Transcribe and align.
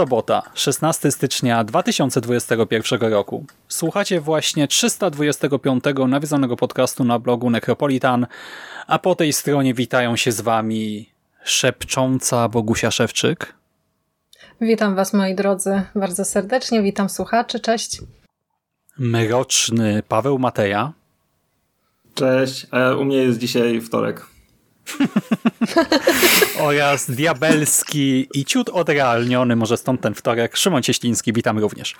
Sobota, 0.00 0.42
16 0.54 1.10
stycznia 1.10 1.64
2021 1.64 3.12
roku. 3.12 3.46
Słuchacie 3.68 4.20
właśnie 4.20 4.68
325 4.68 5.84
nawiedzonego 6.08 6.56
podcastu 6.56 7.04
na 7.04 7.18
blogu 7.18 7.50
Necropolitan, 7.50 8.26
a 8.86 8.98
po 8.98 9.14
tej 9.14 9.32
stronie 9.32 9.74
witają 9.74 10.16
się 10.16 10.32
z 10.32 10.40
wami 10.40 11.10
szepcząca 11.44 12.48
Bogusia 12.48 12.90
Szewczyk. 12.90 13.54
Witam 14.60 14.94
was 14.94 15.12
moi 15.12 15.34
drodzy 15.34 15.82
bardzo 15.94 16.24
serdecznie, 16.24 16.82
witam 16.82 17.08
słuchaczy, 17.08 17.60
cześć. 17.60 18.02
Mroczny 18.98 20.02
Paweł 20.08 20.38
Mateja. 20.38 20.92
Cześć, 22.14 22.66
a 22.70 22.94
u 22.94 23.04
mnie 23.04 23.16
jest 23.16 23.38
dzisiaj 23.38 23.80
wtorek. 23.80 24.26
oraz 26.68 27.10
diabelski 27.10 28.28
i 28.34 28.44
ciut 28.44 28.68
odrealniony, 28.68 29.56
może 29.56 29.76
stąd 29.76 30.00
ten 30.00 30.14
wtorek, 30.14 30.56
Szymon 30.56 30.82
Cieśliński, 30.82 31.32
witam 31.32 31.58
również. 31.58 31.94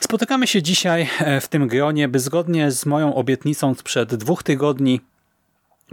Spotykamy 0.00 0.46
się 0.46 0.62
dzisiaj 0.62 1.08
e, 1.18 1.40
w 1.40 1.48
tym 1.48 1.68
gronie, 1.68 2.08
by 2.08 2.18
zgodnie 2.18 2.70
z 2.70 2.86
moją 2.86 3.14
obietnicą 3.14 3.74
sprzed 3.74 4.14
dwóch 4.14 4.42
tygodni 4.42 5.00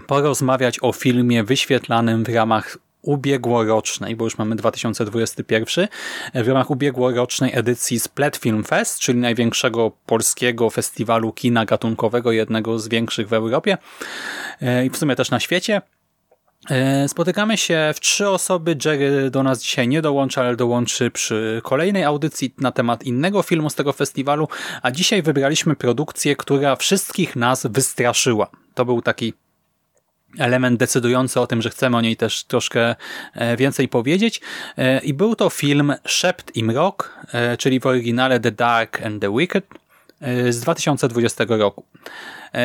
porozmawiać 0.07 0.77
o 0.81 0.91
filmie 0.91 1.43
wyświetlanym 1.43 2.23
w 2.23 2.29
ramach 2.29 2.77
ubiegłorocznej, 3.01 4.15
bo 4.15 4.25
już 4.25 4.37
mamy 4.37 4.55
2021, 4.55 5.87
w 6.33 6.47
ramach 6.47 6.69
ubiegłorocznej 6.69 7.51
edycji 7.53 7.99
Splat 7.99 8.37
Film 8.37 8.63
Fest, 8.63 8.99
czyli 8.99 9.19
największego 9.19 9.91
polskiego 10.05 10.69
festiwalu 10.69 11.33
kina 11.33 11.65
gatunkowego, 11.65 12.31
jednego 12.31 12.79
z 12.79 12.87
większych 12.87 13.27
w 13.27 13.33
Europie 13.33 13.77
e, 14.61 14.85
i 14.85 14.89
w 14.89 14.97
sumie 14.97 15.15
też 15.15 15.31
na 15.31 15.39
świecie. 15.39 15.81
E, 16.69 17.07
spotykamy 17.07 17.57
się 17.57 17.91
w 17.95 17.99
trzy 17.99 18.29
osoby. 18.29 18.77
Jerry 18.85 19.29
do 19.29 19.43
nas 19.43 19.61
dzisiaj 19.63 19.87
nie 19.87 20.01
dołączy, 20.01 20.39
ale 20.39 20.55
dołączy 20.55 21.11
przy 21.11 21.61
kolejnej 21.63 22.03
audycji 22.03 22.53
na 22.57 22.71
temat 22.71 23.03
innego 23.03 23.41
filmu 23.41 23.69
z 23.69 23.75
tego 23.75 23.93
festiwalu, 23.93 24.47
a 24.81 24.91
dzisiaj 24.91 25.21
wybraliśmy 25.21 25.75
produkcję, 25.75 26.35
która 26.35 26.75
wszystkich 26.75 27.35
nas 27.35 27.67
wystraszyła. 27.69 28.47
To 28.73 28.85
był 28.85 29.01
taki 29.01 29.33
element 30.37 30.79
decydujący 30.79 31.39
o 31.39 31.47
tym, 31.47 31.61
że 31.61 31.69
chcemy 31.69 31.97
o 31.97 32.01
niej 32.01 32.15
też 32.15 32.43
troszkę 32.43 32.95
e, 33.33 33.57
więcej 33.57 33.87
powiedzieć. 33.87 34.41
E, 34.77 34.99
I 34.99 35.13
był 35.13 35.35
to 35.35 35.49
film 35.49 35.93
Szept 36.05 36.55
i 36.55 36.63
Mrok, 36.63 37.17
czyli 37.59 37.79
w 37.79 37.85
oryginale 37.85 38.39
The 38.39 38.51
Dark 38.51 39.01
and 39.01 39.21
the 39.21 39.37
Wicked 39.37 39.65
z 40.49 40.59
2020 40.59 41.45
roku. 41.47 41.85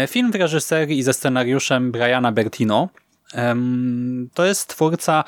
Film 0.08 0.32
w 0.32 0.34
reżyserii 0.34 0.98
i 0.98 1.02
ze 1.02 1.12
scenariuszem 1.12 1.92
Briana 1.92 2.32
Bertino. 2.32 2.88
To 4.34 4.44
jest 4.44 4.68
twórca, 4.68 5.24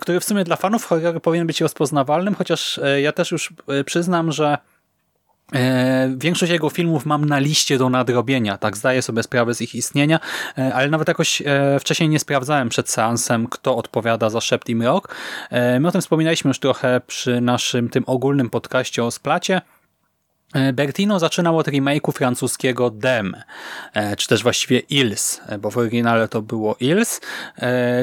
który 0.00 0.20
w 0.20 0.24
sumie 0.24 0.44
dla 0.44 0.56
fanów 0.56 0.84
horroru 0.84 1.20
powinien 1.20 1.46
być 1.46 1.60
rozpoznawalnym, 1.60 2.34
chociaż 2.34 2.80
ja 3.02 3.12
też 3.12 3.30
już 3.30 3.52
przyznam, 3.84 4.32
że 4.32 4.58
E, 5.54 6.14
większość 6.16 6.52
jego 6.52 6.70
filmów 6.70 7.06
mam 7.06 7.24
na 7.24 7.38
liście 7.38 7.78
do 7.78 7.88
nadrobienia, 7.88 8.58
tak 8.58 8.76
zdaję 8.76 9.02
sobie 9.02 9.22
sprawę 9.22 9.54
z 9.54 9.60
ich 9.60 9.74
istnienia, 9.74 10.20
e, 10.58 10.74
ale 10.74 10.90
nawet 10.90 11.08
jakoś 11.08 11.42
e, 11.42 11.80
wcześniej 11.80 12.08
nie 12.08 12.18
sprawdzałem 12.18 12.68
przed 12.68 12.90
seansem, 12.90 13.46
kto 13.46 13.76
odpowiada 13.76 14.30
za 14.30 14.40
Szept 14.40 14.68
i 14.68 14.76
Mrok. 14.76 15.14
My 15.80 15.88
o 15.88 15.92
tym 15.92 16.00
wspominaliśmy 16.00 16.48
już 16.48 16.58
trochę 16.58 17.00
przy 17.06 17.40
naszym 17.40 17.88
tym 17.88 18.04
ogólnym 18.06 18.50
podcaście 18.50 19.04
o 19.04 19.10
Splacie, 19.10 19.60
E, 19.66 19.71
Bertino 20.72 21.18
zaczynał 21.18 21.58
od 21.58 21.66
remake'u 21.66 22.12
francuskiego 22.12 22.90
Dem, 22.90 23.36
e, 23.94 24.16
czy 24.16 24.28
też 24.28 24.42
właściwie 24.42 24.78
Ils, 24.78 25.40
e, 25.46 25.58
bo 25.58 25.70
w 25.70 25.78
oryginale 25.78 26.28
to 26.28 26.42
było 26.42 26.76
Ils, 26.80 27.20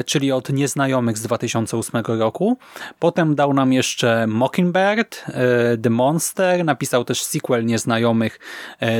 czyli 0.06 0.32
od 0.32 0.52
Nieznajomych 0.52 1.18
z 1.18 1.22
2008 1.22 2.18
roku. 2.18 2.58
Potem 2.98 3.34
dał 3.34 3.54
nam 3.54 3.72
jeszcze 3.72 4.26
Mockingbird, 4.26 5.24
The 5.82 5.90
Monster, 5.90 6.64
napisał 6.64 7.04
też 7.04 7.22
sequel 7.22 7.66
Nieznajomych 7.66 8.38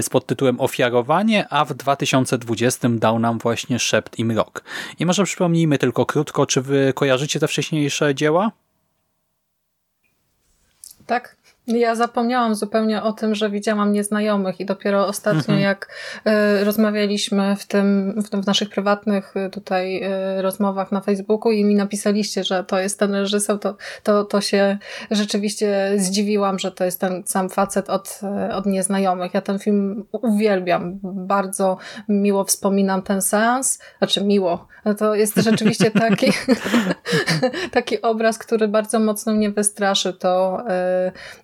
z 0.03 0.09
podtytułem 0.09 0.61
Ofiarowanie, 0.61 1.49
a 1.49 1.65
w 1.65 1.75
2020 1.75 2.89
dał 2.89 3.19
nam 3.19 3.39
właśnie 3.39 3.79
Szept 3.79 4.19
i 4.19 4.25
Mrok. 4.25 4.65
I 4.99 5.07
może 5.07 5.25
przypomnijmy 5.25 5.79
tylko 5.79 6.07
krótko, 6.07 6.47
czy 6.47 6.63
wy 6.63 6.93
kojarzycie 6.95 7.41
te 7.41 7.49
wcześniejsze 7.49 8.15
dzieła? 8.15 8.51
Tak, 11.07 11.37
ja 11.79 11.95
zapomniałam 11.95 12.55
zupełnie 12.55 13.03
o 13.03 13.13
tym, 13.13 13.35
że 13.35 13.51
widziałam 13.51 13.93
nieznajomych 13.93 14.61
i 14.61 14.65
dopiero 14.65 15.07
ostatnio 15.07 15.41
mhm. 15.41 15.61
jak 15.61 15.89
y, 16.61 16.65
rozmawialiśmy 16.65 17.57
w 17.57 17.67
tym, 17.67 18.15
w, 18.23 18.43
w, 18.43 18.47
naszych 18.47 18.69
prywatnych 18.69 19.37
y, 19.37 19.51
tutaj 19.51 20.03
y, 20.39 20.43
rozmowach 20.43 20.93
na 20.93 21.01
Facebooku 21.01 21.53
i 21.53 21.65
mi 21.65 21.75
napisaliście, 21.75 22.45
że 22.45 22.65
to 22.65 22.79
jest 22.79 22.99
ten 22.99 23.15
reżyser, 23.15 23.59
to, 23.59 23.77
to, 24.03 24.25
to 24.25 24.41
się 24.41 24.79
rzeczywiście 25.11 25.93
zdziwiłam, 25.97 26.59
że 26.59 26.73
to 26.73 26.85
jest 26.85 27.01
ten 27.01 27.23
sam 27.27 27.49
facet 27.49 27.91
od, 27.91 28.21
od 28.53 28.67
nieznajomych. 28.67 29.35
Ja 29.35 29.41
ten 29.41 29.59
film 29.59 30.05
uwielbiam. 30.13 30.99
Bardzo 31.03 31.77
miło 32.09 32.45
wspominam 32.45 33.03
ten 33.03 33.23
seans. 33.23 33.79
Znaczy 33.99 34.25
miło. 34.25 34.69
To 34.99 35.15
jest 35.15 35.37
rzeczywiście 35.37 35.91
taki, 36.09 36.33
taki 37.73 38.03
obraz, 38.03 38.39
który 38.39 38.69
bardzo 38.69 39.01
mocno 39.01 39.33
mnie 39.33 39.51
wystraszy. 39.51 40.13
To 40.13 40.65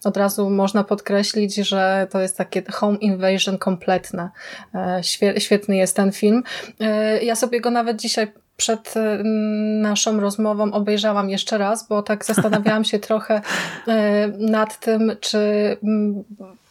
od 0.05 0.16
od 0.17 0.21
razu 0.21 0.51
można 0.51 0.85
podkreślić, 0.85 1.55
że 1.55 2.07
to 2.11 2.21
jest 2.21 2.37
takie 2.37 2.63
home 2.73 2.99
invasion 2.99 3.59
kompletne. 3.59 4.31
E, 4.75 5.01
świetny 5.39 5.77
jest 5.77 5.97
ten 5.97 6.13
film. 6.13 6.43
E, 6.81 7.25
ja 7.25 7.37
sobie 7.37 7.61
go 7.61 7.71
nawet 7.71 8.01
dzisiaj 8.01 8.33
przed 8.57 8.97
e, 8.97 9.23
naszą 9.81 10.21
rozmową 10.21 10.73
obejrzałam 10.73 11.31
jeszcze 11.31 11.59
raz, 11.59 11.89
bo 11.89 12.03
tak 12.03 12.25
zastanawiałam 12.25 12.85
się 12.85 12.99
trochę 13.09 13.41
nad 14.39 14.81
tym, 14.81 15.17
czy 15.21 15.39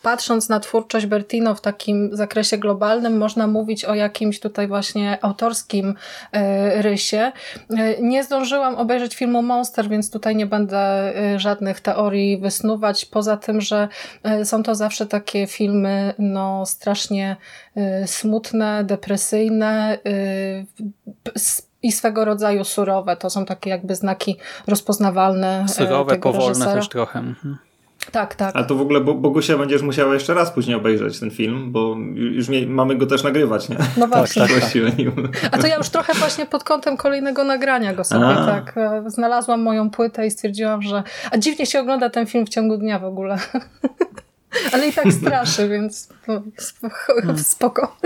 patrząc 0.06 0.50
na 0.50 0.60
twórczość 0.60 1.06
Bertino 1.06 1.56
w 1.56 1.62
takim 1.62 2.10
zakresie 2.16 2.58
globalnym, 2.58 3.18
można 3.18 3.48
mówić 3.48 3.86
o 3.86 3.96
jakimś 3.96 4.40
tutaj 4.40 4.68
właśnie 4.68 5.18
autorskim 5.22 5.96
e, 6.32 6.82
rysie. 6.82 7.32
E, 7.70 8.02
nie 8.02 8.24
zdążyłam 8.24 8.76
obejrzeć 8.76 9.16
filmu 9.16 9.42
Monster, 9.42 9.90
więc 9.90 10.12
tutaj 10.12 10.36
nie 10.36 10.46
będę 10.46 10.78
e, 10.78 11.40
żadnych 11.40 11.80
teorii 11.80 12.38
wysnuwać, 12.38 13.06
poza 13.06 13.38
tym, 13.38 13.62
że 13.62 13.88
są 14.44 14.64
to 14.64 14.76
zawsze 14.76 15.06
takie 15.06 15.48
filmy 15.48 16.14
no, 16.20 16.66
strasznie 16.66 17.36
smutne, 18.06 18.84
depresyjne, 18.84 19.98
i 21.84 21.92
swego 21.92 22.26
rodzaju 22.26 22.64
surowe. 22.64 23.18
To 23.18 23.30
są 23.30 23.46
takie 23.46 23.70
jakby 23.70 23.96
znaki 23.96 24.38
rozpoznawalne. 24.68 25.66
Surowe, 25.68 26.18
powolne 26.18 26.48
reżysera. 26.48 26.76
też 26.76 26.90
trochę. 26.90 27.24
Tak, 28.12 28.36
tak. 28.36 28.56
A 28.56 28.64
to 28.64 28.76
w 28.76 28.82
ogóle 28.82 29.02
Bogusia 29.02 29.58
będziesz 29.58 29.82
musiała 29.82 30.14
jeszcze 30.14 30.34
raz 30.34 30.52
później 30.52 30.76
obejrzeć 30.76 31.20
ten 31.20 31.32
film, 31.32 31.72
bo 31.72 31.98
już 32.16 32.48
mamy 32.68 32.96
go 32.96 33.06
też 33.06 33.24
nagrywać, 33.24 33.70
nie? 33.70 33.78
No 33.98 34.08
właśnie. 34.08 34.42
Tak, 34.42 34.52
tak. 34.62 35.50
A 35.52 35.58
to 35.58 35.68
ja 35.68 35.76
już 35.76 35.90
trochę 35.90 36.14
właśnie 36.14 36.46
pod 36.46 36.64
kątem 36.64 36.98
kolejnego 36.98 37.44
nagrania 37.44 37.94
go 37.94 38.04
sobie 38.04 38.26
A. 38.26 38.46
tak 38.46 38.78
e, 38.78 39.04
znalazłam 39.08 39.62
moją 39.62 39.90
płytę 39.90 40.28
i 40.28 40.32
stwierdziłam, 40.32 40.82
że 40.82 41.04
a 41.32 41.38
dziwnie 41.38 41.66
się 41.66 41.80
ogląda 41.80 42.10
ten 42.10 42.26
film 42.26 42.46
w 42.46 42.50
ciągu 42.50 42.78
dnia 42.78 43.00
w 43.00 43.06
ogóle. 43.06 43.38
Ale 44.74 44.88
i 44.88 44.94
tak 44.94 45.14
straszy, 45.14 45.70
więc 45.70 46.10
no, 46.28 46.42
Hmm. 47.08 47.38
spoko. 47.44 47.98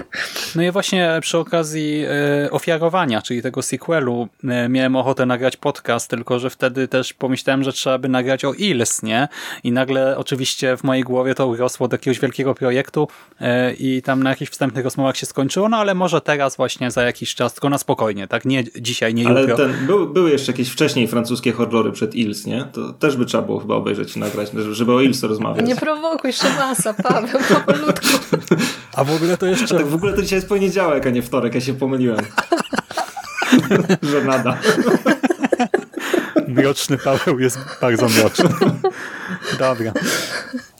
No 0.56 0.64
i 0.64 0.72
właśnie 0.72 1.18
przy 1.22 1.38
okazji 1.38 2.04
e, 2.46 2.52
ofiarowania, 2.52 3.22
czyli 3.22 3.42
tego 3.42 3.62
sequelu, 3.62 4.28
e, 4.44 4.70
miałem 4.70 4.96
ochotę 4.96 5.26
nagrać 5.26 5.58
podcast, 5.58 6.10
tylko 6.10 6.40
że 6.40 6.50
wtedy 6.50 6.88
też 6.88 7.14
pomyślałem, 7.14 7.64
że 7.64 7.74
trzeba 7.74 7.98
by 7.98 8.10
nagrać 8.10 8.46
o 8.46 8.54
Ils, 8.54 9.04
nie? 9.04 9.28
I 9.64 9.72
nagle 9.72 10.18
oczywiście 10.18 10.78
w 10.78 10.84
mojej 10.84 11.04
głowie 11.04 11.36
to 11.36 11.48
urosło 11.48 11.88
do 11.88 11.94
jakiegoś 11.94 12.20
wielkiego 12.20 12.56
projektu 12.56 13.08
e, 13.42 13.74
i 13.74 14.02
tam 14.02 14.24
na 14.24 14.30
jakichś 14.30 14.52
wstępnych 14.52 14.84
rozmowach 14.84 15.18
się 15.18 15.26
skończyło, 15.26 15.70
no 15.70 15.78
ale 15.78 15.96
może 15.96 16.22
teraz 16.22 16.58
właśnie 16.58 16.92
za 16.92 17.04
jakiś 17.04 17.36
czas, 17.36 17.54
tylko 17.54 17.70
na 17.70 17.78
spokojnie, 17.78 18.28
tak? 18.28 18.46
Nie 18.46 18.64
dzisiaj, 18.82 19.14
nie 19.14 19.28
Ale 19.28 19.42
jutro. 19.42 19.58
ten, 19.58 19.74
był, 19.86 20.10
były 20.14 20.32
jeszcze 20.32 20.52
jakieś 20.52 20.70
wcześniej 20.70 21.08
francuskie 21.08 21.52
horrory 21.52 21.92
przed 21.92 22.16
Ils, 22.16 22.46
nie? 22.46 22.66
To 22.74 22.94
też 22.94 23.18
by 23.18 23.26
trzeba 23.26 23.44
było 23.44 23.60
chyba 23.60 23.76
obejrzeć 23.76 24.16
i 24.16 24.20
nagrać, 24.20 24.50
żeby 24.72 24.94
o 24.94 25.02
Ils 25.02 25.24
rozmawiać. 25.24 25.68
Nie 25.68 25.76
prowokuj 25.76 26.34
Szymasa, 26.42 26.94
Paweł, 26.94 27.40
powolutku. 27.50 28.08
A 28.94 29.04
w 29.04 29.12
ogóle 29.16 29.38
to 29.38 29.46
A 29.46 29.50
jeszcze... 29.50 29.78
tak 29.78 29.88
w 29.88 29.96
ogóle 29.96 30.14
to 30.14 30.22
dzisiaj 30.22 30.38
jest 30.38 30.50
poniedziałek, 30.50 31.08
a 31.08 31.10
nie 31.10 31.22
wtorek, 31.22 31.56
ja 31.56 31.62
się 31.62 31.74
pomyliłem. 31.74 32.26
Że 34.12 34.22
nada. 34.22 34.58
Mroczny 36.48 36.98
Paweł 36.98 37.40
jest 37.40 37.60
bardzo 37.82 38.10
mroczny. 38.10 38.50
Dobra. 39.60 39.92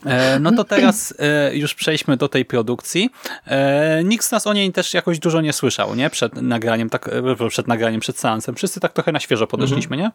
E, 0.06 0.38
No 0.38 0.52
to 0.52 0.64
teraz 0.64 1.14
e, 1.18 1.56
już 1.56 1.74
przejdźmy 1.74 2.16
do 2.16 2.28
tej 2.28 2.44
produkcji. 2.44 3.10
E, 3.46 4.04
Nikt 4.04 4.24
z 4.26 4.30
nas 4.30 4.46
o 4.46 4.52
niej 4.52 4.72
też 4.72 4.94
jakoś 4.94 5.18
dużo 5.18 5.40
nie 5.40 5.52
słyszał, 5.52 5.94
nie? 5.94 6.10
Przed 6.10 6.34
nagraniem, 6.42 6.90
tak, 6.90 7.10
przed 7.48 7.68
nagraniem, 7.68 8.00
przed 8.00 8.18
seansem. 8.18 8.54
Wszyscy 8.54 8.80
tak 8.80 8.92
trochę 8.92 9.12
na 9.12 9.20
świeżo 9.20 9.46
podeszliśmy, 9.46 9.96
nie? 9.96 10.10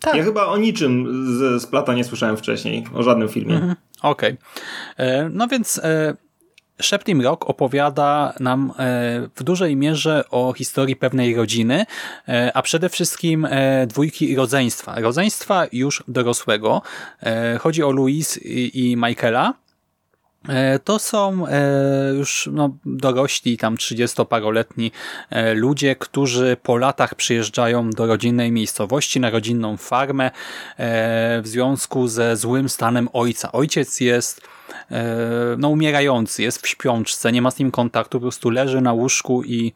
Tak. 0.00 0.14
Ja 0.14 0.24
chyba 0.24 0.46
o 0.46 0.56
niczym 0.56 1.06
z, 1.38 1.62
z 1.62 1.66
plata 1.66 1.94
nie 1.94 2.04
słyszałem 2.04 2.36
wcześniej, 2.36 2.84
o 2.94 3.02
żadnym 3.02 3.28
filmie. 3.28 3.74
Okej. 4.02 4.36
E, 4.96 5.28
No 5.28 5.48
więc 5.48 5.78
e, 5.78 6.14
Szeptim 6.80 7.20
Rock 7.20 7.50
opowiada 7.50 8.32
nam 8.40 8.72
e, 8.78 9.28
w 9.34 9.42
dużej 9.42 9.76
mierze 9.76 10.24
o 10.30 10.52
historii 10.52 10.96
pewnej 10.96 11.34
rodziny, 11.34 11.86
a 12.54 12.62
przede 12.62 12.88
wszystkim 12.88 13.48
dwójki 13.86 14.36
rodzeństwa. 14.36 15.00
Rodzeństwa 15.00 15.66
już 15.72 16.04
dorosłego. 16.08 16.82
Chodzi 17.60 17.82
o 17.82 17.90
Louise 17.92 18.40
i, 18.40 18.90
i 18.90 18.96
Michaela. 18.96 19.54
E, 20.48 20.78
To 20.78 20.98
są 20.98 21.46
e, 21.46 21.60
już 22.14 22.48
no, 22.52 22.76
dorośli, 22.84 23.56
tam 23.56 23.76
30-paroletni 23.76 24.90
e, 25.30 25.54
ludzie, 25.54 25.96
którzy 25.96 26.56
po 26.62 26.76
latach 26.76 27.14
przyjeżdżają 27.14 27.90
do 27.90 28.06
rodzinnej 28.06 28.52
miejscowości, 28.52 29.20
na 29.20 29.30
rodzinną 29.30 29.76
farmę 29.76 30.30
w 30.78 31.42
związku 31.44 32.08
ze 32.08 32.36
złym 32.36 32.68
stanem 32.68 33.08
ojca. 33.12 33.52
Ojciec 33.52 34.00
jest 34.00 34.40
no, 35.58 35.68
umierający, 35.68 36.42
jest 36.42 36.62
w 36.62 36.68
śpiączce, 36.68 37.32
nie 37.32 37.42
ma 37.42 37.50
z 37.50 37.58
nim 37.58 37.70
kontaktu, 37.70 38.18
po 38.18 38.22
prostu 38.22 38.50
leży 38.50 38.80
na 38.80 38.92
łóżku 38.92 39.44
i 39.44 39.72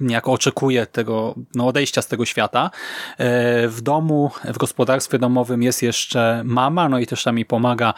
niejako 0.00 0.32
oczekuje 0.32 0.86
tego 0.86 1.34
no, 1.54 1.66
odejścia 1.66 2.02
z 2.02 2.08
tego 2.08 2.24
świata. 2.24 2.70
E, 3.18 3.68
W 3.68 3.80
domu, 3.80 4.30
w 4.44 4.58
gospodarstwie 4.58 5.18
domowym 5.18 5.62
jest 5.62 5.82
jeszcze 5.82 6.42
mama, 6.44 6.88
no 6.88 6.98
i 6.98 7.06
też 7.06 7.24
tam 7.24 7.34
mi 7.34 7.44
pomaga 7.44 7.94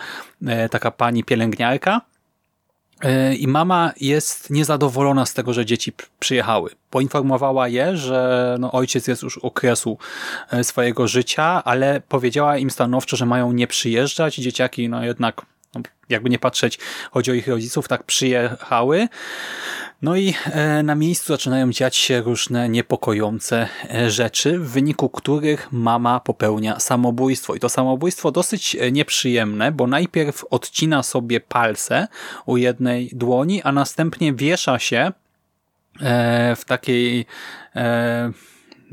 e, 0.47 0.69
taka 0.69 0.91
pani 0.91 1.25
pielęgniarka. 1.25 2.01
E, 3.03 3.35
I 3.35 3.49
mama 3.49 3.93
jest 4.01 4.51
niezadowolona 4.51 5.27
z 5.27 5.35
tego, 5.35 5.53
że 5.53 5.67
dzieci 5.67 5.93
przyjechały. 6.19 6.71
Poinformowała 6.91 7.69
je, 7.69 7.97
że 7.97 8.57
no, 8.61 8.73
ojciec 8.73 9.07
jest 9.07 9.23
już 9.23 9.39
u 9.39 9.51
kresu 9.51 9.99
e, 10.51 10.65
swojego 10.65 11.09
życia, 11.09 11.65
ale 11.65 12.01
powiedziała 12.09 12.59
im 12.59 12.71
stanowczo, 12.71 13.17
że 13.17 13.27
mają 13.27 13.53
nie 13.53 13.67
przyjeżdżać. 13.67 14.35
Dzieciaki 14.35 14.89
no 14.89 15.05
jednak, 15.05 15.43
jakby 16.09 16.31
nie 16.31 16.39
patrzeć, 16.39 16.79
chodzi 17.11 17.31
o 17.31 17.35
ich 17.35 17.49
rodziców, 17.49 17.89
tak 17.89 18.03
przyjechały. 18.03 19.09
No 20.03 20.17
i 20.17 20.35
e, 20.45 20.83
na 20.83 20.95
miejscu 20.95 21.33
zaczynają 21.33 21.73
dziać 21.73 21.97
się 21.97 22.21
różne 22.21 22.69
niepokojące 22.69 23.69
e, 23.95 24.11
rzeczy, 24.11 24.59
w 24.59 24.71
wyniku 24.71 25.09
których 25.09 25.73
mama 25.73 26.21
popełnia 26.21 26.81
samobójstwo. 26.81 27.55
I 27.55 27.61
to 27.61 27.69
samobójstwo 27.69 28.33
dosyć 28.33 28.77
e, 28.77 28.93
nieprzyjemne, 28.93 29.73
bo 29.73 29.87
najpierw 29.87 30.45
odcina 30.51 31.03
sobie 31.03 31.41
palce 31.41 32.09
u 32.47 32.57
jednej 32.57 33.11
dłoni, 33.13 33.63
a 33.63 33.73
następnie 33.73 34.35
wiesza 34.35 34.79
się 34.79 35.13
w 36.57 36.65
takiej 36.67 37.27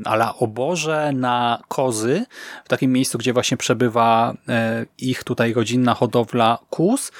ala 0.04 0.36
oborze 0.36 1.12
na 1.14 1.62
kozy, 1.68 2.24
w 2.64 2.68
takim 2.68 2.92
miejscu, 2.92 3.18
gdzie 3.18 3.32
właśnie 3.32 3.56
przebywa 3.56 4.34
e, 4.48 4.86
ich 4.98 5.24
tutaj 5.24 5.52
rodzinna 5.52 5.94
hodowla 5.94 6.58
kóz 6.70 7.12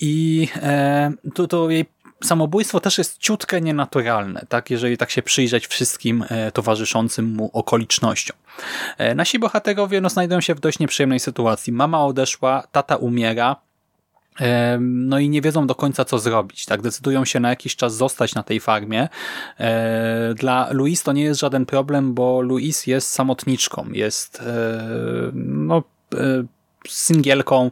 i 0.00 0.48
e, 0.56 1.12
to, 1.34 1.46
to 1.46 1.70
jej 1.70 1.84
samobójstwo 2.24 2.80
też 2.80 2.98
jest 2.98 3.18
ciutkę 3.18 3.60
nienaturalne, 3.60 4.46
tak, 4.48 4.70
jeżeli 4.70 4.96
tak 4.96 5.10
się 5.10 5.22
przyjrzeć 5.22 5.66
wszystkim 5.66 6.24
e, 6.28 6.52
towarzyszącym 6.52 7.26
mu 7.26 7.50
okolicznościom. 7.52 8.36
Nasi 9.14 9.38
bohaterowie 9.38 10.00
no, 10.00 10.08
znajdują 10.08 10.40
się 10.40 10.54
w 10.54 10.60
dość 10.60 10.78
nieprzyjemnej 10.78 11.20
sytuacji. 11.20 11.72
Mama 11.72 12.04
odeszła, 12.04 12.66
tata 12.72 12.96
umiera, 12.96 13.56
No 14.80 15.18
i 15.18 15.28
nie 15.28 15.40
wiedzą 15.40 15.66
do 15.66 15.74
końca, 15.74 16.04
co 16.04 16.18
zrobić. 16.18 16.64
Tak, 16.64 16.82
decydują 16.82 17.24
się 17.24 17.40
na 17.40 17.48
jakiś 17.48 17.76
czas 17.76 17.96
zostać 17.96 18.34
na 18.34 18.42
tej 18.42 18.60
farmie. 18.60 19.08
E, 19.60 20.34
Dla 20.34 20.68
Louise 20.72 21.04
to 21.04 21.12
nie 21.12 21.22
jest 21.22 21.40
żaden 21.40 21.66
problem, 21.66 22.14
bo 22.14 22.42
Louise 22.42 22.90
jest 22.90 23.08
samotniczką, 23.08 23.88
jest 23.92 24.40
e, 24.40 24.80
no, 25.34 25.82
e, 26.14 26.44
singielką, 26.88 27.70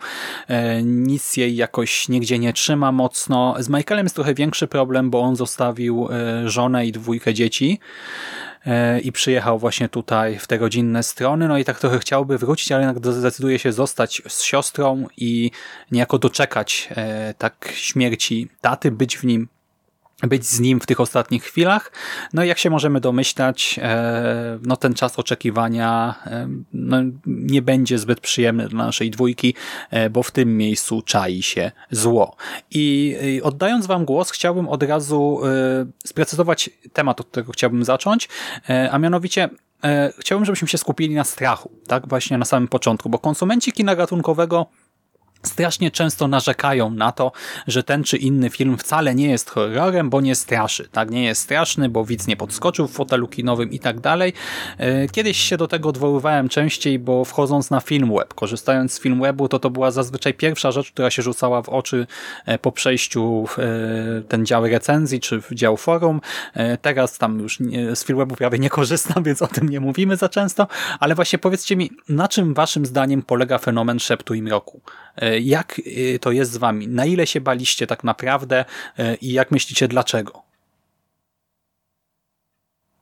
nic 0.83 1.37
jej 1.37 1.57
jakoś 1.57 2.09
nigdzie 2.09 2.39
nie 2.39 2.53
trzyma 2.53 2.93
mocno. 2.93 3.55
Z 3.59 3.69
Michaelem 3.69 4.07
jest 4.07 4.15
trochę 4.15 4.35
większy 4.35 4.67
problem, 4.67 5.11
bo 5.11 5.21
on 5.21 5.37
zostawił 5.37 6.09
żonę 6.45 6.87
i 6.87 6.93
dwójkę 6.93 7.35
dzieci 7.35 7.81
i 9.03 9.13
przyjechał 9.13 9.59
właśnie 9.59 9.89
tutaj 9.89 10.39
w 10.39 10.47
te 10.47 10.59
rodzinne 10.59 11.03
strony, 11.03 11.49
no 11.49 11.59
i 11.59 11.65
tak 11.65 11.81
trochę 11.81 11.99
chciałby 11.99 12.39
wrócić, 12.39 12.73
ale 12.73 12.85
jednak 12.85 13.13
zdecyduje 13.15 13.59
się 13.59 13.73
zostać 13.73 14.23
z 14.29 14.43
siostrą 14.43 15.07
i 15.17 15.51
niejako 15.91 16.19
doczekać 16.19 16.89
e, 16.97 17.35
tak 17.39 17.73
śmierci 17.75 18.49
taty, 18.61 18.91
być 18.91 19.19
w 19.19 19.25
nim 19.25 19.49
być 20.23 20.47
z 20.47 20.61
nim 20.61 20.81
w 20.81 20.87
tych 20.87 21.01
ostatnich 21.01 21.45
chwilach. 21.45 21.93
No 22.33 22.45
i 22.45 22.49
jak 22.49 22.59
się 22.59 22.71
możemy 22.71 23.01
domyślać, 23.01 23.81
e, 23.83 24.59
no 24.63 24.77
ten 24.77 24.95
czas 24.95 25.19
oczekiwania 25.19 26.15
e, 26.27 26.49
no, 26.73 26.97
nie 27.27 27.63
będzie 27.63 27.99
zbyt 27.99 28.21
przyjemny 28.21 28.69
dla 28.69 28.87
naszej 28.87 29.11
dwójki, 29.11 29.55
e, 29.91 30.11
bo 30.11 30.23
w 30.23 30.31
tym 30.31 30.57
miejscu 30.57 31.03
czai 31.03 31.43
się 31.43 31.73
zło. 31.91 32.37
I 32.71 33.17
oddając 33.43 33.87
wam 33.87 34.05
głos, 34.05 34.31
chciałbym 34.31 34.69
od 34.69 34.83
razu 34.83 35.41
sprecyzować 36.07 36.71
temat, 36.93 37.21
od 37.21 37.27
którego 37.27 37.53
chciałbym 37.53 37.85
zacząć, 37.85 38.29
a 38.91 38.99
mianowicie 38.99 39.49
chciałbym, 40.19 40.45
żebyśmy 40.45 40.69
się 40.69 40.79
skupili 40.79 41.15
na 41.15 41.25
strachu, 41.25 41.71
tak 41.87 42.09
właśnie 42.09 42.39
na 42.39 42.45
samym 42.45 42.69
początku, 42.69 43.09
bo 43.09 43.19
konsumenci 43.19 43.73
kina 43.73 43.97
gatunkowego 43.97 44.67
strasznie 45.45 45.91
często 45.91 46.29
narzekają 46.29 46.91
na 46.91 47.13
to, 47.13 47.33
że 47.67 47.83
ten 47.83 48.05
czy 48.05 48.17
inny 48.17 48.51
film 48.51 48.79
wcale 48.79 49.15
nie 49.15 49.31
jest 49.31 49.51
horrorem, 49.51 50.11
bo 50.11 50.21
nie 50.21 50.35
straszy. 50.35 50.89
Tak, 50.93 51.11
nie 51.11 51.25
jest 51.25 51.43
straszny, 51.43 51.89
bo 51.89 52.05
widz 52.05 52.27
nie 52.27 52.37
podskoczył 52.37 52.89
w 52.89 52.93
fotelu 52.93 53.29
kinowym 53.29 53.71
i 53.71 53.79
tak 53.79 54.01
dalej. 54.01 54.33
E, 54.79 55.09
Kiedyś 55.09 55.37
się 55.37 55.57
do 55.57 55.69
tego 55.69 55.89
odwoływałem 55.89 56.49
częściej, 56.49 56.99
bo 56.99 57.25
wchodząc 57.25 57.71
na 57.71 57.81
Filmweb, 57.81 58.35
korzystając 58.35 58.93
z 58.93 59.01
Filmwebu, 59.01 59.49
to 59.49 59.59
to 59.59 59.71
była 59.71 59.91
zazwyczaj 59.91 60.35
pierwsza 60.35 60.73
rzecz, 60.73 60.93
która 60.93 61.11
się 61.11 61.23
rzucała 61.23 61.63
w 61.63 61.69
oczy 61.69 62.07
e, 62.47 62.59
po 62.59 62.73
przejściu 62.73 63.47
w 63.47 63.59
e, 63.59 63.63
ten 64.29 64.47
dział 64.47 64.67
recenzji 64.67 65.21
czy 65.21 65.41
w 65.41 65.55
dział 65.55 65.77
forum. 65.77 66.21
Teraz 66.83 67.19
tam 67.19 67.41
już 67.41 67.59
z 67.95 68.05
Filmwebu 68.05 68.37
prawie 68.37 68.59
nie 68.59 68.71
korzystam, 68.71 69.23
więc 69.25 69.43
o 69.43 69.47
tym 69.47 69.69
nie 69.69 69.81
mówimy 69.81 70.17
za 70.17 70.29
często, 70.29 70.67
ale 71.01 71.15
właśnie 71.15 71.39
powiedzcie 71.39 71.77
mi, 71.77 71.91
na 72.09 72.29
czym 72.29 72.55
waszym 72.55 72.87
zdaniem 72.87 73.23
polega 73.23 73.59
fenomen 73.59 73.99
szeptu 73.99 74.35
i 74.35 74.43
mroku? 74.43 74.81
Jak 75.41 75.81
e, 76.15 76.19
to 76.19 76.33
jest 76.33 76.53
z 76.53 76.57
wami? 76.57 76.89
Na 76.89 77.07
ile 77.07 77.27
się 77.27 77.41
baliście 77.41 77.87
tak 77.87 78.05
naprawdę 78.05 78.65
e, 78.99 79.15
i 79.15 79.33
jak 79.33 79.51
myślicie 79.51 79.89
dlaczego? 79.89 80.43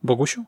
Bogusiu? 0.03 0.43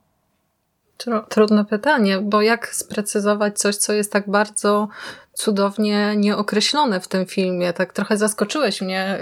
Tru- 0.98 1.28
Trudne 1.28 1.66
pytanie, 1.66 2.20
bo 2.22 2.42
jak 2.42 2.76
sprecyzować 2.76 3.60
coś, 3.60 3.76
co 3.76 3.94
jest 3.94 4.12
tak 4.12 4.30
bardzo 4.30 4.88
cudownie 5.36 6.14
nieokreślone 6.18 7.00
w 7.00 7.08
tym 7.08 7.26
filmie? 7.26 7.74
Tak 7.74 7.94
trochę 7.94 8.18
zaskoczyłeś 8.18 8.82
mnie 8.82 9.20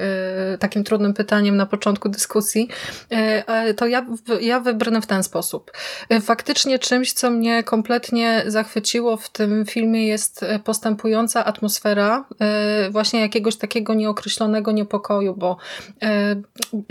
y, 0.53 0.57
takim 0.57 0.83
trudnym 0.83 1.13
pytaniem 1.13 1.57
na 1.57 1.65
początku 1.65 2.09
dyskusji. 2.09 2.69
Y, 3.69 3.73
to 3.73 3.87
ja, 3.87 4.05
ja 4.41 4.59
wybrnę 4.59 5.01
w 5.01 5.07
ten 5.07 5.23
sposób. 5.23 5.71
Y, 6.13 6.21
faktycznie 6.21 6.79
czymś, 6.79 7.13
co 7.13 7.31
mnie 7.31 7.63
kompletnie 7.63 8.43
zachwyciło 8.47 9.17
w 9.17 9.29
tym 9.29 9.65
filmie 9.65 10.07
jest 10.07 10.43
y, 10.43 10.59
postępująca 10.59 11.45
atmosfera 11.45 12.25
y, 12.87 12.91
właśnie 12.91 13.19
jakiegoś 13.19 13.55
takiego 13.55 13.93
nieokreślonego 13.93 14.71
niepokoju, 14.71 15.35
bo 15.35 15.57
y, 16.03 16.07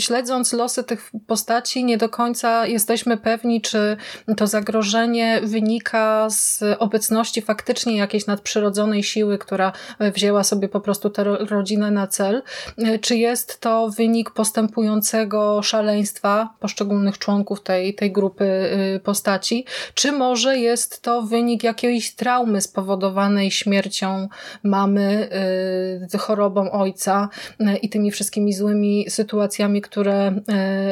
śledząc 0.00 0.52
losy 0.52 0.84
tych 0.84 1.10
postaci 1.26 1.84
nie 1.84 1.98
do 1.98 2.08
końca 2.08 2.66
jesteśmy 2.66 3.16
pewni, 3.16 3.60
czy 3.60 3.96
to 4.36 4.46
zagrożenie 4.46 5.40
wynika 5.42 6.30
z 6.30 6.60
obecności 6.78 7.42
faktycznie 7.42 7.96
jakiejś 7.96 8.26
nadprzyrodzonej 8.26 9.02
siły, 9.12 9.38
która 9.38 9.72
wzięła 10.00 10.44
sobie 10.44 10.68
po 10.68 10.80
prostu 10.80 11.10
tę 11.10 11.24
rodzinę 11.24 11.90
na 11.90 12.06
cel, 12.06 12.42
czy 13.00 13.16
jest 13.16 13.60
to 13.60 13.90
wynik 13.90 14.30
postępującego 14.30 15.62
szaleństwa 15.62 16.54
poszczególnych 16.60 17.18
członków 17.18 17.62
tej, 17.62 17.94
tej 17.94 18.12
grupy 18.12 18.44
postaci, 19.04 19.64
czy 19.94 20.12
może 20.12 20.58
jest 20.58 21.02
to 21.02 21.22
wynik 21.22 21.62
jakiejś 21.62 22.14
traumy 22.14 22.60
spowodowanej 22.60 23.50
śmiercią 23.50 24.28
mamy, 24.62 25.28
chorobą 26.18 26.70
ojca 26.70 27.28
i 27.82 27.88
tymi 27.88 28.10
wszystkimi 28.10 28.52
złymi 28.52 29.06
sytuacjami, 29.08 29.82
które 29.82 30.34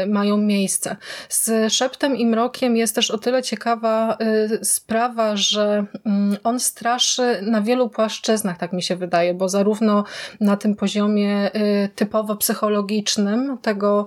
mają 0.09 0.37
miejsce. 0.37 0.97
Z 1.29 1.73
Szeptem 1.73 2.17
i 2.17 2.27
Mrokiem 2.27 2.77
jest 2.77 2.95
też 2.95 3.11
o 3.11 3.19
tyle 3.19 3.43
ciekawa 3.43 4.19
y, 4.53 4.65
sprawa, 4.65 5.37
że 5.37 5.85
mm, 6.05 6.37
on 6.45 6.61
straszy 6.61 7.39
na 7.43 7.61
wielu 7.63 7.89
płaszczyznach, 7.89 8.10
tak 8.59 8.73
mi 8.73 8.83
się 8.83 8.97
wydaje, 8.97 9.35
bo 9.35 9.49
zarówno 9.49 10.05
na 10.41 10.57
tym 10.57 10.77
poziomie 10.77 11.51
y, 11.57 11.89
typowo 11.95 12.37
psychologicznym, 12.37 13.59
tego, 13.63 14.07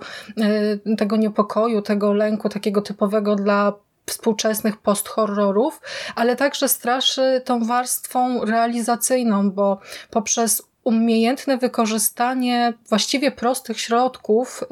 y, 0.87 0.95
tego 0.97 1.17
niepokoju, 1.17 1.81
tego 1.81 2.13
lęku, 2.13 2.49
takiego 2.49 2.81
typowego 2.81 3.35
dla 3.35 3.73
współczesnych 4.05 4.77
post-horrorów, 4.77 5.81
ale 6.15 6.35
także 6.35 6.69
straszy 6.69 7.41
tą 7.45 7.65
warstwą 7.65 8.45
realizacyjną, 8.45 9.51
bo 9.51 9.79
poprzez 10.09 10.63
umiejętne 10.83 11.57
wykorzystanie 11.57 12.73
właściwie 12.89 13.31
prostych 13.31 13.79
środków 13.79 14.63
y, 14.63 14.67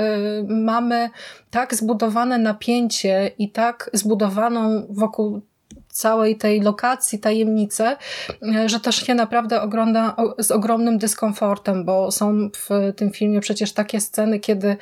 mamy 0.47 1.09
tak 1.51 1.75
zbudowane 1.75 2.37
napięcie 2.37 3.31
i 3.37 3.51
tak 3.51 3.89
zbudowaną 3.93 4.87
wokół 4.89 5.41
całej 5.91 6.37
tej 6.37 6.61
lokacji 6.61 7.19
tajemnicę, 7.19 7.97
y, 8.29 8.69
że 8.69 8.79
też 8.79 8.95
się 8.95 9.15
naprawdę 9.15 9.61
ogląda 9.61 10.15
z 10.39 10.51
ogromnym 10.51 10.97
dyskomfortem, 10.97 11.85
bo 11.85 12.11
są 12.11 12.49
w 12.55 12.93
tym 12.95 13.11
filmie 13.11 13.41
przecież 13.41 13.73
takie 13.73 14.01
sceny, 14.01 14.39
kiedy 14.39 14.77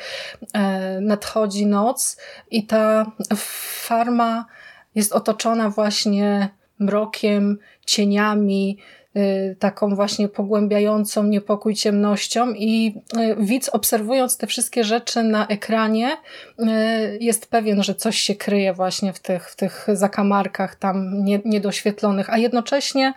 e, 0.53 1.01
nadchodzi 1.01 1.65
noc 1.65 2.17
i 2.51 2.65
ta 2.65 3.11
farma 3.85 4.45
jest 4.95 5.13
otoczona 5.13 5.69
właśnie 5.69 6.49
mrokiem, 6.79 7.57
cieniami, 7.85 8.77
taką 9.59 9.95
właśnie 9.95 10.27
pogłębiającą 10.27 11.23
niepokój 11.23 11.75
ciemnością 11.75 12.53
i 12.53 13.01
y, 13.17 13.35
widz 13.39 13.69
obserwując 13.69 14.37
te 14.37 14.47
wszystkie 14.47 14.83
rzeczy 14.83 15.23
na 15.23 15.47
ekranie 15.47 16.17
y, 16.59 16.65
jest 17.21 17.47
pewien, 17.47 17.83
że 17.83 17.95
coś 17.95 18.17
się 18.19 18.35
kryje 18.35 18.73
właśnie 18.73 19.13
w 19.13 19.19
tych, 19.19 19.49
w 19.49 19.55
tych 19.55 19.87
zakamarkach 19.93 20.75
tam 20.75 21.23
niedoświetlonych, 21.45 22.29
a 22.29 22.37
jednocześnie, 22.37 23.13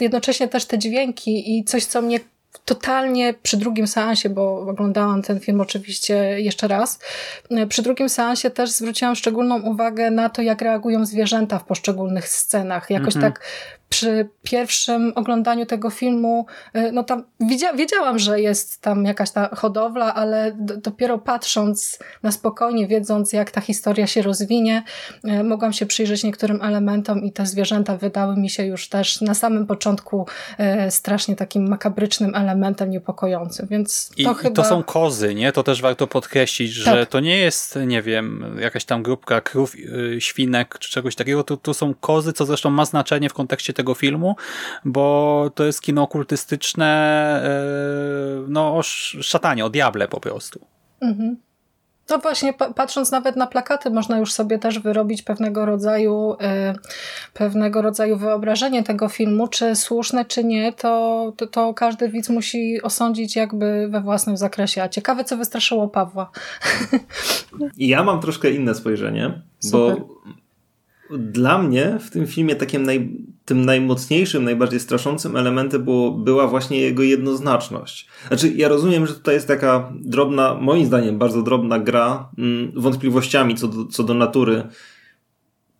jednocześnie 0.00 0.48
też 0.48 0.66
te 0.66 0.78
dźwięki 0.78 1.58
i 1.58 1.64
coś, 1.64 1.84
co 1.84 2.02
mnie 2.02 2.20
totalnie 2.64 3.34
przy 3.42 3.56
drugim 3.56 3.86
seansie, 3.86 4.28
bo 4.28 4.60
oglądałam 4.60 5.22
ten 5.22 5.40
film 5.40 5.60
oczywiście 5.60 6.40
jeszcze 6.40 6.68
raz, 6.68 6.98
przy 7.68 7.82
drugim 7.82 8.08
seansie 8.08 8.50
też 8.50 8.70
zwróciłam 8.70 9.14
szczególną 9.14 9.62
uwagę 9.62 10.10
na 10.10 10.28
to, 10.28 10.42
jak 10.42 10.62
reagują 10.62 11.06
zwierzęta 11.06 11.58
w 11.58 11.64
poszczególnych 11.64 12.28
scenach. 12.28 12.90
Jakoś 12.90 13.16
mhm. 13.16 13.32
tak 13.32 13.44
przy 13.88 14.28
pierwszym 14.42 15.12
oglądaniu 15.14 15.66
tego 15.66 15.90
filmu, 15.90 16.46
y, 16.76 16.92
no 16.92 17.04
tam 17.04 17.24
wiedzia 17.40 17.72
wiedziałam, 17.72 18.18
że 18.18 18.40
jest 18.40 18.80
tam 18.80 19.04
jakaś 19.04 19.30
ta 19.30 19.56
hodowla, 19.56 20.14
ale 20.14 20.56
dopiero 20.58 21.18
patrząc 21.18 21.98
na 22.22 22.32
spokojnie, 22.32 22.86
wiedząc 22.86 23.32
jak 23.32 23.50
ta 23.50 23.60
historia 23.60 24.06
się 24.06 24.22
rozwinie, 24.22 24.82
y, 25.24 25.44
mogłam 25.44 25.72
się 25.72 25.86
przyjrzeć 25.86 26.24
niektórym 26.24 26.62
elementom 26.62 27.24
i 27.24 27.32
te 27.32 27.46
zwierzęta 27.46 27.96
wydały 27.96 28.36
mi 28.36 28.50
się 28.50 28.66
już 28.66 28.88
też 28.88 29.20
na 29.20 29.34
samym 29.34 29.66
początku 29.66 30.26
y, 30.86 30.90
strasznie 30.90 31.36
takim 31.36 31.68
makabrycznym 31.68 32.34
elementem 32.34 32.90
niepokojącym, 32.90 33.66
więc 33.70 34.08
to 34.08 34.14
I, 34.16 34.34
chyba... 34.34 34.50
I 34.50 34.52
to 34.52 34.64
są 34.64 34.82
kozy, 34.82 35.34
nie? 35.34 35.52
To 35.52 35.62
też 35.62 35.82
warto 35.82 36.06
podkreślić, 36.06 36.72
że 36.72 36.84
tak. 36.84 37.08
to 37.08 37.20
nie 37.20 37.38
jest, 37.38 37.78
nie 37.86 38.02
wiem, 38.02 38.56
jakaś 38.60 38.84
tam 38.84 39.02
grupka 39.02 39.40
krów, 39.40 39.76
świnek 40.18 40.78
czy 40.78 40.90
czegoś 40.90 41.14
takiego, 41.14 41.44
to, 41.44 41.56
to 41.56 41.74
są 41.74 41.94
kozy, 41.94 42.32
co 42.32 42.46
zresztą 42.46 42.70
ma 42.70 42.84
znaczenie 42.84 43.28
w 43.28 43.34
kontekście 43.34 43.72
tego 43.78 43.94
filmu, 43.94 44.36
bo 44.84 45.50
to 45.54 45.64
jest 45.64 45.82
kino 45.82 46.02
okultystyczne 46.02 46.86
e, 47.44 48.48
no 48.48 48.76
o 48.76 48.82
szatanie, 48.82 49.64
o 49.64 49.70
diable 49.70 50.08
po 50.08 50.20
prostu. 50.20 50.60
Mhm. 51.00 51.36
No 52.10 52.18
właśnie, 52.18 52.52
patrząc 52.52 53.10
nawet 53.10 53.36
na 53.36 53.46
plakaty, 53.46 53.90
można 53.90 54.18
już 54.18 54.32
sobie 54.32 54.58
też 54.58 54.78
wyrobić 54.78 55.22
pewnego 55.22 55.66
rodzaju, 55.66 56.36
yy, 56.40 56.74
pewnego 57.34 57.82
rodzaju 57.82 58.16
wyobrażenie 58.16 58.82
tego 58.82 59.08
filmu, 59.08 59.48
czy 59.48 59.76
słuszne, 59.76 60.24
czy 60.24 60.44
nie, 60.44 60.72
to, 60.72 61.32
to, 61.36 61.46
to, 61.46 61.74
każdy 61.74 62.08
widz 62.08 62.28
musi 62.28 62.82
osądzić 62.82 63.36
jakby 63.36 63.88
we 63.88 64.00
własnym 64.00 64.36
zakresie. 64.36 64.82
A 64.82 64.88
ciekawe, 64.88 65.24
co 65.24 65.36
wystraszyło 65.36 65.88
Pawła. 65.88 66.30
Ja 67.76 68.02
mam 68.04 68.20
troszkę 68.20 68.50
inne 68.50 68.74
spojrzenie, 68.74 69.42
Super. 69.58 70.00
bo 70.00 70.14
dla 71.10 71.58
mnie 71.58 71.98
w 72.00 72.10
tym 72.10 72.26
filmie 72.26 72.56
takim 72.56 72.82
naj, 72.82 73.26
tym 73.44 73.64
najmocniejszym, 73.64 74.44
najbardziej 74.44 74.80
straszącym 74.80 75.36
elementem 75.36 75.84
było, 75.84 76.10
była 76.10 76.46
właśnie 76.46 76.80
jego 76.80 77.02
jednoznaczność. 77.02 78.08
Znaczy, 78.28 78.48
ja 78.48 78.68
rozumiem, 78.68 79.06
że 79.06 79.14
tutaj 79.14 79.34
jest 79.34 79.48
taka 79.48 79.92
drobna, 80.00 80.54
moim 80.54 80.86
zdaniem 80.86 81.18
bardzo 81.18 81.42
drobna 81.42 81.78
gra 81.78 82.30
mm, 82.38 82.72
wątpliwościami 82.76 83.54
co 83.54 83.68
do, 83.68 83.84
co 83.84 84.04
do 84.04 84.14
natury 84.14 84.68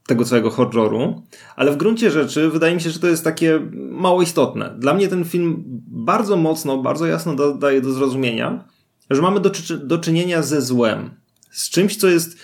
tego 0.07 0.25
całego 0.25 0.51
horroru, 0.51 1.23
ale 1.57 1.73
w 1.73 1.77
gruncie 1.77 2.11
rzeczy 2.11 2.51
wydaje 2.51 2.75
mi 2.75 2.81
się, 2.81 2.91
że 2.91 2.99
to 3.01 3.07
jest 3.07 3.25
takie 3.25 3.61
mało 3.91 4.23
istotne. 4.23 4.75
Dla 4.79 4.95
mnie 4.95 5.09
ten 5.09 5.25
film 5.25 5.65
bardzo 5.87 6.37
mocno, 6.37 6.79
bardzo 6.79 7.07
jasno 7.07 7.35
da, 7.35 7.55
daje 7.55 7.81
do 7.81 7.93
zrozumienia, 7.93 8.65
że 9.11 9.23
mamy 9.23 9.41
do, 9.41 9.51
do 9.85 9.99
czynienia 9.99 10.43
ze 10.43 10.63
złem. 10.63 11.11
Z 11.51 11.71
czymś, 11.71 11.97
co 11.97 12.09
jest 12.09 12.39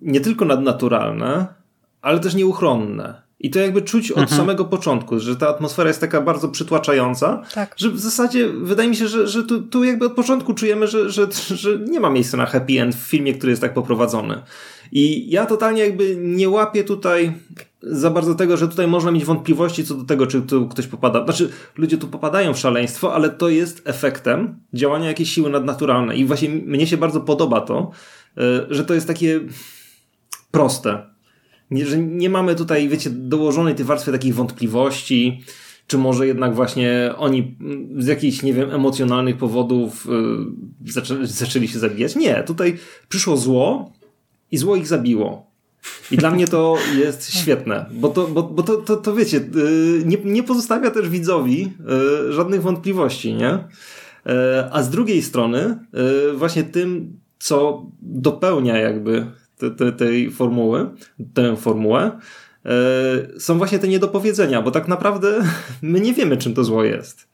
nie 0.00 0.20
tylko 0.20 0.44
nadnaturalne, 0.44 1.57
ale 2.02 2.20
też 2.20 2.34
nieuchronne. 2.34 3.28
I 3.40 3.50
to 3.50 3.58
jakby 3.58 3.82
czuć 3.82 4.10
od 4.10 4.18
mhm. 4.18 4.40
samego 4.40 4.64
początku, 4.64 5.18
że 5.18 5.36
ta 5.36 5.48
atmosfera 5.48 5.88
jest 5.88 6.00
taka 6.00 6.20
bardzo 6.20 6.48
przytłaczająca, 6.48 7.42
tak. 7.54 7.74
że 7.76 7.90
w 7.90 7.98
zasadzie 7.98 8.48
wydaje 8.48 8.88
mi 8.88 8.96
się, 8.96 9.08
że, 9.08 9.28
że 9.28 9.44
tu, 9.44 9.62
tu 9.62 9.84
jakby 9.84 10.06
od 10.06 10.12
początku 10.12 10.54
czujemy, 10.54 10.86
że, 10.86 11.10
że, 11.10 11.26
że 11.54 11.78
nie 11.78 12.00
ma 12.00 12.10
miejsca 12.10 12.36
na 12.36 12.46
happy 12.46 12.80
end 12.80 12.94
w 12.94 12.98
filmie, 12.98 13.34
który 13.34 13.50
jest 13.52 13.62
tak 13.62 13.74
poprowadzony. 13.74 14.42
I 14.92 15.30
ja 15.30 15.46
totalnie 15.46 15.82
jakby 15.82 16.16
nie 16.16 16.48
łapię 16.48 16.84
tutaj 16.84 17.32
za 17.82 18.10
bardzo 18.10 18.34
tego, 18.34 18.56
że 18.56 18.68
tutaj 18.68 18.86
można 18.86 19.10
mieć 19.10 19.24
wątpliwości 19.24 19.84
co 19.84 19.94
do 19.94 20.04
tego, 20.04 20.26
czy 20.26 20.42
tu 20.42 20.68
ktoś 20.68 20.86
popada. 20.86 21.24
Znaczy, 21.24 21.50
ludzie 21.76 21.98
tu 21.98 22.08
popadają 22.08 22.54
w 22.54 22.58
szaleństwo, 22.58 23.14
ale 23.14 23.30
to 23.30 23.48
jest 23.48 23.82
efektem 23.84 24.60
działania 24.72 25.08
jakiejś 25.08 25.32
siły 25.32 25.50
nadnaturalnej. 25.50 26.20
I 26.20 26.24
właśnie 26.24 26.48
mnie 26.48 26.86
się 26.86 26.96
bardzo 26.96 27.20
podoba 27.20 27.60
to, 27.60 27.90
e, 28.36 28.40
że 28.70 28.84
to 28.84 28.94
jest 28.94 29.06
takie 29.06 29.40
proste 30.50 31.17
nie, 31.70 31.86
że 31.86 31.98
nie 31.98 32.30
mamy 32.30 32.54
tutaj, 32.54 32.88
wiecie, 32.88 33.10
dołożonej 33.10 33.74
tej 33.74 33.84
warstwy 33.84 34.12
takich 34.12 34.34
wątpliwości, 34.34 35.42
czy 35.86 35.98
może 35.98 36.26
jednak 36.26 36.54
właśnie 36.54 37.10
oni 37.16 37.56
z 37.98 38.06
jakichś, 38.06 38.42
nie 38.42 38.54
wiem, 38.54 38.70
emocjonalnych 38.70 39.36
powodów 39.36 40.06
yy, 40.84 40.92
zaczę 40.92 41.26
zaczęli 41.26 41.68
się 41.68 41.78
zabijać. 41.78 42.16
Nie, 42.16 42.42
tutaj 42.42 42.78
przyszło 43.08 43.36
zło 43.36 43.92
i 44.50 44.58
zło 44.58 44.76
ich 44.76 44.86
zabiło. 44.86 45.48
I 46.10 46.16
dla 46.16 46.30
mnie 46.30 46.48
to 46.48 46.76
jest 46.98 47.30
świetne, 47.34 47.86
bo 47.92 48.08
to, 48.08 48.28
bo, 48.28 48.42
bo 48.42 48.62
to, 48.62 48.76
to, 48.76 48.96
to 48.96 49.14
wiecie, 49.14 49.36
yy, 49.54 50.02
nie, 50.04 50.16
nie 50.24 50.42
pozostawia 50.42 50.90
też 50.90 51.08
widzowi 51.08 51.72
yy, 52.26 52.32
żadnych 52.32 52.62
wątpliwości, 52.62 53.34
nie? 53.34 53.58
Yy, 54.26 54.32
a 54.72 54.82
z 54.82 54.90
drugiej 54.90 55.22
strony, 55.22 55.78
yy, 55.92 56.32
właśnie 56.36 56.64
tym, 56.64 57.18
co 57.38 57.86
dopełnia 58.02 58.78
jakby 58.78 59.26
te, 59.58 59.70
te, 59.70 59.92
tej 59.92 60.30
formuły, 60.30 60.90
tę 61.34 61.56
formułę, 61.56 62.10
e, 62.64 63.40
są 63.40 63.58
właśnie 63.58 63.78
te 63.78 63.88
niedopowiedzenia, 63.88 64.62
bo 64.62 64.70
tak 64.70 64.88
naprawdę 64.88 65.42
my 65.82 66.00
nie 66.00 66.14
wiemy, 66.14 66.36
czym 66.36 66.54
to 66.54 66.64
zło 66.64 66.84
jest. 66.84 67.28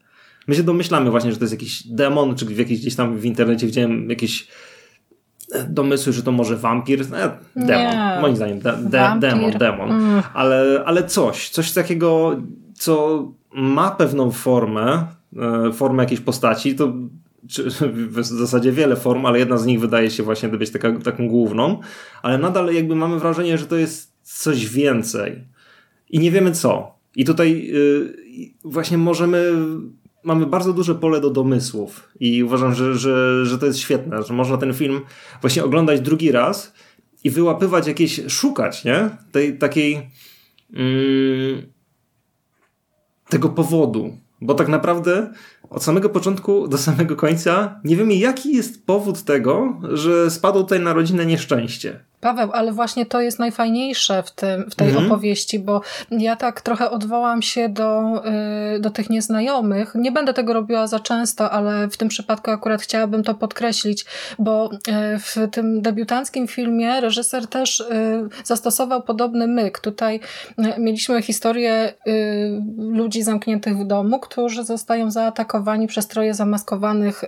My 0.49 0.55
się 0.55 0.63
domyślamy 0.63 1.11
właśnie, 1.11 1.33
że 1.33 1.37
to 1.37 1.45
jest 1.45 1.55
jakiś 1.55 1.87
demon, 1.87 2.35
czy 2.35 2.47
w 2.47 2.59
jakiejś 2.59 2.81
gdzieś 2.81 2.97
tam 2.97 3.19
w 3.19 3.25
internecie 3.25 3.67
widziałem 3.67 4.11
jakieś 4.11 4.49
domysły, 5.69 6.13
że 6.13 6.23
to 6.23 6.33
może 6.33 6.57
wampir. 6.57 7.01
E, 7.01 7.05
demon, 7.57 7.93
nie. 7.93 8.19
moim 8.21 8.37
zdaniem, 8.37 8.61
de, 8.61 8.77
de, 8.77 9.17
demon, 9.21 9.51
demon. 9.51 9.91
Mm. 9.91 10.23
Ale, 10.35 10.83
ale 10.87 11.05
coś, 11.05 11.49
coś 11.49 11.73
takiego, 11.73 12.37
co 12.75 13.25
ma 13.55 13.91
pewną 13.91 14.31
formę, 14.31 15.07
e, 15.69 15.73
formę 15.73 16.03
jakiejś 16.03 16.21
postaci, 16.21 16.75
to 16.75 16.93
czy 17.49 17.71
w 18.09 18.25
zasadzie 18.25 18.73
wiele 18.73 18.97
form, 18.97 19.27
ale 19.27 19.39
jedna 19.39 19.59
z 19.59 19.67
nich 19.67 19.81
wydaje 19.81 20.11
się 20.11 20.23
właśnie 20.23 20.49
być 20.49 20.71
taka, 20.71 20.93
taką 20.93 21.29
główną, 21.29 21.81
ale 22.23 22.39
nadal 22.39 22.75
jakby 22.75 22.97
mamy 22.97 23.19
wrażenie, 23.19 23.59
że 23.59 23.67
to 23.67 23.77
jest 23.77 24.13
coś 24.23 24.67
więcej 24.67 25.45
i 26.11 26.19
nie 26.19 26.31
wiemy 26.31 26.53
co. 26.53 26.95
I 27.17 27.25
tutaj 27.25 27.67
yy, 27.67 28.15
właśnie 28.65 28.99
możemy, 28.99 29.53
mamy 30.25 30.47
bardzo 30.47 30.73
duże 30.73 30.95
pole 30.95 31.21
do 31.21 31.31
domysłów 31.31 32.09
i 32.21 32.45
uważam, 32.45 32.75
że, 32.75 32.95
że, 32.95 33.47
że 33.47 33.59
to 33.59 33.67
jest 33.67 33.79
świetne, 33.79 34.23
że 34.23 34.35
można 34.35 34.57
ten 34.57 34.75
film 34.75 35.01
właśnie 35.41 35.65
oglądać 35.65 36.01
drugi 36.01 36.33
raz 36.33 36.73
i 37.25 37.31
wyłapywać 37.31 37.87
jakieś, 37.87 38.21
szukać, 38.29 38.85
nie? 38.85 39.11
Tej 39.33 39.59
takiej... 39.59 40.11
Yy, 40.71 41.75
tego 43.29 43.49
powodu. 43.49 44.19
Bo 44.45 44.55
tak 44.55 44.69
naprawdę 44.69 45.33
od 45.71 45.85
samego 45.85 46.09
początku 46.09 46.69
do 46.69 46.79
samego 46.79 47.17
końca 47.17 47.81
nie 47.85 47.97
wiemy, 47.97 48.15
jaki 48.15 48.57
jest 48.57 48.87
powód 48.87 49.23
tego, 49.23 49.81
że 49.93 50.31
spadło 50.31 50.63
tutaj 50.63 50.81
na 50.81 50.93
rodzinę 50.93 51.27
nieszczęście. 51.27 52.05
Paweł, 52.25 52.51
ale 52.53 52.73
właśnie 52.73 53.07
to 53.07 53.21
jest 53.21 53.39
najfajniejsze 53.39 54.23
w, 54.23 54.31
tym, 54.31 54.71
w 54.71 54.75
tej 54.75 54.89
mhm. 54.89 55.07
opowieści, 55.07 55.59
bo 55.59 55.81
ja 56.11 56.37
tak 56.37 56.61
trochę 56.61 56.91
odwołam 56.91 57.43
się 57.43 57.69
do, 57.69 58.23
y, 58.77 58.81
do 58.81 58.91
tych 58.91 59.11
nieznajomych. 59.11 59.95
Nie 59.95 60.13
będę 60.13 60.35
tego 60.35 60.53
robiła 60.53 60.87
za 60.87 61.01
często, 61.01 61.51
ale 61.51 61.89
w 61.89 61.97
tym 61.97 62.09
przypadku 62.09 62.51
akurat 62.51 62.83
chciałabym 62.83 63.23
to 63.23 63.35
podkreślić, 63.35 64.05
bo 64.39 64.71
y, 64.73 64.79
w 65.19 65.37
tym 65.53 65.83
debiutanckim 65.83 66.49
filmie 66.49 67.01
reżyser 67.01 67.47
też 67.47 67.81
y, 67.81 67.85
zastosował 68.45 69.03
podobny 69.03 69.47
myk. 69.47 69.79
Tutaj 69.79 70.21
mieliśmy 70.79 71.23
historię 71.23 71.95
ludzi 72.79 73.23
zamkniętych 73.23 73.79
w 73.79 73.87
domu, 73.87 74.21
którzy 74.21 74.65
zostają 74.65 75.11
zaatakowani 75.11 75.87
przez 75.87 76.07
troje 76.07 76.35
zamaskowanych 76.35 77.25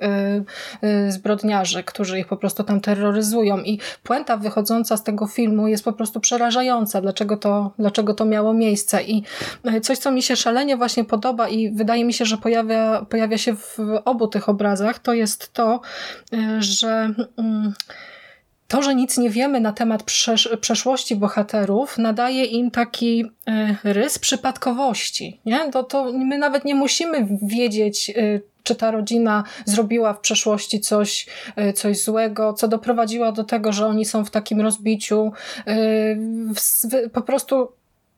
zbrodniarzy, 1.08 1.82
którzy 1.82 2.18
ich 2.18 2.26
po 2.26 2.36
prostu 2.36 2.64
tam 2.64 2.80
terroryzują. 2.80 3.58
I 3.58 3.80
puenta 4.02 4.36
wychodząca 4.36 4.85
z 4.94 5.02
tego 5.02 5.26
filmu 5.26 5.68
jest 5.68 5.84
po 5.84 5.92
prostu 5.92 6.20
przerażająca, 6.20 7.00
dlaczego 7.00 7.36
to, 7.36 7.72
dlaczego 7.78 8.14
to 8.14 8.24
miało 8.24 8.54
miejsce. 8.54 9.02
I 9.02 9.22
e, 9.64 9.80
coś, 9.80 9.98
co 9.98 10.10
mi 10.10 10.22
się 10.22 10.36
szalenie 10.36 10.76
właśnie 10.76 11.04
podoba 11.04 11.48
i 11.48 11.70
wydaje 11.70 12.04
mi 12.04 12.12
się, 12.12 12.24
że 12.24 12.38
pojawia, 12.38 13.06
pojawia 13.10 13.38
się 13.38 13.56
w 13.56 13.78
obu 14.04 14.28
tych 14.28 14.48
obrazach, 14.48 14.98
to 14.98 15.12
jest 15.12 15.52
to, 15.52 15.80
e, 16.32 16.62
że. 16.62 17.10
Mm, 17.36 17.72
to, 18.68 18.82
że 18.82 18.94
nic 18.94 19.18
nie 19.18 19.30
wiemy 19.30 19.60
na 19.60 19.72
temat 19.72 20.02
przesz 20.02 20.48
przeszłości 20.60 21.16
bohaterów, 21.16 21.98
nadaje 21.98 22.44
im 22.44 22.70
taki 22.70 23.24
y, 23.84 23.92
rys 23.92 24.18
przypadkowości. 24.18 25.40
Nie? 25.46 25.70
To, 25.70 25.82
to 25.82 26.12
my 26.12 26.38
nawet 26.38 26.64
nie 26.64 26.74
musimy 26.74 27.28
wiedzieć, 27.42 28.10
y, 28.10 28.42
czy 28.62 28.74
ta 28.74 28.90
rodzina 28.90 29.44
zrobiła 29.64 30.14
w 30.14 30.20
przeszłości 30.20 30.80
coś, 30.80 31.26
y, 31.58 31.72
coś 31.72 32.02
złego, 32.02 32.52
co 32.52 32.68
doprowadziło 32.68 33.32
do 33.32 33.44
tego, 33.44 33.72
że 33.72 33.86
oni 33.86 34.04
są 34.04 34.24
w 34.24 34.30
takim 34.30 34.60
rozbiciu. 34.60 35.32
Po 37.12 37.22
prostu 37.22 37.68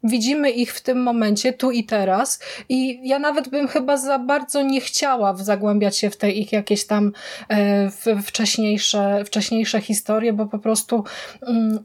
Widzimy 0.04 0.50
ich 0.50 0.72
w 0.74 0.80
tym 0.80 1.02
momencie, 1.02 1.52
tu 1.52 1.70
i 1.70 1.84
teraz. 1.84 2.40
I 2.68 3.08
ja 3.08 3.18
nawet 3.18 3.48
bym 3.48 3.68
chyba 3.68 3.96
za 3.96 4.18
bardzo 4.18 4.62
nie 4.62 4.80
chciała 4.80 5.36
zagłębiać 5.36 5.98
się 5.98 6.10
w 6.10 6.16
te 6.16 6.30
ich 6.30 6.52
jakieś 6.52 6.86
tam 6.86 7.12
e, 7.48 7.90
wcześniejsze, 8.22 9.24
wcześniejsze 9.24 9.80
historie, 9.80 10.32
bo 10.32 10.46
po 10.46 10.58
prostu 10.58 11.04
mm, 11.42 11.84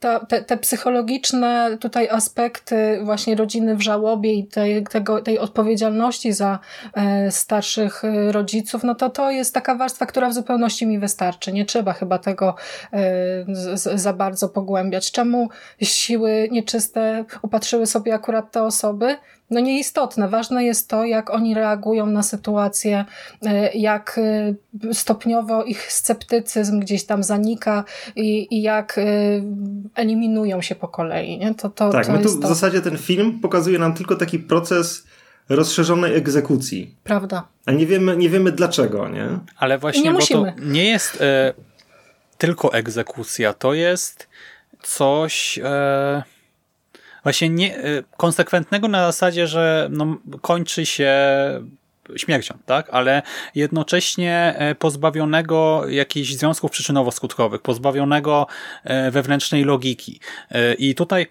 ta, 0.00 0.20
te, 0.26 0.44
te 0.44 0.56
psychologiczne 0.56 1.76
tutaj 1.80 2.08
aspekty 2.08 3.00
właśnie 3.04 3.36
rodziny 3.36 3.76
w 3.76 3.80
żałobie 3.80 4.32
i 4.32 4.46
tej, 4.46 4.84
tego, 4.84 5.22
tej 5.22 5.38
odpowiedzialności 5.38 6.32
za 6.32 6.58
e, 6.94 7.30
starszych 7.30 8.04
e, 8.04 8.32
rodziców, 8.32 8.84
no 8.84 8.94
to 8.94 9.10
to 9.10 9.30
jest 9.30 9.54
taka 9.54 9.74
warstwa, 9.74 10.06
która 10.06 10.28
w 10.28 10.34
zupełności 10.34 10.86
mi 10.86 10.98
wystarczy. 10.98 11.52
Nie 11.52 11.64
trzeba 11.64 11.92
chyba 11.92 12.18
tego 12.18 12.54
e, 12.92 12.98
za 13.74 14.12
bardzo 14.12 14.48
pogłębiać. 14.48 15.12
Czemu 15.12 15.48
siły 15.82 16.48
nieczyste 16.50 17.24
upatrzyły 17.42 17.86
sobie 17.86 18.14
akurat 18.14 18.52
te 18.52 18.62
osoby? 18.62 19.16
No 19.50 19.60
nieistotne. 19.60 20.28
Ważne 20.28 20.64
jest 20.64 20.88
to, 20.88 21.04
jak 21.04 21.30
oni 21.30 21.54
reagują 21.54 22.06
na 22.06 22.22
sytuację, 22.22 23.04
e, 23.42 23.72
jak 23.72 24.20
e, 24.82 24.94
stopniowo 24.94 25.64
ich 25.64 25.92
sceptycyzm 25.92 26.80
gdzieś 26.80 27.04
tam 27.04 27.22
zanika 27.22 27.84
i, 28.16 28.54
i 28.56 28.62
jak 28.62 28.98
e, 28.98 29.02
eliminują 29.94 30.62
się 30.62 30.74
po 30.74 30.88
kolei. 30.88 31.38
Nie? 31.38 31.54
To, 31.54 31.70
to, 31.70 31.90
tak, 31.90 32.06
to 32.06 32.12
my 32.12 32.18
tu 32.18 32.40
to. 32.40 32.46
w 32.46 32.48
zasadzie 32.48 32.80
ten 32.80 32.98
film 32.98 33.40
pokazuje 33.40 33.78
nam 33.78 33.94
tylko 33.94 34.16
taki 34.16 34.38
proces 34.38 35.06
rozszerzonej 35.48 36.16
egzekucji. 36.16 36.94
Prawda. 37.04 37.48
A 37.66 37.72
nie 37.72 37.86
wiemy, 37.86 38.16
nie 38.16 38.30
wiemy 38.30 38.52
dlaczego, 38.52 39.08
nie? 39.08 39.28
Ale 39.56 39.78
właśnie, 39.78 40.02
nie 40.02 40.10
bo 40.10 40.18
musimy. 40.18 40.52
to 40.52 40.64
nie 40.64 40.84
jest 40.84 41.20
e, 41.20 41.54
tylko 42.38 42.72
egzekucja, 42.72 43.52
to 43.52 43.74
jest 43.74 44.28
coś... 44.82 45.58
E 45.64 46.35
właśnie 47.26 47.48
nie, 47.48 47.78
y, 47.84 48.04
konsekwentnego 48.16 48.88
na 48.88 49.06
zasadzie, 49.06 49.46
że 49.46 49.88
no, 49.90 50.16
kończy 50.40 50.86
się 50.86 51.12
śmiercią, 52.16 52.58
tak? 52.66 52.88
Ale 52.90 53.22
jednocześnie 53.54 54.54
e, 54.58 54.74
pozbawionego 54.74 55.88
jakichś 55.88 56.32
związków 56.32 56.70
przyczynowo-skutkowych, 56.70 57.58
pozbawionego 57.58 58.46
e, 58.84 59.10
wewnętrznej 59.10 59.64
logiki. 59.64 60.20
E, 60.50 60.74
I 60.74 60.94
tutaj 60.94 61.26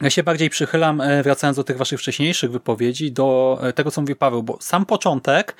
ja 0.00 0.10
się 0.10 0.22
bardziej 0.22 0.50
przychylam, 0.50 1.02
wracając 1.22 1.56
do 1.56 1.64
tych 1.64 1.76
waszych 1.78 2.00
wcześniejszych 2.00 2.50
wypowiedzi, 2.50 3.12
do 3.12 3.58
tego, 3.74 3.90
co 3.90 4.00
mówi 4.00 4.16
Paweł, 4.16 4.42
bo 4.42 4.58
sam 4.60 4.86
początek, 4.86 5.56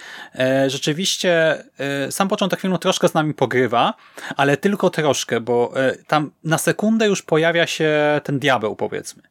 rzeczywiście, 0.66 1.64
sam 2.10 2.28
początek 2.28 2.60
filmu 2.60 2.78
troszkę 2.78 3.08
z 3.08 3.14
nami 3.14 3.34
pogrywa, 3.34 3.94
ale 4.36 4.56
tylko 4.56 4.90
troszkę, 4.90 5.40
bo 5.40 5.72
tam 6.06 6.30
na 6.44 6.58
sekundę 6.58 7.06
już 7.06 7.22
pojawia 7.22 7.66
się 7.66 8.20
ten 8.24 8.38
diabeł, 8.38 8.76
powiedzmy. 8.76 9.22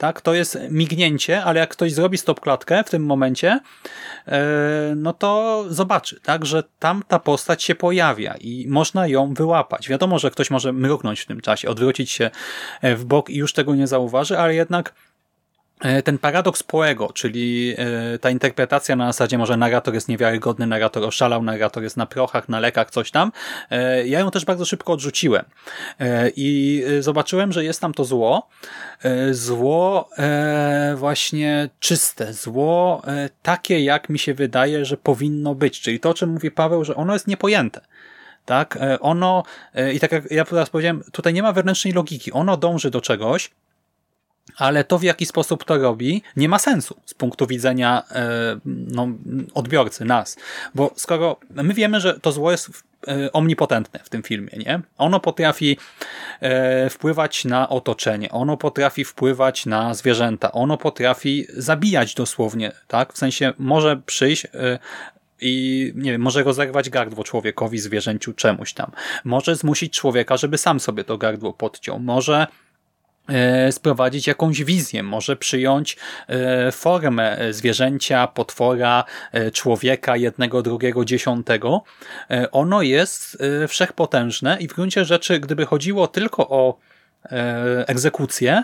Tak, 0.00 0.20
to 0.20 0.34
jest 0.34 0.58
mignięcie, 0.70 1.44
ale 1.44 1.60
jak 1.60 1.70
ktoś 1.70 1.92
zrobi 1.92 2.18
stop 2.18 2.40
klatkę 2.40 2.84
w 2.84 2.90
tym 2.90 3.06
momencie, 3.06 3.60
e, 4.26 4.40
no 4.96 5.12
to 5.12 5.64
zobaczy, 5.68 6.20
tak, 6.20 6.46
że 6.46 6.62
tam 6.78 7.02
ta 7.08 7.18
postać 7.18 7.62
się 7.62 7.74
pojawia 7.74 8.34
i 8.40 8.66
można 8.68 9.06
ją 9.06 9.34
wyłapać. 9.34 9.88
Wiadomo, 9.88 10.18
że 10.18 10.30
ktoś 10.30 10.50
może 10.50 10.72
mruknąć 10.72 11.20
w 11.20 11.26
tym 11.26 11.40
czasie, 11.40 11.68
odwrócić 11.68 12.10
się 12.10 12.30
e, 12.82 12.96
w 12.96 13.04
bok 13.04 13.30
i 13.30 13.36
już 13.36 13.52
tego 13.52 13.74
nie 13.74 13.86
zauważy, 13.86 14.38
ale 14.38 14.54
jednak 14.54 14.94
ten 16.04 16.18
paradoks 16.18 16.62
Poego, 16.62 17.12
czyli 17.14 17.74
e, 17.78 18.18
ta 18.18 18.30
interpretacja 18.30 18.96
na 18.96 19.06
zasadzie 19.06 19.38
może 19.38 19.56
narrator 19.56 19.94
jest 19.94 20.08
niewiarygodny, 20.08 20.66
narrator 20.66 21.04
oszalał, 21.04 21.42
narrator 21.42 21.82
jest 21.82 21.96
na 21.96 22.06
prochach, 22.06 22.48
na 22.48 22.60
lekach, 22.60 22.90
coś 22.90 23.10
tam, 23.10 23.32
e, 23.70 24.06
ja 24.06 24.20
ją 24.20 24.30
też 24.30 24.44
bardzo 24.44 24.64
szybko 24.64 24.92
odrzuciłem. 24.92 25.44
I 26.36 26.84
zobaczyłem, 27.00 27.52
że 27.52 27.64
jest 27.64 27.80
tam 27.80 27.94
to 27.94 28.04
zło, 28.04 28.48
zło 29.30 30.08
właśnie 30.96 31.68
czyste, 31.80 32.32
zło 32.32 33.02
takie, 33.42 33.84
jak 33.84 34.08
mi 34.08 34.18
się 34.18 34.34
wydaje, 34.34 34.84
że 34.84 34.96
powinno 34.96 35.54
być, 35.54 35.80
czyli 35.80 36.00
to, 36.00 36.10
o 36.10 36.14
czym 36.14 36.30
mówi 36.30 36.50
Paweł, 36.50 36.84
że 36.84 36.94
ono 36.94 37.12
jest 37.12 37.26
niepojęte. 37.26 37.80
Tak? 38.44 38.78
Ono, 39.00 39.42
i 39.94 40.00
tak 40.00 40.12
jak 40.12 40.30
ja 40.30 40.44
teraz 40.44 40.70
powiedziałem, 40.70 41.02
tutaj 41.12 41.32
nie 41.32 41.42
ma 41.42 41.52
wewnętrznej 41.52 41.92
logiki. 41.92 42.32
Ono 42.32 42.56
dąży 42.56 42.90
do 42.90 43.00
czegoś, 43.00 43.50
ale 44.56 44.84
to 44.84 44.98
w 44.98 45.02
jaki 45.02 45.26
sposób 45.26 45.64
to 45.64 45.78
robi 45.78 46.22
nie 46.36 46.48
ma 46.48 46.58
sensu 46.58 46.96
z 47.06 47.14
punktu 47.14 47.46
widzenia 47.46 48.02
e, 48.10 48.60
no, 48.64 49.08
odbiorcy, 49.54 50.04
nas. 50.04 50.36
Bo 50.74 50.90
skoro 50.96 51.36
my 51.50 51.74
wiemy, 51.74 52.00
że 52.00 52.20
to 52.20 52.32
zło 52.32 52.50
jest 52.50 52.70
e, 53.08 53.32
omnipotentne 53.32 54.00
w 54.04 54.08
tym 54.08 54.22
filmie, 54.22 54.50
nie? 54.66 54.80
Ono 54.98 55.20
potrafi 55.20 55.76
e, 56.40 56.90
wpływać 56.90 57.44
na 57.44 57.68
otoczenie, 57.68 58.30
ono 58.30 58.56
potrafi 58.56 59.04
wpływać 59.04 59.66
na 59.66 59.94
zwierzęta, 59.94 60.52
ono 60.52 60.76
potrafi 60.76 61.46
zabijać 61.56 62.14
dosłownie, 62.14 62.72
tak? 62.88 63.12
W 63.12 63.18
sensie 63.18 63.52
może 63.58 63.96
przyjść 64.06 64.46
i 65.40 65.92
nie 65.96 66.12
wiem, 66.12 66.20
może 66.20 66.42
rozerwać 66.42 66.90
gardło 66.90 67.24
człowiekowi, 67.24 67.78
zwierzęciu, 67.78 68.32
czemuś 68.32 68.72
tam. 68.72 68.90
Może 69.24 69.56
zmusić 69.56 69.92
człowieka, 69.92 70.36
żeby 70.36 70.58
sam 70.58 70.80
sobie 70.80 71.04
to 71.04 71.18
gardło 71.18 71.52
podciął. 71.52 71.98
Może 71.98 72.46
sprowadzić 73.70 74.26
jakąś 74.26 74.64
wizję, 74.64 75.02
może 75.02 75.36
przyjąć 75.36 75.96
e, 76.28 76.72
formę 76.72 77.38
zwierzęcia, 77.50 78.26
potwora, 78.26 79.04
e, 79.32 79.50
człowieka, 79.50 80.16
jednego, 80.16 80.62
drugiego, 80.62 81.04
dziesiątego. 81.04 81.82
Ono 82.52 82.82
jest 82.82 83.38
wszechpotężne 83.68 84.56
i 84.60 84.68
w 84.68 84.74
gruncie 84.74 85.04
rzeczy, 85.04 85.40
gdyby 85.40 85.66
chodziło 85.66 86.08
tylko 86.08 86.48
o 86.48 86.78
egzekucję, 87.86 88.62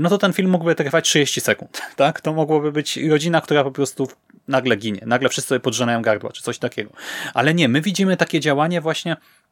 no 0.00 0.08
to 0.08 0.18
ten 0.18 0.32
film 0.32 0.50
mógłby 0.50 0.74
trwać 0.74 1.04
30 1.04 1.40
sekund. 1.40 1.82
Tak? 1.96 2.20
To 2.20 2.32
mogłoby 2.32 2.72
być 2.72 2.96
rodzina, 2.96 3.40
która 3.40 3.64
po 3.64 3.70
prostu 3.70 4.08
nagle 4.48 4.76
ginie, 4.76 5.00
nagle 5.06 5.28
wszyscy 5.28 5.48
sobie 5.48 5.60
podrzenają 5.60 6.02
gardła, 6.02 6.32
czy 6.32 6.42
coś 6.42 6.58
takiego. 6.58 6.90
Ale 7.34 7.54
nie, 7.54 7.68
my 7.68 7.80
widzimy 7.80 8.16
takie 8.16 8.40
działanie 8.40 8.80
właśnie 8.80 9.16
E, 9.16 9.43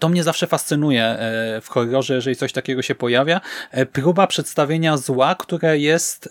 to 0.00 0.08
mnie 0.08 0.22
zawsze 0.22 0.46
fascynuje 0.46 1.04
e, 1.04 1.60
w 1.60 1.68
horrorze, 1.68 2.14
jeżeli 2.14 2.36
coś 2.36 2.52
takiego 2.52 2.82
się 2.82 2.94
pojawia. 2.94 3.40
E, 3.70 3.86
próba 3.86 4.26
przedstawienia 4.26 4.96
zła, 4.96 5.34
które 5.34 5.78
jest 5.78 6.28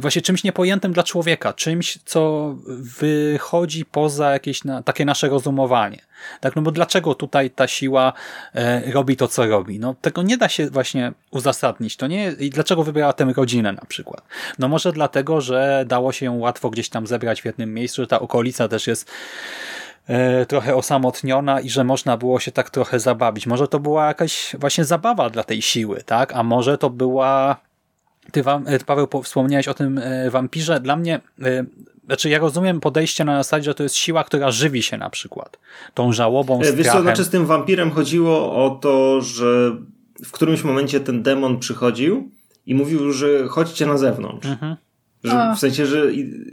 właśnie 0.00 0.22
czymś 0.22 0.44
niepojętym 0.44 0.92
dla 0.92 1.02
człowieka, 1.02 1.52
czymś, 1.52 1.98
co 2.04 2.54
wychodzi 3.00 3.84
poza 3.84 4.30
jakieś 4.30 4.64
na, 4.64 4.82
takie 4.82 5.04
nasze 5.04 5.28
rozumowanie. 5.28 5.98
Tak, 6.40 6.56
no 6.56 6.62
bo 6.62 6.70
dlaczego 6.70 7.14
tutaj 7.14 7.50
ta 7.50 7.66
siła 7.66 8.12
robi 8.92 9.16
to, 9.16 9.28
co 9.28 9.46
robi? 9.46 9.78
No 9.78 9.94
tego 10.00 10.22
nie 10.22 10.36
da 10.36 10.48
się 10.48 10.70
właśnie 10.70 11.12
uzasadnić. 11.30 11.96
To 11.96 12.06
nie, 12.06 12.32
i 12.38 12.50
dlaczego 12.50 12.82
wybrała 12.82 13.12
tę 13.12 13.32
rodzinę 13.36 13.72
na 13.72 13.84
przykład? 13.88 14.22
No 14.58 14.68
może 14.68 14.92
dlatego, 14.92 15.40
że 15.40 15.84
dało 15.86 16.12
się 16.12 16.26
ją 16.26 16.38
łatwo 16.38 16.70
gdzieś 16.70 16.88
tam 16.88 17.06
zebrać 17.06 17.42
w 17.42 17.44
jednym 17.44 17.74
miejscu, 17.74 18.02
że 18.02 18.06
ta 18.06 18.20
okolica 18.20 18.68
też 18.68 18.86
jest 18.86 19.10
E, 19.89 19.89
trochę 20.48 20.76
osamotniona 20.76 21.60
i 21.60 21.70
że 21.70 21.84
można 21.84 22.16
było 22.16 22.40
się 22.40 22.52
tak 22.52 22.70
trochę 22.70 23.00
zabawić. 23.00 23.46
Może 23.46 23.68
to 23.68 23.80
była 23.80 24.06
jakaś 24.06 24.56
właśnie 24.58 24.84
zabawa 24.84 25.30
dla 25.30 25.44
tej 25.44 25.62
siły, 25.62 26.02
tak? 26.06 26.32
A 26.32 26.42
może 26.42 26.78
to 26.78 26.90
była 26.90 27.56
ty, 28.32 28.44
Paweł, 28.86 29.08
wspomniałeś 29.22 29.68
o 29.68 29.74
tym 29.74 30.00
wampirze. 30.30 30.80
Dla 30.80 30.96
mnie, 30.96 31.20
znaczy 32.06 32.28
ja 32.28 32.38
rozumiem 32.38 32.80
podejście 32.80 33.24
na 33.24 33.36
zasadzie, 33.36 33.64
że 33.64 33.74
to 33.74 33.82
jest 33.82 33.94
siła, 33.94 34.24
która 34.24 34.50
żywi 34.50 34.82
się 34.82 34.98
na 34.98 35.10
przykład 35.10 35.58
tą 35.94 36.12
żałobą, 36.12 36.56
strachem. 36.56 36.76
Wiesz 36.76 36.92
co, 36.92 37.02
znaczy 37.02 37.24
z 37.24 37.30
tym 37.30 37.46
wampirem 37.46 37.90
chodziło 37.90 38.64
o 38.64 38.70
to, 38.70 39.20
że 39.20 39.76
w 40.24 40.32
którymś 40.32 40.64
momencie 40.64 41.00
ten 41.00 41.22
demon 41.22 41.58
przychodził 41.58 42.30
i 42.66 42.74
mówił, 42.74 43.12
że 43.12 43.48
chodźcie 43.48 43.86
na 43.86 43.98
zewnątrz. 43.98 44.48
Mhm. 44.48 44.76
Że, 45.24 45.52
w 45.56 45.58
sensie, 45.58 45.86
że 45.86 46.06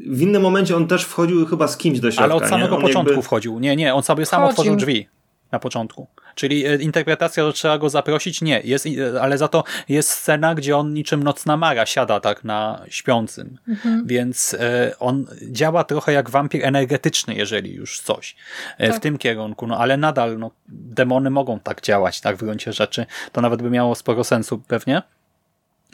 w 0.06 0.22
innym 0.22 0.42
momencie 0.42 0.76
on 0.76 0.88
też 0.88 1.04
wchodził 1.04 1.46
chyba 1.46 1.68
z 1.68 1.78
kimś 1.78 2.00
do 2.00 2.12
środka. 2.12 2.24
Ale 2.24 2.36
od 2.36 2.50
samego 2.50 2.76
nie? 2.76 2.82
początku 2.82 3.12
jakby... 3.12 3.24
wchodził. 3.24 3.60
Nie, 3.60 3.76
nie, 3.76 3.94
on 3.94 4.04
sobie 4.04 4.26
sam 4.26 4.44
otworzył 4.44 4.76
drzwi 4.76 5.08
na 5.52 5.60
początku. 5.60 6.08
Czyli 6.36 6.66
e, 6.66 6.76
interpretacja, 6.76 7.46
że 7.46 7.54
trzeba 7.54 7.78
go 7.78 7.90
zaprosić, 7.90 8.42
nie. 8.42 8.62
Jest, 8.64 8.86
e, 8.86 9.22
ale 9.22 9.38
za 9.38 9.48
to 9.48 9.64
jest 9.90 10.10
scena, 10.10 10.56
gdzie 10.56 10.78
on 10.78 10.94
niczym 10.94 11.24
nocna 11.24 11.58
mara 11.58 11.86
siada 11.86 12.20
tak 12.20 12.44
na 12.44 12.82
śpiącym. 12.90 13.58
Mhm. 13.68 14.08
Więc 14.08 14.54
e, 14.60 14.92
on 15.00 15.26
działa 15.52 15.84
trochę 15.84 16.14
jak 16.14 16.30
wampir 16.30 16.66
energetyczny, 16.66 17.36
jeżeli 17.36 17.74
już 17.74 18.00
coś 18.02 18.36
tak. 18.78 18.96
w 18.96 19.00
tym 19.00 19.18
kierunku. 19.18 19.68
No 19.68 19.78
ale 19.78 19.98
nadal 19.98 20.40
no, 20.40 20.52
demony 20.68 21.30
mogą 21.30 21.60
tak 21.60 21.82
działać, 21.82 22.22
tak 22.22 22.36
w 22.36 22.40
gruncie 22.40 22.74
rzeczy. 22.74 23.06
To 23.32 23.42
nawet 23.42 23.62
by 23.62 23.70
miało 23.70 23.96
sporo 23.96 24.24
sensu 24.24 24.62
pewnie. 24.68 25.02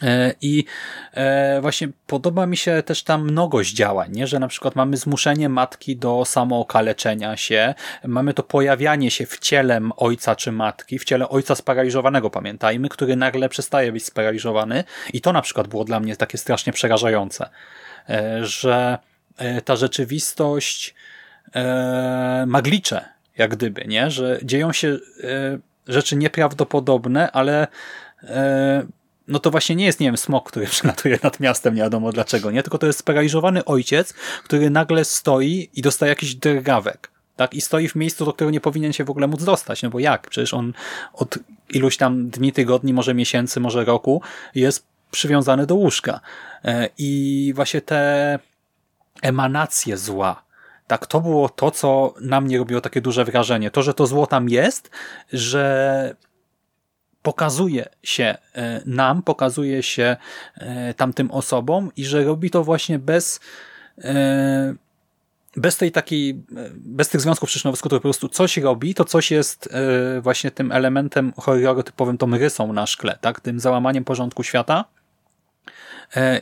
E, 0.02 0.34
I 0.42 0.66
e, 1.14 1.62
właśnie 1.62 1.90
podoba 2.08 2.46
mi 2.46 2.58
się 2.58 2.84
też 2.86 3.04
ta 3.04 3.18
mnogość 3.18 3.74
działań, 3.74 4.12
nie? 4.12 4.28
że 4.28 4.40
na 4.40 4.48
przykład 4.48 4.76
mamy 4.76 4.98
zmuszenie 4.98 5.50
matki 5.50 5.98
do 5.98 6.26
samookaleczenia 6.26 7.38
się, 7.38 7.74
mamy 8.06 8.34
to 8.34 8.44
pojawianie 8.44 9.12
się 9.12 9.26
w 9.26 9.40
ciele 9.40 9.82
ojca 9.98 10.36
czy 10.36 10.52
matki, 10.52 11.00
w 11.00 11.04
ciele 11.04 11.30
ojca 11.30 11.56
sparaliżowanego, 11.56 12.30
pamiętajmy, 12.30 12.90
który 12.90 13.16
nagle 13.16 13.50
przestaje 13.50 13.92
być 13.92 14.06
sparaliżowany 14.06 14.84
i 15.14 15.22
to 15.22 15.34
na 15.34 15.42
przykład 15.42 15.68
było 15.68 15.84
dla 15.84 16.00
mnie 16.00 16.16
takie 16.16 16.38
strasznie 16.38 16.74
przerażające, 16.74 17.50
e, 18.10 18.46
że 18.46 18.98
ta 19.66 19.76
rzeczywistość 19.76 20.96
maglicze, 22.48 23.06
jak 23.38 23.52
gdyby, 23.52 23.86
nie? 23.88 24.12
że 24.12 24.40
dzieją 24.44 24.74
się 24.74 24.98
rzeczy 25.88 26.16
nieprawdopodobne, 26.16 27.32
ale 27.32 27.68
no 29.28 29.40
to 29.40 29.52
właśnie 29.52 29.76
nie 29.76 29.86
jest, 29.86 30.00
nie 30.00 30.08
wiem, 30.08 30.18
smok, 30.18 30.50
który 30.50 30.68
przelatuje 30.76 31.20
nad 31.24 31.40
miastem, 31.40 31.76
nie 31.76 31.82
wiadomo 31.82 32.12
dlaczego, 32.12 32.52
nie? 32.52 32.64
Tylko 32.64 32.78
to 32.78 32.88
jest 32.88 33.00
sparaliżowany 33.00 33.66
ojciec, 33.66 34.14
który 34.44 34.70
nagle 34.70 35.06
stoi 35.06 35.70
i 35.74 35.82
dostaje 35.82 36.10
jakiś 36.10 36.36
drgawek. 36.36 37.12
Tak? 37.36 37.54
I 37.54 37.62
stoi 37.62 37.88
w 37.88 37.96
miejscu, 37.96 38.26
do 38.26 38.34
którego 38.34 38.52
nie 38.52 38.62
powinien 38.62 38.94
się 38.94 39.04
w 39.04 39.10
ogóle 39.10 39.28
móc 39.28 39.44
dostać. 39.44 39.84
No 39.84 39.90
bo 39.90 40.00
jak? 40.00 40.30
Przecież 40.30 40.54
on 40.54 40.74
od 41.14 41.40
iluś 41.70 41.98
tam 41.98 42.30
dni, 42.30 42.54
tygodni, 42.54 42.94
może 42.94 43.14
miesięcy, 43.14 43.60
może 43.60 43.86
roku 43.86 44.22
jest 44.56 44.86
przywiązany 45.12 45.66
do 45.66 45.76
łóżka. 45.76 46.20
E, 46.66 46.90
I 46.98 47.52
właśnie 47.56 47.82
te 47.82 48.40
emanacje 49.22 49.98
zła, 49.98 50.44
tak, 50.88 51.08
to 51.08 51.22
było 51.22 51.50
to, 51.50 51.72
co 51.72 52.14
na 52.22 52.42
mnie 52.42 52.58
robiło 52.58 52.82
takie 52.82 53.02
duże 53.02 53.26
wrażenie. 53.26 53.72
To, 53.72 53.84
że 53.84 53.94
to 53.94 54.08
zło 54.08 54.28
tam 54.28 54.50
jest, 54.50 54.90
że 55.34 56.16
pokazuje 57.24 57.86
się 58.04 58.38
e, 58.54 58.82
nam, 58.86 59.24
pokazuje 59.24 59.84
się 59.84 60.18
e, 60.56 60.94
tamtym 60.94 61.32
osobom 61.32 61.92
i 61.96 62.06
że 62.06 62.24
robi 62.24 62.50
to 62.50 62.64
właśnie 62.64 63.00
bez 63.00 63.40
e, 63.98 64.74
bez 65.56 65.78
tej 65.78 65.92
takiej, 65.92 66.44
bez 66.76 67.10
tych 67.10 67.22
związków 67.22 67.50
przyczynowych, 67.50 67.80
które 67.80 68.00
po 68.00 68.02
prostu 68.02 68.30
coś 68.30 68.58
robi, 68.58 68.94
to 68.94 69.06
coś 69.06 69.32
jest 69.32 69.70
właśnie 70.22 70.52
tym 70.52 70.72
elementem 70.72 71.34
horroru 71.38 71.84
typowym, 71.84 72.18
tą 72.18 72.38
rysą 72.38 72.74
na 72.74 72.86
szkle, 72.88 73.18
tak? 73.22 73.40
tym 73.40 73.60
załamaniem 73.60 74.04
porządku 74.04 74.44
świata. 74.44 74.86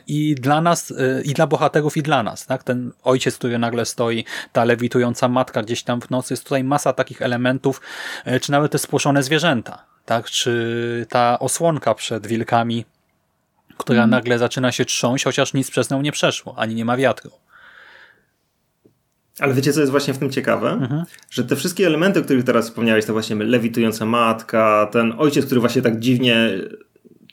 I 0.06 0.34
dla 0.34 0.60
nas, 0.60 0.92
i 1.24 1.34
dla 1.34 1.46
bohaterów, 1.46 1.96
i 1.96 2.02
dla 2.02 2.22
nas. 2.22 2.46
Tak? 2.46 2.64
Ten 2.64 2.92
ojciec, 3.02 3.38
który 3.38 3.58
nagle 3.58 3.86
stoi, 3.86 4.24
ta 4.52 4.64
lewitująca 4.64 5.28
matka 5.28 5.62
gdzieś 5.62 5.82
tam 5.82 6.00
w 6.00 6.10
nocy, 6.10 6.32
jest 6.32 6.44
tutaj 6.44 6.64
masa 6.64 6.92
takich 6.92 7.22
elementów, 7.22 7.80
czy 8.42 8.52
nawet 8.52 8.72
te 8.72 8.78
spłoszone 8.78 9.22
zwierzęta 9.22 9.91
tak? 10.04 10.26
Czy 10.26 11.06
ta 11.08 11.38
osłonka 11.38 11.94
przed 11.94 12.26
wilkami, 12.26 12.84
która 13.76 13.98
mm. 13.98 14.10
nagle 14.10 14.38
zaczyna 14.38 14.72
się 14.72 14.84
trząść, 14.84 15.24
chociaż 15.24 15.54
nic 15.54 15.70
przez 15.70 15.90
nią 15.90 16.02
nie 16.02 16.12
przeszło, 16.12 16.54
ani 16.58 16.74
nie 16.74 16.84
ma 16.84 16.96
wiatru. 16.96 17.30
Ale 19.38 19.54
wiecie, 19.54 19.72
co 19.72 19.80
jest 19.80 19.90
właśnie 19.90 20.14
w 20.14 20.18
tym 20.18 20.30
ciekawe? 20.30 20.70
Mhm. 20.70 21.04
Że 21.30 21.44
te 21.44 21.56
wszystkie 21.56 21.86
elementy, 21.86 22.20
o 22.20 22.22
których 22.22 22.44
teraz 22.44 22.68
wspomniałeś, 22.68 23.04
to 23.04 23.12
właśnie 23.12 23.36
lewitująca 23.36 24.06
matka, 24.06 24.88
ten 24.92 25.14
ojciec, 25.18 25.46
który 25.46 25.60
właśnie 25.60 25.82
tak 25.82 25.98
dziwnie 25.98 26.50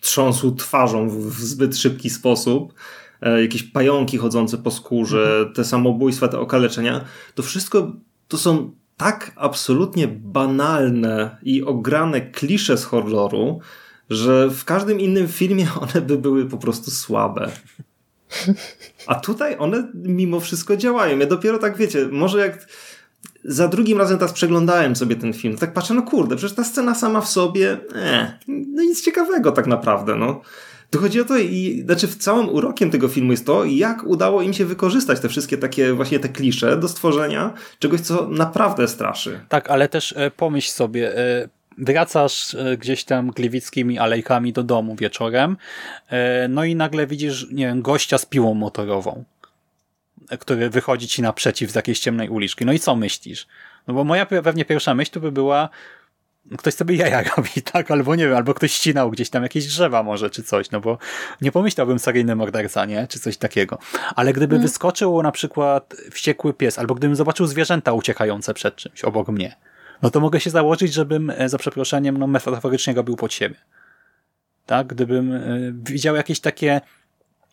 trząsł 0.01 0.55
twarzą 0.55 1.09
w, 1.09 1.33
zbyt 1.33 1.77
szybki 1.77 2.09
sposób, 2.09 2.73
e, 3.21 3.41
jakieś 3.41 3.63
pająki 3.63 4.17
chodzące 4.17 4.57
po 4.57 4.71
skórze, 4.71 5.37
mhm. 5.37 5.53
te 5.53 5.65
samobójstwa, 5.65 6.27
te 6.27 6.39
okaleczenia, 6.39 7.05
to 7.35 7.43
wszystko 7.43 7.91
to 8.27 8.37
są 8.37 8.71
tak 8.99 9.31
absolutnie 9.35 10.07
banalne 10.07 11.37
i 11.43 11.63
ograne 11.63 12.21
klisze 12.21 12.77
z 12.77 12.83
horroru, 12.83 13.59
że 14.09 14.49
w 14.49 14.65
każdym 14.65 14.99
innym 14.99 15.27
filmie 15.27 15.67
one 15.81 16.01
by 16.01 16.17
były 16.17 16.45
po 16.45 16.57
prostu 16.57 16.91
słabe. 16.91 17.51
A 19.07 19.15
tutaj 19.15 19.55
one 19.59 19.91
mimo 19.93 20.39
wszystko 20.39 20.77
działają. 20.77 21.17
Ja 21.19 21.25
dopiero 21.25 21.57
tak 21.57 21.77
wiecie, 21.77 22.07
może 22.11 22.39
jak 22.39 22.67
za 23.43 23.67
drugim 23.67 23.97
razem 23.97 24.17
teraz 24.17 24.33
przeglądałem 24.33 24.95
sobie 24.95 25.15
ten 25.15 25.33
film, 25.33 25.57
tak 25.57 25.73
patrzę, 25.73 25.93
no 25.93 26.01
kurde, 26.01 26.35
przecież 26.35 26.55
ta 26.55 26.63
scena 26.63 26.95
sama 26.95 27.21
w 27.21 27.29
sobie, 27.29 27.77
eh, 27.95 28.33
no 28.47 28.83
nic 28.83 29.05
ciekawego 29.05 29.51
tak 29.51 29.67
naprawdę, 29.67 30.15
no. 30.15 30.41
Tu 30.89 30.99
chodzi 30.99 31.21
o 31.21 31.25
to 31.25 31.37
i 31.37 31.81
znaczy 31.85 32.07
w 32.07 32.15
całym 32.15 32.49
urokiem 32.49 32.91
tego 32.91 33.07
filmu 33.07 33.31
jest 33.31 33.45
to, 33.45 33.65
jak 33.65 34.03
udało 34.03 34.41
im 34.41 34.53
się 34.53 34.65
wykorzystać 34.65 35.19
te 35.19 35.29
wszystkie 35.29 35.57
takie 35.57 35.93
właśnie 35.93 36.19
te 36.19 36.29
klisze 36.29 36.77
do 36.77 36.87
stworzenia 36.87 37.53
czegoś, 37.79 38.01
co 38.01 38.27
naprawdę 38.27 38.87
straszy. 38.87 39.39
Tak, 39.49 39.69
ale 39.69 39.89
też 39.89 40.13
e, 40.17 40.31
pomyśl 40.31 40.69
sobie, 40.69 41.17
e, 41.17 41.49
wracasz 41.77 42.53
e, 42.55 42.77
gdzieś 42.77 43.03
tam 43.03 43.31
gliwickimi 43.31 43.99
alejkami 43.99 44.53
do 44.53 44.63
domu 44.63 44.95
wieczorem, 44.95 45.57
no 46.49 46.63
i 46.63 46.75
nagle 46.75 47.07
widzisz, 47.07 47.47
nie 47.51 47.65
wiem, 47.65 47.81
gościa 47.81 48.17
z 48.17 48.25
piłą 48.25 48.53
motorową, 48.53 49.23
który 50.39 50.69
wychodzi 50.69 51.07
ci 51.07 51.21
naprzeciw 51.21 51.71
z 51.71 51.75
jakiejś 51.75 51.99
ciemnej 51.99 52.29
uliczki. 52.29 52.65
No 52.65 52.73
i 52.73 52.79
co 52.79 52.95
myślisz? 52.95 53.47
No 53.87 53.93
bo 53.93 54.03
moja 54.03 54.25
pewnie 54.25 54.65
pierwsza 54.65 54.93
myśl 54.93 55.11
to 55.11 55.19
by 55.19 55.31
była, 55.31 55.69
ktoś 56.57 56.73
sobie 56.73 56.95
jaja 56.95 57.23
robi, 57.37 57.61
tak? 57.73 57.91
Albo 57.91 58.15
nie 58.15 58.27
wiem, 58.27 58.35
albo 58.37 58.53
ktoś 58.53 58.71
ścinał 58.71 59.11
gdzieś 59.11 59.29
tam 59.29 59.43
jakieś 59.43 59.67
drzewa 59.67 60.03
może, 60.03 60.29
czy 60.29 60.43
coś, 60.43 60.71
no 60.71 60.79
bo 60.79 60.97
nie 61.41 61.51
pomyślałbym 61.51 61.99
seryjny 61.99 62.35
morderca, 62.35 62.85
nie? 62.85 63.07
Czy 63.07 63.19
coś 63.19 63.37
takiego. 63.37 63.77
Ale 64.15 64.33
gdyby 64.33 64.55
hmm. 64.55 64.67
wyskoczył 64.67 65.21
na 65.23 65.31
przykład 65.31 65.95
wściekły 66.11 66.53
pies, 66.53 66.79
albo 66.79 66.95
gdybym 66.95 67.15
zobaczył 67.15 67.47
zwierzęta 67.47 67.93
uciekające 67.93 68.53
przed 68.53 68.75
czymś 68.75 69.03
obok 69.03 69.27
mnie, 69.27 69.55
no 70.01 70.09
to 70.09 70.19
mogę 70.19 70.39
się 70.39 70.49
założyć, 70.49 70.93
żebym 70.93 71.29
e, 71.29 71.49
za 71.49 71.57
przeproszeniem, 71.57 72.17
no 72.17 72.27
metaforycznie 72.27 72.93
robił 72.93 73.15
pod 73.15 73.33
siebie. 73.33 73.55
Tak? 74.65 74.87
Gdybym 74.87 75.33
e, 75.33 75.39
widział 75.73 76.15
jakieś 76.15 76.39
takie 76.39 76.81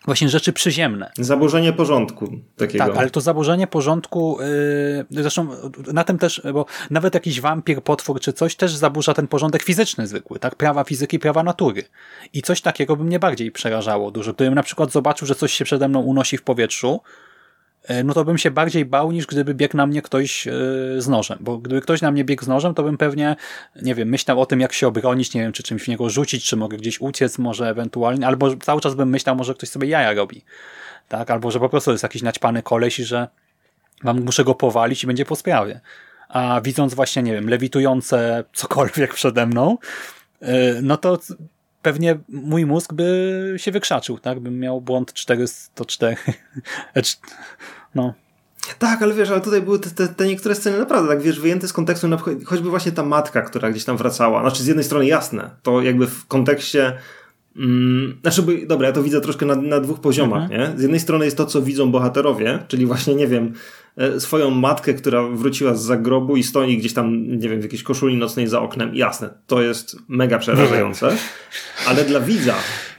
właśnie 0.04 0.28
rzeczy 0.28 0.52
przyziemne. 0.52 1.12
Zaburzenie 1.18 1.72
porządku 1.72 2.28
takiego. 2.56 2.84
Tak, 2.86 2.96
ale 2.96 3.10
to 3.10 3.20
zaburzenie 3.20 3.66
porządku, 3.66 4.38
yy, 4.40 5.22
zresztą 5.22 5.48
na 5.92 6.04
tym 6.04 6.18
też, 6.18 6.42
bo 6.52 6.66
nawet 6.90 7.14
jakiś 7.14 7.40
wampir, 7.40 7.82
potwór 7.82 8.20
czy 8.20 8.32
coś 8.32 8.56
też 8.56 8.74
zaburza 8.74 9.14
ten 9.14 9.28
porządek 9.28 9.62
fizyczny 9.62 10.06
zwykły, 10.06 10.38
tak? 10.38 10.54
Prawa 10.54 10.84
fizyki, 10.84 11.18
prawa 11.18 11.42
natury. 11.42 11.84
I 12.32 12.42
coś 12.42 12.60
takiego 12.60 12.96
by 12.96 13.04
mnie 13.04 13.18
bardziej 13.18 13.50
przerażało 13.52 14.10
dużo. 14.10 14.32
Gdybym 14.32 14.54
na 14.54 14.62
przykład 14.62 14.92
zobaczył, 14.92 15.26
że 15.26 15.34
coś 15.34 15.52
się 15.52 15.64
przede 15.64 15.88
mną 15.88 16.00
unosi 16.00 16.38
w 16.38 16.42
powietrzu, 16.42 17.00
no 18.04 18.14
to 18.14 18.24
bym 18.24 18.38
się 18.38 18.50
bardziej 18.50 18.84
bał, 18.84 19.12
niż 19.12 19.26
gdyby 19.26 19.54
biegł 19.54 19.76
na 19.76 19.86
mnie 19.86 20.02
ktoś 20.02 20.46
e, 20.46 20.52
z 20.98 21.08
nożem. 21.08 21.38
Bo 21.40 21.58
gdyby 21.58 21.80
ktoś 21.80 22.02
na 22.02 22.10
mnie 22.10 22.24
biegł 22.24 22.44
z 22.44 22.48
nożem, 22.48 22.74
to 22.74 22.82
bym 22.82 22.98
pewnie, 22.98 23.36
nie 23.82 23.94
wiem, 23.94 24.08
myślał 24.08 24.40
o 24.40 24.46
tym, 24.46 24.60
jak 24.60 24.72
się 24.72 24.86
obronić, 24.86 25.34
nie 25.34 25.40
wiem, 25.40 25.52
czy 25.52 25.62
czymś 25.62 25.82
w 25.82 25.88
niego 25.88 26.10
rzucić, 26.10 26.44
czy 26.44 26.56
mogę 26.56 26.76
gdzieś 26.76 27.00
uciec 27.00 27.38
może 27.38 27.68
ewentualnie, 27.68 28.26
albo 28.26 28.56
cały 28.56 28.80
czas 28.80 28.94
bym 28.94 29.08
myślał, 29.08 29.36
może 29.36 29.54
ktoś 29.54 29.68
sobie 29.68 29.88
jaja 29.88 30.12
robi. 30.12 30.44
Tak? 31.08 31.30
Albo, 31.30 31.50
że 31.50 31.60
po 31.60 31.68
prostu 31.68 31.90
jest 31.90 32.02
jakiś 32.02 32.22
naćpany 32.22 32.62
koleś 32.62 32.98
i 32.98 33.04
że 33.04 33.28
wam 34.02 34.24
muszę 34.24 34.44
go 34.44 34.54
powalić 34.54 35.04
i 35.04 35.06
będzie 35.06 35.24
po 35.24 35.36
sprawie. 35.36 35.80
A 36.28 36.60
widząc 36.64 36.94
właśnie, 36.94 37.22
nie 37.22 37.32
wiem, 37.32 37.48
lewitujące 37.48 38.44
cokolwiek 38.52 39.14
przede 39.14 39.46
mną, 39.46 39.78
e, 40.40 40.82
no 40.82 40.96
to 40.96 41.18
pewnie 41.86 42.18
mój 42.28 42.66
mózg 42.66 42.92
by 42.92 43.54
się 43.56 43.72
wykrzaczył, 43.72 44.18
tak? 44.18 44.40
Bym 44.40 44.58
miał 44.58 44.80
błąd 44.80 45.12
404. 45.12 46.16
no. 47.94 48.14
Tak, 48.78 49.02
ale 49.02 49.14
wiesz, 49.14 49.30
ale 49.30 49.40
tutaj 49.40 49.62
były 49.62 49.78
te, 49.78 49.90
te, 49.90 50.08
te, 50.08 50.26
niektóre 50.26 50.54
sceny 50.54 50.78
naprawdę, 50.78 51.08
tak 51.08 51.22
wiesz, 51.22 51.40
wyjęte 51.40 51.68
z 51.68 51.72
kontekstu, 51.72 52.08
choćby 52.44 52.70
właśnie 52.70 52.92
ta 52.92 53.02
matka, 53.02 53.42
która 53.42 53.70
gdzieś 53.70 53.84
tam 53.84 53.96
wracała. 53.96 54.40
Znaczy, 54.40 54.62
z 54.62 54.66
jednej 54.66 54.84
strony 54.84 55.06
jasne, 55.06 55.50
to 55.62 55.82
jakby 55.82 56.06
w 56.06 56.26
kontekście. 56.26 56.92
Mm, 57.56 58.18
znaczy, 58.22 58.42
dobra, 58.66 58.86
ja 58.86 58.92
to 58.92 59.02
widzę 59.02 59.20
troszkę 59.20 59.46
na, 59.46 59.56
na 59.56 59.80
dwóch 59.80 60.00
poziomach, 60.00 60.42
mhm. 60.42 60.60
nie? 60.60 60.78
Z 60.78 60.82
jednej 60.82 61.00
strony 61.00 61.24
jest 61.24 61.36
to, 61.36 61.46
co 61.46 61.62
widzą 61.62 61.90
bohaterowie, 61.90 62.58
czyli 62.68 62.86
właśnie, 62.86 63.14
nie 63.14 63.26
wiem, 63.26 63.52
swoją 64.18 64.50
matkę, 64.50 64.94
która 64.94 65.22
wróciła 65.22 65.74
z 65.74 65.82
zagrobu 65.82 66.36
i 66.36 66.42
stoi 66.42 66.78
gdzieś 66.78 66.92
tam, 66.92 67.38
nie 67.38 67.48
wiem, 67.48 67.60
w 67.60 67.62
jakiejś 67.62 67.82
koszuli 67.82 68.16
nocnej 68.16 68.46
za 68.46 68.60
oknem. 68.60 68.94
Jasne, 68.94 69.30
to 69.46 69.62
jest 69.62 69.96
mega 70.08 70.38
przerażające, 70.38 71.16
ale 71.88 72.04
dla 72.04 72.20
widza 72.20 72.54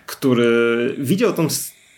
który 0.08 0.96
widział 0.98 1.34
tą 1.34 1.48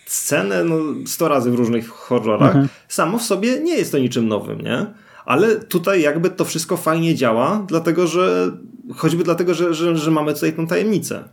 scenę 0.06 0.64
no, 0.64 0.76
100 1.06 1.28
razy 1.28 1.52
w 1.52 1.56
różnych 1.56 1.90
horrorach, 1.90 2.50
mhm. 2.50 2.68
samo 2.88 3.20
w 3.20 3.24
sobie 3.24 3.60
nie 3.60 3.76
jest 3.76 3.92
to 3.92 3.98
niczym 3.98 4.28
nowym, 4.28 4.62
nie? 4.62 4.86
Ale 5.26 5.56
tutaj 5.56 6.02
jakby 6.02 6.30
to 6.30 6.46
wszystko 6.46 6.78
fajnie 6.78 7.16
działa, 7.16 7.66
dlatego 7.68 8.08
że 8.08 8.52
choćby 8.96 9.24
dlatego, 9.24 9.54
że, 9.54 9.74
że, 9.74 9.98
że 9.98 10.12
mamy 10.12 10.34
tutaj 10.34 10.54
tą 10.54 10.68
tajemnicę. 10.68 11.24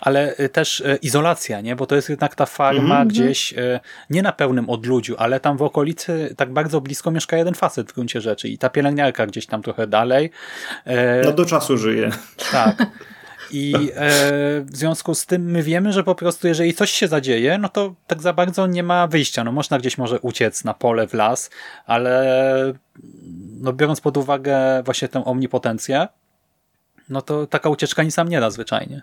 Ale 0.00 0.34
y, 0.40 0.48
też 0.48 0.80
y, 0.80 0.98
izolacja, 1.02 1.60
nie? 1.60 1.76
Bo 1.76 1.86
to 1.86 1.96
jest 1.96 2.08
jednak 2.08 2.34
ta 2.34 2.46
farma 2.46 2.96
mm 2.96 3.08
-hmm. 3.08 3.10
gdzieś 3.10 3.52
y, 3.52 3.80
nie 4.10 4.22
na 4.22 4.32
pełnym 4.32 4.70
odludziu, 4.70 5.14
ale 5.18 5.40
tam 5.40 5.56
w 5.56 5.62
okolicy 5.62 6.34
tak 6.36 6.52
bardzo 6.52 6.80
blisko 6.80 7.10
mieszka 7.10 7.36
jeden 7.36 7.54
facet 7.54 7.90
w 7.90 7.94
gruncie 7.94 8.20
rzeczy 8.20 8.48
i 8.48 8.58
ta 8.58 8.70
pielęgniarka 8.70 9.26
gdzieś 9.26 9.46
tam 9.46 9.62
trochę 9.62 9.86
dalej. 9.86 10.30
No 11.24 11.32
do 11.32 11.44
czasu 11.44 11.78
żyje. 11.78 12.10
Tak. 12.52 12.86
I 13.52 13.74
e, 13.74 14.10
w 14.60 14.76
związku 14.76 15.14
z 15.14 15.26
tym 15.26 15.50
my 15.50 15.62
wiemy, 15.62 15.92
że 15.92 16.04
po 16.04 16.14
prostu 16.14 16.48
jeżeli 16.48 16.74
coś 16.74 16.90
się 16.90 17.08
zadzieje, 17.08 17.58
no 17.58 17.68
to 17.68 17.94
tak 18.06 18.22
za 18.22 18.32
bardzo 18.32 18.66
nie 18.66 18.82
ma 18.82 19.06
wyjścia. 19.06 19.44
No 19.44 19.52
można 19.52 19.78
gdzieś 19.78 19.98
może 19.98 20.20
uciec 20.20 20.64
na 20.64 20.74
pole, 20.74 21.08
w 21.08 21.14
las, 21.14 21.50
ale 21.86 22.74
no 23.60 23.72
biorąc 23.72 24.00
pod 24.00 24.16
uwagę 24.16 24.82
właśnie 24.84 25.08
tę 25.08 25.24
omnipotencję, 25.24 26.08
no 27.08 27.22
to 27.22 27.46
taka 27.46 27.68
ucieczka 27.68 28.02
nic 28.02 28.16
nam 28.16 28.28
nie 28.28 28.40
da 28.40 28.50
zwyczajnie. 28.50 29.02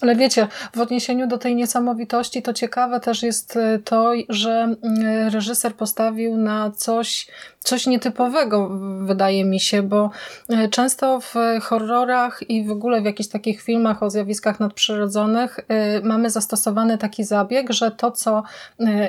Ale 0.00 0.16
wiecie, 0.16 0.48
w 0.76 0.80
odniesieniu 0.80 1.26
do 1.26 1.38
tej 1.38 1.54
niesamowitości, 1.54 2.42
to 2.42 2.52
ciekawe 2.52 3.00
też 3.00 3.22
jest 3.22 3.56
e, 3.56 3.78
to, 3.78 4.12
że 4.28 4.76
mm, 4.82 5.28
reżyser 5.28 5.74
postawił 5.74 6.36
na 6.36 6.70
coś, 6.70 7.26
coś 7.60 7.86
nietypowego, 7.86 8.70
wydaje 9.00 9.44
mi 9.44 9.60
się, 9.60 9.82
bo 9.82 10.10
e, 10.48 10.68
często 10.68 11.20
w 11.20 11.34
horrorach 11.62 12.50
i 12.50 12.64
w 12.64 12.70
ogóle 12.70 13.00
w 13.00 13.04
jakichś 13.04 13.28
takich 13.28 13.62
filmach 13.62 14.02
o 14.02 14.10
zjawiskach 14.10 14.60
nadprzyrodzonych 14.60 15.60
e, 15.68 16.00
mamy 16.00 16.30
zastosowany 16.30 16.98
taki 16.98 17.24
zabieg, 17.24 17.72
że 17.72 17.90
to, 17.90 18.10
co 18.10 18.42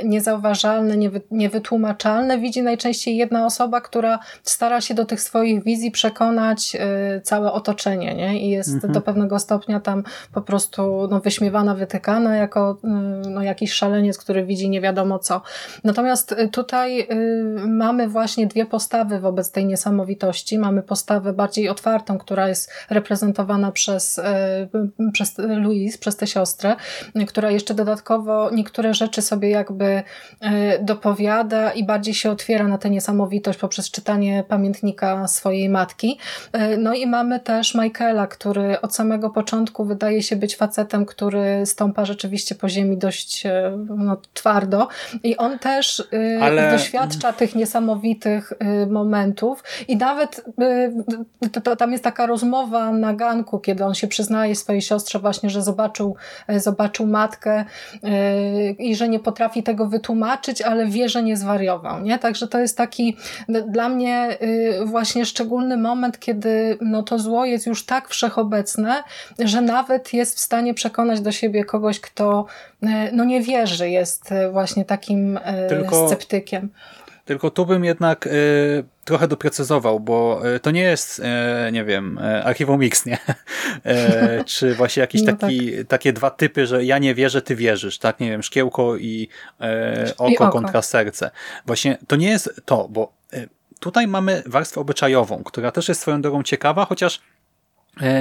niezauważalne, 0.03 0.97
niewytłumaczalne, 1.31 2.37
widzi 2.37 2.61
najczęściej 2.61 3.17
jedna 3.17 3.45
osoba, 3.45 3.81
która 3.81 4.19
stara 4.43 4.81
się 4.81 4.93
do 4.93 5.05
tych 5.05 5.21
swoich 5.21 5.63
wizji 5.63 5.91
przekonać 5.91 6.77
całe 7.23 7.51
otoczenie 7.51 8.15
nie? 8.15 8.41
i 8.41 8.49
jest 8.49 8.73
mhm. 8.73 8.93
do 8.93 9.01
pewnego 9.01 9.39
stopnia 9.39 9.79
tam 9.79 10.03
po 10.33 10.41
prostu 10.41 11.07
no, 11.11 11.19
wyśmiewana, 11.19 11.75
wytykana 11.75 12.35
jako 12.35 12.77
no, 13.29 13.43
jakiś 13.43 13.73
szaleniec, 13.73 14.17
który 14.17 14.45
widzi 14.45 14.69
nie 14.69 14.81
wiadomo 14.81 15.19
co. 15.19 15.41
Natomiast 15.83 16.35
tutaj 16.51 17.07
mamy 17.67 18.07
właśnie 18.07 18.38
dwie 18.47 18.65
postawy 18.65 19.19
wobec 19.19 19.51
tej 19.51 19.65
niesamowitości. 19.65 20.59
Mamy 20.59 20.83
postawę 20.83 21.33
bardziej 21.33 21.69
otwartą, 21.69 22.17
która 22.17 22.47
jest 22.47 22.71
reprezentowana 22.89 23.71
przez, 23.71 24.21
przez 25.13 25.37
Louise, 25.37 25.97
przez 25.97 26.17
tę 26.17 26.27
siostrę, 26.27 26.75
która 27.27 27.51
jeszcze 27.51 27.73
dodatkowo 27.73 28.49
niektóre 28.51 28.93
rzeczy 28.93 29.21
sobie 29.21 29.49
jakby 29.49 30.03
dopowiada 30.81 31.71
i 31.71 31.83
bardziej 31.85 32.13
się 32.13 32.31
otwiera 32.31 32.67
na 32.67 32.77
tę 32.77 32.89
niesamowitość 32.89 33.59
poprzez 33.59 33.91
czytanie 33.91 34.43
pamiętnika 34.47 35.27
swojej 35.27 35.69
matki. 35.69 36.19
No 36.77 36.93
i 36.93 37.07
mamy 37.07 37.39
też 37.39 37.75
Michaela, 37.75 38.27
który 38.27 38.81
od 38.81 38.95
samego 38.95 39.29
początku 39.29 39.85
wydaje 39.85 40.23
się 40.23 40.35
być 40.35 40.55
facetem, 40.55 41.05
który 41.05 41.65
stąpa 41.65 42.05
rzeczywiście 42.05 42.55
po 42.55 42.69
ziemi 42.69 42.97
dość 42.97 43.45
e, 43.45 43.77
no, 43.97 44.17
twardo 44.33 44.87
i 45.23 45.37
on 45.37 45.59
też 45.59 46.03
e, 46.13 46.43
Ale... 46.43 46.71
doświadcza 46.71 47.33
tych 47.33 47.55
niesamowitych 47.55 48.28
e, 48.59 48.85
momentów 48.85 49.63
i 49.87 49.97
nawet 49.97 50.45
to, 51.51 51.61
to, 51.61 51.75
tam 51.75 51.91
jest 51.91 52.03
taka 52.03 52.25
rozmowa 52.25 52.91
na 52.91 53.13
ganku, 53.13 53.59
kiedy 53.59 53.85
on 53.85 53.93
się 53.93 54.07
przyznaje 54.07 54.55
swojej 54.55 54.81
siostrze 54.81 55.19
właśnie, 55.19 55.49
że 55.49 55.61
zobaczył, 55.61 56.15
zobaczył 56.57 57.07
matkę 57.07 57.65
i 58.79 58.95
że 58.95 59.09
nie 59.09 59.19
potrafi 59.19 59.63
tego 59.63 59.87
wytłumaczyć, 59.87 60.61
ale 60.61 60.85
wie, 60.85 61.09
że 61.09 61.23
nie 61.23 61.37
zwariował. 61.37 62.01
Nie? 62.01 62.19
Także 62.19 62.47
to 62.47 62.59
jest 62.59 62.77
taki 62.77 63.17
dla 63.67 63.89
mnie 63.89 64.37
właśnie 64.85 65.25
szczególny 65.25 65.77
moment, 65.77 66.19
kiedy 66.19 66.77
no, 66.81 67.03
to 67.03 67.19
zło 67.19 67.45
jest 67.45 67.67
już 67.67 67.85
tak 67.85 68.09
wszechobecne, 68.09 69.03
że 69.39 69.61
nawet 69.61 70.13
jest 70.13 70.35
w 70.35 70.39
stanie 70.39 70.73
przekonać 70.73 71.21
do 71.21 71.31
siebie 71.31 71.65
kogoś, 71.65 71.99
kto 71.99 72.45
no 73.13 73.23
nie 73.23 73.41
wierzy, 73.41 73.89
jest 73.89 74.33
właśnie 74.51 74.85
takim 74.85 75.39
tylko, 75.69 76.07
sceptykiem. 76.07 76.69
Tylko 77.29 77.51
tu 77.51 77.65
bym 77.65 77.85
jednak 77.85 78.27
y, 78.27 78.83
trochę 79.05 79.27
doprecyzował, 79.27 79.99
bo 79.99 80.41
to 80.61 80.71
nie 80.71 80.81
jest, 80.81 81.19
y, 81.19 81.71
nie 81.71 81.83
wiem, 81.83 82.19
archiwum 82.43 82.81
X, 82.81 83.05
nie? 83.05 83.17
Y, 84.39 84.43
czy 84.45 84.75
właśnie 84.75 85.01
jakieś 85.01 85.21
no 85.25 85.35
taki, 85.35 85.77
tak. 85.77 85.87
takie 85.87 86.13
dwa 86.13 86.31
typy, 86.31 86.67
że 86.67 86.85
ja 86.85 86.97
nie 86.97 87.15
wierzę, 87.15 87.41
ty 87.41 87.55
wierzysz, 87.55 87.97
tak? 87.97 88.19
Nie 88.19 88.29
wiem, 88.29 88.43
szkiełko 88.43 88.97
i, 88.97 89.29
oko, 90.17 90.29
I 90.29 90.37
oko 90.37 90.49
kontra 90.49 90.81
serce. 90.81 91.31
Właśnie 91.65 91.97
to 92.07 92.15
nie 92.15 92.29
jest 92.29 92.61
to, 92.65 92.87
bo 92.89 93.13
tutaj 93.79 94.07
mamy 94.07 94.43
warstwę 94.45 94.81
obyczajową, 94.81 95.43
która 95.43 95.71
też 95.71 95.89
jest 95.89 96.01
swoją 96.01 96.21
drogą 96.21 96.43
ciekawa, 96.43 96.85
chociaż 96.85 97.21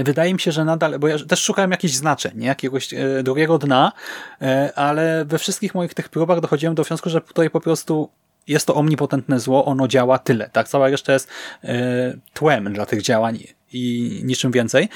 wydaje 0.05 0.35
mi 0.35 0.41
się, 0.41 0.53
że 0.53 0.65
nadal, 0.65 0.99
bo 0.99 1.09
ja 1.09 1.19
też 1.19 1.43
szukałem 1.43 1.71
jakichś 1.71 1.95
znaczeń, 1.95 2.33
nie? 2.35 2.47
jakiegoś 2.47 2.89
drugiego 3.23 3.59
dna, 3.59 3.93
ale 4.75 5.25
we 5.25 5.39
wszystkich 5.39 5.75
moich 5.75 5.95
tych 5.95 6.09
próbach 6.09 6.41
dochodziłem 6.41 6.75
do 6.75 6.85
wniosku, 6.85 7.11
że 7.11 7.21
tutaj 7.21 7.51
po 7.51 7.61
prostu 7.61 8.11
jest 8.49 8.67
to 8.67 8.75
omnipotentne 8.75 9.41
zło, 9.41 9.65
ono 9.65 9.89
działa 9.89 10.19
tyle. 10.19 10.51
Tak, 10.53 10.69
cała 10.69 10.89
reszta 10.89 11.13
jest 11.13 11.29
tłem 12.35 12.73
dla 12.73 12.87
tych 12.87 13.03
działań 13.03 13.39
i 13.73 14.21
niczym 14.25 14.53
więcej. 14.53 14.89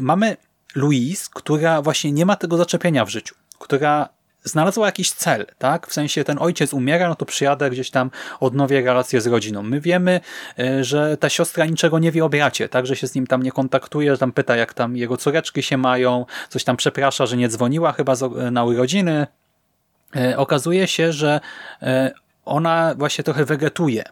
Mamy 0.00 0.36
Louise, 0.74 1.28
która 1.34 1.82
właśnie 1.82 2.12
nie 2.12 2.26
ma 2.26 2.36
tego 2.36 2.56
zaczepienia 2.56 3.04
w 3.04 3.08
życiu, 3.08 3.34
która 3.58 4.08
znalazła 4.48 4.86
jakiś 4.86 5.12
cel, 5.12 5.46
tak? 5.58 5.86
W 5.86 5.92
sensie 5.92 6.24
ten 6.24 6.38
ojciec 6.40 6.74
umiera, 6.74 7.08
no 7.08 7.14
to 7.14 7.24
przyjadę 7.26 7.70
gdzieś 7.70 7.90
tam, 7.90 8.10
odnowię 8.40 8.82
relację 8.82 9.20
z 9.20 9.26
rodziną. 9.26 9.62
My 9.62 9.80
wiemy, 9.80 10.20
e, 10.58 10.84
że 10.84 11.16
ta 11.16 11.28
siostra 11.28 11.66
niczego 11.66 11.98
nie 11.98 12.12
wie 12.12 12.24
o 12.24 12.28
bracie, 12.28 12.68
tak? 12.68 12.86
Że 12.86 12.96
się 12.96 13.06
z 13.06 13.14
nim 13.14 13.26
tam 13.26 13.42
nie 13.42 13.52
kontaktuje, 13.52 14.10
że 14.12 14.18
tam 14.18 14.32
pyta, 14.32 14.56
jak 14.56 14.74
tam 14.74 14.96
jego 14.96 15.16
córeczki 15.16 15.62
się 15.62 15.76
mają, 15.76 16.26
coś 16.48 16.64
tam 16.64 16.76
przeprasza, 16.76 17.26
że 17.26 17.36
nie 17.36 17.48
dzwoniła 17.48 17.92
chyba 17.92 18.14
na 18.50 18.64
urodziny. 18.64 19.26
E, 20.16 20.38
okazuje 20.38 20.86
się, 20.86 21.12
że 21.12 21.40
e, 21.82 22.10
ona 22.46 22.94
właśnie 22.98 23.24
trochę 23.24 23.44
wegetuje 23.44 24.04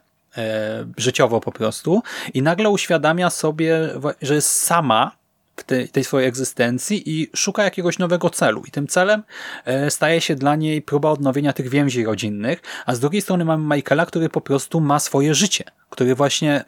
życiowo 0.96 1.40
po 1.40 1.52
prostu 1.52 2.02
i 2.34 2.42
nagle 2.42 2.70
uświadamia 2.70 3.30
sobie, 3.30 3.90
że 4.22 4.34
jest 4.34 4.50
sama 4.50 5.12
w 5.56 5.62
tej, 5.64 5.88
tej 5.88 6.04
swojej 6.04 6.28
egzystencji 6.28 7.20
i 7.20 7.30
szuka 7.36 7.64
jakiegoś 7.64 7.98
nowego 7.98 8.30
celu. 8.30 8.62
I 8.68 8.70
tym 8.70 8.86
celem 8.86 9.22
e, 9.64 9.90
staje 9.90 10.20
się 10.20 10.34
dla 10.34 10.56
niej 10.56 10.82
próba 10.82 11.10
odnowienia 11.10 11.52
tych 11.52 11.68
więzi 11.68 12.04
rodzinnych, 12.04 12.62
a 12.86 12.94
z 12.94 13.00
drugiej 13.00 13.22
strony 13.22 13.44
mamy 13.44 13.76
Michaela, 13.76 14.06
który 14.06 14.28
po 14.28 14.40
prostu 14.40 14.80
ma 14.80 14.98
swoje 14.98 15.34
życie, 15.34 15.64
który 15.90 16.14
właśnie 16.14 16.64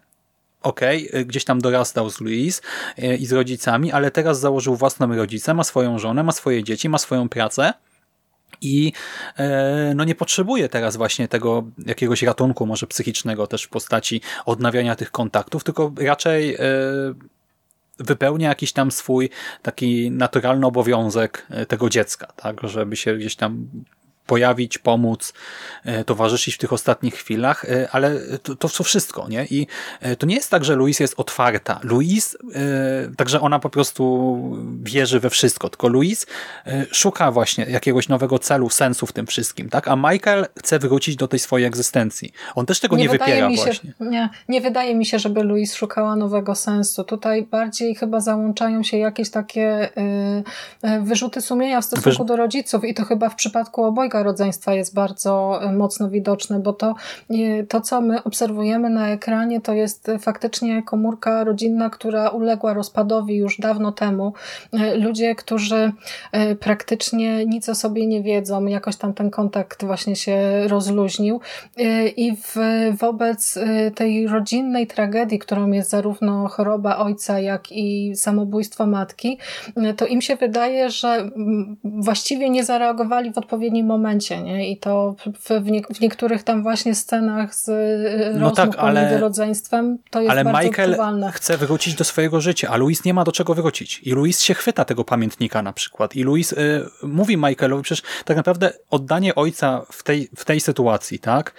okej, 0.63 1.09
okay, 1.09 1.25
gdzieś 1.25 1.45
tam 1.45 1.61
dorastał 1.61 2.11
z 2.11 2.21
Louise 2.21 2.63
e, 2.99 3.17
i 3.17 3.27
z 3.27 3.33
rodzicami, 3.33 3.93
ale 3.93 4.11
teraz 4.11 4.41
założył 4.41 4.77
własną 4.77 5.17
rodzicę, 5.17 5.55
ma 5.55 5.65
swoją 5.65 5.99
żonę, 5.99 6.23
ma 6.23 6.33
swoje 6.33 6.65
dzieci, 6.65 6.89
ma 6.89 6.99
swoją 6.99 7.29
pracę 7.29 7.73
i 8.61 8.93
e, 9.37 9.93
no 9.97 10.05
nie 10.05 10.15
potrzebuje 10.15 10.69
teraz 10.69 10.97
właśnie 10.97 11.29
tego 11.29 11.65
jakiegoś 11.87 12.23
ratunku 12.23 12.67
może 12.67 12.87
psychicznego 12.87 13.47
też 13.47 13.63
w 13.63 13.69
postaci 13.69 14.21
odnawiania 14.47 14.97
tych 14.97 15.11
kontaktów, 15.11 15.65
tylko 15.65 15.93
raczej 15.99 16.57
wypełnia 17.99 18.49
jakiś 18.49 18.73
tam 18.73 18.91
swój 18.91 19.31
taki 19.63 20.11
naturalny 20.11 20.67
obowiązek 20.67 21.47
e, 21.51 21.67
tego 21.67 21.89
dziecka, 21.89 22.33
tak, 22.37 22.61
żeby 22.69 22.97
się 22.97 23.17
gdzieś 23.17 23.37
tam 23.37 23.69
pojawić, 24.27 24.79
pomóc, 24.79 25.33
e, 25.85 26.05
towarzyszyć 26.05 26.55
w 26.55 26.59
tych 26.59 26.73
ostatnich 26.73 27.15
chwilach, 27.15 27.65
e, 27.65 27.89
ale 27.93 28.21
to, 28.43 28.55
to, 28.55 28.85
wszystko, 28.85 29.29
nie? 29.29 29.47
I 29.51 29.67
e, 30.01 30.17
to 30.17 30.27
nie 30.27 30.35
jest 30.35 30.51
tak, 30.51 30.65
że 30.65 30.77
Louise 30.77 31.05
jest 31.05 31.15
otwarta. 31.17 31.81
Louise, 31.83 32.39
także 33.17 33.41
ona 33.41 33.59
po 33.59 33.71
prostu 33.71 34.37
wierzy 34.83 35.21
we 35.21 35.31
wszystko, 35.31 35.69
tylko 35.69 35.89
Louise 35.89 36.27
szuka 36.91 37.33
właśnie 37.33 37.65
jakiegoś 37.65 38.09
nowego 38.09 38.39
celu, 38.39 38.71
sensu 38.71 39.07
w 39.07 39.13
tym 39.13 39.27
wszystkim, 39.27 39.69
tak? 39.69 39.89
A 39.89 39.97
Michael 39.97 40.47
chce 40.59 40.79
wrócić 40.79 41.17
do 41.17 41.29
tej 41.29 41.39
swojej 41.39 41.67
egzystencji. 41.67 42.33
On 42.55 42.67
też 42.67 42.81
tego 42.81 42.97
nie, 42.97 43.03
nie 43.03 43.09
wypiera 43.09 43.51
się, 43.51 43.57
właśnie. 43.57 43.93
Nie, 44.01 44.29
nie 44.49 44.61
wydaje 44.61 44.95
mi 44.95 45.07
się, 45.07 45.19
żeby 45.19 45.45
Louise 45.45 45.77
szukała 45.77 46.17
nowego 46.17 46.55
sensu. 46.55 47.05
Tutaj 47.05 47.43
bardziej 47.43 47.95
chyba 47.95 48.21
załączają 48.21 48.83
się 48.83 48.97
jakieś 48.97 49.31
takie 49.31 49.91
y, 50.85 51.01
wyrzuty 51.03 51.41
sumienia 51.41 51.81
w 51.81 51.85
stosunku 51.85 52.25
do 52.25 52.37
rodziców 52.37 52.85
i 52.85 52.95
to 52.95 53.05
chyba 53.05 53.29
w 53.29 53.35
przypadku 53.35 53.85
obojga 53.85 54.16
komórka 54.17 54.31
rodzeństwa 54.31 54.75
jest 54.75 54.95
bardzo 54.95 55.61
mocno 55.73 56.11
widoczne, 56.11 56.61
bo 56.61 56.73
to, 56.73 56.95
to, 57.69 57.81
co 57.81 58.01
my 58.01 58.23
obserwujemy 58.25 58.91
na 58.91 59.09
ekranie, 59.09 59.61
to 59.61 59.73
jest 59.73 60.11
faktycznie 60.21 60.83
komórka 60.83 61.45
rodzinna, 61.45 61.91
która 61.91 62.29
uległa 62.29 62.75
rozpadowi 62.75 63.37
już 63.37 63.59
dawno 63.59 63.93
temu. 63.93 64.33
Ludzie, 64.97 65.35
którzy 65.35 65.93
praktycznie 66.61 67.47
nic 67.47 67.69
o 67.69 67.75
sobie 67.75 68.07
nie 68.07 68.23
wiedzą, 68.23 68.67
jakoś 68.67 68.97
tam 68.97 69.15
ten 69.15 69.31
kontakt 69.31 69.85
właśnie 69.85 70.17
się 70.17 70.69
rozluźnił 70.69 71.41
i 72.17 72.37
w, 72.37 72.57
wobec 72.99 73.59
tej 73.95 74.27
rodzinnej 74.27 74.87
tragedii, 74.87 75.39
którą 75.39 75.71
jest 75.71 75.91
zarówno 75.91 76.49
choroba 76.49 76.97
ojca, 76.97 77.41
jak 77.41 77.73
i 77.73 78.17
samobójstwo 78.17 78.87
matki, 78.87 79.39
to 79.97 80.07
im 80.07 80.21
się 80.21 80.37
wydaje, 80.37 80.91
że 80.91 81.31
właściwie 81.85 82.51
nie 82.51 82.65
zareagowali 82.65 83.33
w 83.33 83.39
odpowiednim 83.39 83.87
momencie. 83.87 84.06
Nie? 84.43 84.71
I 84.71 84.77
to 84.77 85.15
w, 85.41 85.71
nie, 85.71 85.83
w 85.95 86.01
niektórych 86.01 86.43
tam 86.43 86.63
właśnie 86.63 86.95
scenach 86.95 87.55
z 87.55 87.69
y, 87.69 88.39
no 88.39 88.51
tak, 88.51 88.77
ale, 88.79 89.21
rodzeństwem 89.21 89.99
to 90.11 90.21
jest 90.21 90.31
ale 90.31 90.45
bardzo 90.45 90.69
Michael 90.69 90.91
odczuwalne. 90.91 91.33
chce 91.33 91.57
wrócić 91.57 91.95
do 91.95 92.05
swojego 92.05 92.41
życia, 92.41 92.69
a 92.69 92.77
Louis 92.77 93.05
nie 93.05 93.15
ma 93.15 93.25
do 93.25 93.33
czego 93.33 93.55
wrócić. 93.55 94.01
I 94.03 94.13
Louis 94.13 94.41
się 94.41 94.55
chwyta 94.55 94.85
tego 94.85 95.05
pamiętnika 95.05 95.63
na 95.63 95.73
przykład. 95.73 96.17
I 96.17 96.25
Louis 96.25 96.53
y, 96.53 96.87
mówi 97.03 97.37
Michaelowi, 97.37 97.83
przecież 97.83 98.05
tak 98.25 98.37
naprawdę 98.37 98.73
oddanie 98.91 99.35
ojca 99.35 99.83
w 99.93 100.03
tej, 100.03 100.29
w 100.37 100.45
tej 100.45 100.61
sytuacji, 100.61 101.19
tak? 101.19 101.55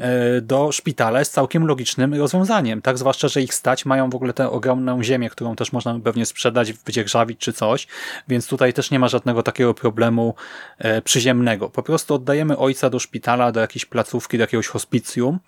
E, 0.00 0.40
do 0.40 0.72
szpitala 0.72 1.18
jest 1.18 1.32
całkiem 1.32 1.66
logicznym 1.66 2.14
rozwiązaniem, 2.14 2.82
tak? 2.82 2.98
Zwłaszcza, 2.98 3.28
że 3.28 3.42
ich 3.42 3.54
stać, 3.54 3.86
mają 3.86 4.10
w 4.10 4.14
ogóle 4.14 4.32
tę 4.32 4.50
ogromną 4.50 5.02
ziemię, 5.02 5.30
którą 5.30 5.56
też 5.56 5.72
można 5.72 6.00
pewnie 6.04 6.26
sprzedać, 6.26 6.72
wydzierżawić 6.72 7.38
czy 7.38 7.52
coś, 7.52 7.86
więc 8.28 8.46
tutaj 8.46 8.72
też 8.72 8.90
nie 8.90 8.98
ma 8.98 9.08
żadnego 9.08 9.42
takiego 9.42 9.74
problemu 9.74 10.34
e, 10.78 11.02
przyziemnego. 11.02 11.70
Po 11.70 11.82
prostu 11.82 12.14
oddajemy 12.14 12.58
ojca 12.58 12.90
do 12.90 12.98
szpitala, 12.98 13.52
do 13.52 13.60
jakiejś 13.60 13.84
placówki, 13.84 14.38
do 14.38 14.42
jakiegoś 14.42 14.66
hospicjum, 14.66 15.38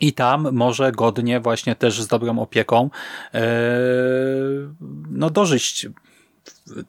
i 0.00 0.12
tam 0.12 0.52
może 0.52 0.92
godnie 0.92 1.40
właśnie 1.40 1.76
też 1.76 2.02
z 2.02 2.06
dobrą 2.06 2.38
opieką 2.38 2.90
e, 3.34 3.42
no 5.10 5.30
dożyć 5.30 5.86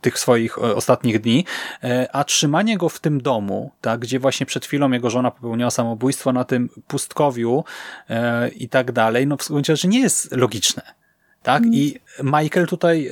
tych 0.02 0.20
swoich 0.20 0.58
e, 0.58 0.76
ostatnich 0.76 1.22
dni, 1.22 1.46
e, 1.84 2.16
a 2.16 2.24
trzymanie 2.24 2.78
go 2.78 2.90
w 2.90 3.00
tym 3.00 3.22
domu, 3.22 3.72
tak, 3.82 4.00
gdzie 4.00 4.20
właśnie 4.20 4.46
przed 4.46 4.66
chwilą 4.66 4.92
jego 4.92 5.10
żona 5.10 5.32
popełniła 5.32 5.72
samobójstwo 5.72 6.34
na 6.34 6.44
tym 6.44 6.70
pustkowiu 6.88 7.64
e, 8.10 8.50
i 8.50 8.70
tak 8.70 8.92
dalej, 8.92 9.28
no 9.28 9.38
w 9.38 9.48
gruncie 9.48 9.76
rzeczy 9.76 9.88
nie 9.88 10.00
jest 10.00 10.32
logiczne. 10.32 10.82
Tak? 11.44 11.64
Mm. 11.64 11.74
I 11.74 12.00
Michael 12.24 12.68
tutaj, 12.68 13.10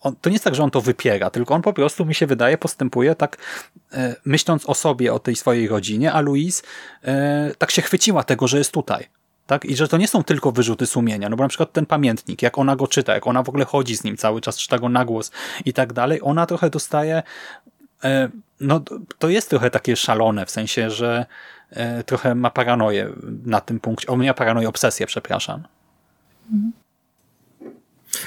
on, 0.00 0.16
to 0.20 0.30
nie 0.30 0.34
jest 0.34 0.44
tak, 0.44 0.54
że 0.54 0.62
on 0.62 0.70
to 0.70 0.80
wypiera, 0.80 1.30
tylko 1.30 1.54
on 1.54 1.62
po 1.62 1.72
prostu, 1.72 2.04
mi 2.04 2.14
się 2.14 2.26
wydaje, 2.26 2.58
postępuje 2.58 3.14
tak, 3.14 3.36
myśląc 4.24 4.66
o 4.66 4.74
sobie, 4.74 5.12
o 5.12 5.18
tej 5.18 5.36
swojej 5.36 5.68
rodzinie, 5.68 6.12
a 6.12 6.20
Louise 6.20 6.62
tak 7.58 7.70
się 7.70 7.82
chwyciła 7.82 8.24
tego, 8.24 8.48
że 8.48 8.58
jest 8.58 8.72
tutaj. 8.72 9.06
Tak? 9.46 9.64
I 9.64 9.76
że 9.76 9.88
to 9.88 9.96
nie 9.96 10.08
są 10.08 10.24
tylko 10.24 10.52
wyrzuty 10.52 10.86
sumienia, 10.86 11.28
no 11.28 11.36
bo 11.36 11.44
na 11.44 11.48
przykład 11.48 11.72
ten 11.72 11.86
pamiętnik, 11.86 12.42
jak 12.42 12.58
ona 12.58 12.76
go 12.76 12.86
czyta, 12.86 13.14
jak 13.14 13.26
ona 13.26 13.42
w 13.42 13.48
ogóle 13.48 13.64
chodzi 13.64 13.96
z 13.96 14.04
nim 14.04 14.16
cały 14.16 14.40
czas, 14.40 14.58
czyta 14.58 14.78
go 14.78 14.88
na 14.88 15.04
głos 15.04 15.30
i 15.64 15.72
tak 15.72 15.92
dalej, 15.92 16.20
ona 16.22 16.46
trochę 16.46 16.70
dostaje, 16.70 17.22
e, 18.04 18.28
no 18.60 18.80
to 19.18 19.28
jest 19.28 19.50
trochę 19.50 19.70
takie 19.70 19.96
szalone, 19.96 20.46
w 20.46 20.50
sensie, 20.50 20.90
że 20.90 21.26
e, 21.70 22.04
trochę 22.04 22.34
ma 22.34 22.50
paranoję 22.50 23.12
na 23.44 23.60
tym 23.60 23.80
punkcie, 23.80 24.08
o 24.08 24.16
mnie 24.16 24.34
paranoję, 24.34 24.68
obsesję, 24.68 25.06
przepraszam. 25.06 25.62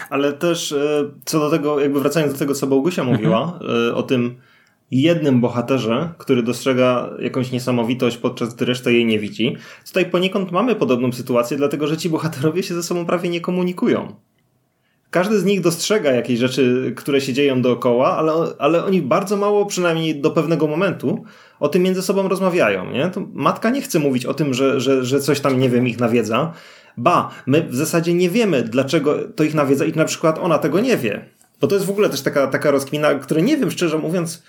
Ale 0.10 0.34
też 0.34 0.72
e, 0.72 1.04
co 1.26 1.40
do 1.40 1.50
tego, 1.50 1.80
jakby 1.80 2.00
wracając 2.00 2.34
do 2.34 2.40
tego, 2.40 2.54
co 2.54 2.68
Bogusia 2.68 3.04
mówiła, 3.04 3.42
mhm. 3.42 3.96
o 3.96 4.04
tym 4.04 4.42
jednym 4.92 5.42
bohaterze, 5.42 6.14
który 6.18 6.44
dostrzega 6.44 7.10
jakąś 7.20 7.52
niesamowitość, 7.52 8.18
podczas 8.18 8.56
gdy 8.56 8.66
reszta 8.66 8.90
jej 8.90 9.06
nie 9.06 9.20
widzi. 9.20 9.56
Tutaj 9.88 10.06
poniekąd 10.06 10.52
mamy 10.52 10.76
podobną 10.76 11.12
sytuację, 11.12 11.58
dlatego 11.58 11.88
że 11.88 11.98
ci 11.98 12.10
bohaterowie 12.10 12.64
się 12.64 12.76
ze 12.76 12.84
sobą 12.84 13.06
prawie 13.06 13.30
nie 13.30 13.42
komunikują. 13.42 14.16
Każdy 15.12 15.40
z 15.40 15.46
nich 15.46 15.62
dostrzega 15.62 16.12
jakieś 16.12 16.40
rzeczy, 16.40 16.94
które 16.98 17.22
się 17.22 17.34
dzieją 17.34 17.62
dookoła, 17.62 18.18
ale, 18.18 18.34
ale 18.60 18.86
oni 18.86 19.02
bardzo 19.02 19.38
mało, 19.38 19.66
przynajmniej 19.66 20.22
do 20.22 20.32
pewnego 20.32 20.68
momentu, 20.68 21.24
o 21.60 21.68
tym 21.68 21.84
między 21.84 22.02
sobą 22.02 22.28
rozmawiają. 22.28 22.92
Nie? 22.92 23.10
To 23.10 23.22
matka 23.34 23.70
nie 23.70 23.82
chce 23.82 24.00
mówić 24.00 24.26
o 24.26 24.34
tym, 24.34 24.54
że, 24.54 24.80
że, 24.80 25.06
że 25.06 25.20
coś 25.20 25.40
tam, 25.40 25.60
nie 25.60 25.70
wiem, 25.70 25.88
ich 25.88 26.00
nawiedza. 26.00 26.54
Ba, 26.98 27.30
my 27.46 27.68
w 27.70 27.76
zasadzie 27.76 28.14
nie 28.14 28.30
wiemy, 28.30 28.64
dlaczego 28.64 29.16
to 29.36 29.44
ich 29.44 29.54
nawiedza 29.54 29.86
i 29.86 29.94
na 29.94 30.06
przykład 30.06 30.40
ona 30.40 30.58
tego 30.58 30.80
nie 30.80 30.98
wie. 30.98 31.26
Bo 31.62 31.68
to 31.68 31.76
jest 31.76 31.88
w 31.88 31.90
ogóle 31.90 32.10
też 32.10 32.22
taka, 32.22 32.48
taka 32.48 32.72
rozkmina, 32.72 33.14
której 33.14 33.44
nie 33.44 33.58
wiem, 33.58 33.72
szczerze 33.72 33.98
mówiąc, 33.98 34.44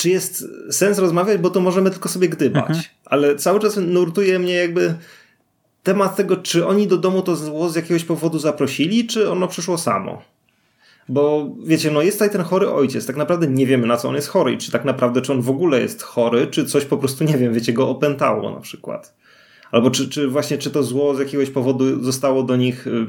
czy 0.00 0.10
jest 0.10 0.44
sens 0.70 0.98
rozmawiać, 0.98 1.40
bo 1.40 1.50
to 1.50 1.60
możemy 1.60 1.90
tylko 1.90 2.08
sobie 2.08 2.28
gdybać. 2.28 2.68
Mhm. 2.68 2.80
Ale 3.04 3.36
cały 3.36 3.60
czas 3.60 3.76
nurtuje 3.76 4.38
mnie 4.38 4.54
jakby 4.54 4.94
temat 5.82 6.16
tego, 6.16 6.36
czy 6.36 6.66
oni 6.66 6.86
do 6.86 6.96
domu 6.96 7.22
to 7.22 7.36
zło 7.36 7.68
z 7.68 7.76
jakiegoś 7.76 8.04
powodu 8.04 8.38
zaprosili, 8.38 9.06
czy 9.06 9.30
ono 9.30 9.48
przyszło 9.48 9.78
samo. 9.78 10.22
Bo 11.08 11.50
wiecie, 11.64 11.90
no 11.90 12.02
jest 12.02 12.18
tutaj 12.18 12.30
ten 12.30 12.42
chory 12.42 12.70
ojciec, 12.70 13.06
tak 13.06 13.16
naprawdę 13.16 13.46
nie 13.46 13.66
wiemy 13.66 13.86
na 13.86 13.96
co 13.96 14.08
on 14.08 14.14
jest 14.14 14.28
chory 14.28 14.52
i 14.52 14.58
czy 14.58 14.72
tak 14.72 14.84
naprawdę, 14.84 15.22
czy 15.22 15.32
on 15.32 15.42
w 15.42 15.50
ogóle 15.50 15.80
jest 15.80 16.02
chory, 16.02 16.46
czy 16.46 16.64
coś 16.64 16.84
po 16.84 16.96
prostu, 16.96 17.24
nie 17.24 17.38
wiem, 17.38 17.54
wiecie, 17.54 17.72
go 17.72 17.88
opętało 17.88 18.50
na 18.50 18.60
przykład. 18.60 19.14
Albo 19.70 19.90
czy, 19.90 20.08
czy 20.08 20.28
właśnie, 20.28 20.58
czy 20.58 20.70
to 20.70 20.82
zło 20.82 21.14
z 21.14 21.18
jakiegoś 21.18 21.50
powodu 21.50 22.04
zostało 22.04 22.42
do 22.42 22.56
nich 22.56 22.86
y, 22.86 23.06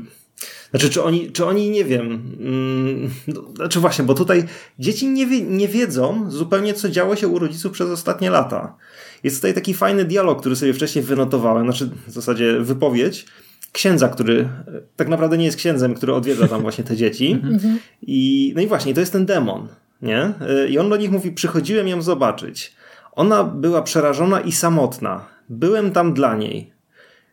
znaczy, 0.72 0.90
czy 0.90 1.04
oni, 1.04 1.32
czy 1.32 1.46
oni 1.46 1.70
nie 1.70 1.86
wiem. 1.86 2.36
Mm, 2.40 3.10
no, 3.28 3.42
znaczy, 3.56 3.80
właśnie, 3.80 4.06
bo 4.06 4.14
tutaj 4.14 4.44
dzieci 4.80 5.08
nie, 5.08 5.28
wie, 5.28 5.42
nie 5.42 5.68
wiedzą 5.68 6.32
zupełnie, 6.32 6.74
co 6.74 6.90
działo 6.90 7.16
się 7.16 7.28
u 7.28 7.40
rodziców 7.40 7.72
przez 7.72 7.90
ostatnie 7.90 8.30
lata. 8.30 8.76
Jest 9.24 9.36
tutaj 9.36 9.54
taki 9.54 9.74
fajny 9.74 10.06
dialog, 10.06 10.40
który 10.40 10.56
sobie 10.56 10.74
wcześniej 10.74 11.04
wynotowałem, 11.04 11.64
znaczy 11.64 11.90
w 12.08 12.12
zasadzie 12.12 12.60
wypowiedź 12.60 13.26
księdza, 13.72 14.10
który 14.10 14.40
e, 14.40 14.48
tak 14.96 15.08
naprawdę 15.08 15.38
nie 15.38 15.46
jest 15.46 15.58
księdzem, 15.58 15.94
który 15.94 16.14
odwiedza 16.14 16.48
tam 16.48 16.62
właśnie 16.62 16.84
te 16.84 16.96
dzieci. 16.96 17.32
Mhm. 17.44 17.80
I, 18.02 18.54
no 18.56 18.62
i 18.62 18.68
właśnie, 18.68 18.94
to 18.94 19.00
jest 19.00 19.12
ten 19.12 19.26
demon. 19.26 19.68
Nie? 20.02 20.34
E, 20.42 20.68
I 20.70 20.78
on 20.78 20.90
do 20.90 20.98
nich 20.98 21.12
mówi: 21.12 21.32
Przychodziłem 21.32 21.88
ją 21.88 22.02
zobaczyć. 22.02 22.76
Ona 23.12 23.44
była 23.44 23.82
przerażona 23.82 24.42
i 24.42 24.52
samotna. 24.52 25.26
Byłem 25.50 25.92
tam 25.92 26.14
dla 26.14 26.36
niej. 26.36 26.74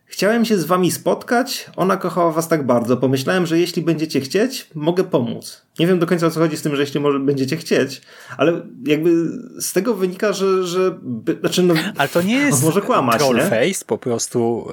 Chciałem 0.09 0.45
się 0.45 0.57
z 0.57 0.65
wami 0.65 0.91
spotkać, 0.91 1.69
ona 1.75 1.97
kochała 1.97 2.31
was 2.31 2.47
tak 2.47 2.65
bardzo. 2.65 2.97
Pomyślałem, 2.97 3.45
że 3.45 3.59
jeśli 3.59 3.81
będziecie 3.81 4.21
chcieć, 4.21 4.67
mogę 4.75 5.03
pomóc. 5.03 5.61
Nie 5.79 5.87
wiem 5.87 5.99
do 5.99 6.07
końca 6.07 6.27
o 6.27 6.31
co 6.31 6.39
chodzi 6.39 6.57
z 6.57 6.61
tym, 6.61 6.75
że 6.75 6.81
jeśli 6.81 6.99
może 6.99 7.19
będziecie 7.19 7.57
chcieć, 7.57 8.01
ale 8.37 8.61
jakby 8.85 9.11
z 9.59 9.73
tego 9.73 9.93
wynika, 9.93 10.33
że. 10.33 10.67
że 10.67 10.97
by, 11.01 11.37
znaczy 11.39 11.63
no, 11.63 11.73
ale 11.97 12.09
to 12.09 12.21
nie 12.21 12.35
jest 12.35 12.63
może 12.63 12.81
kłamać, 12.81 13.17
troll 13.17 13.41
face 13.41 13.85
po 13.87 13.97
prostu 13.97 14.71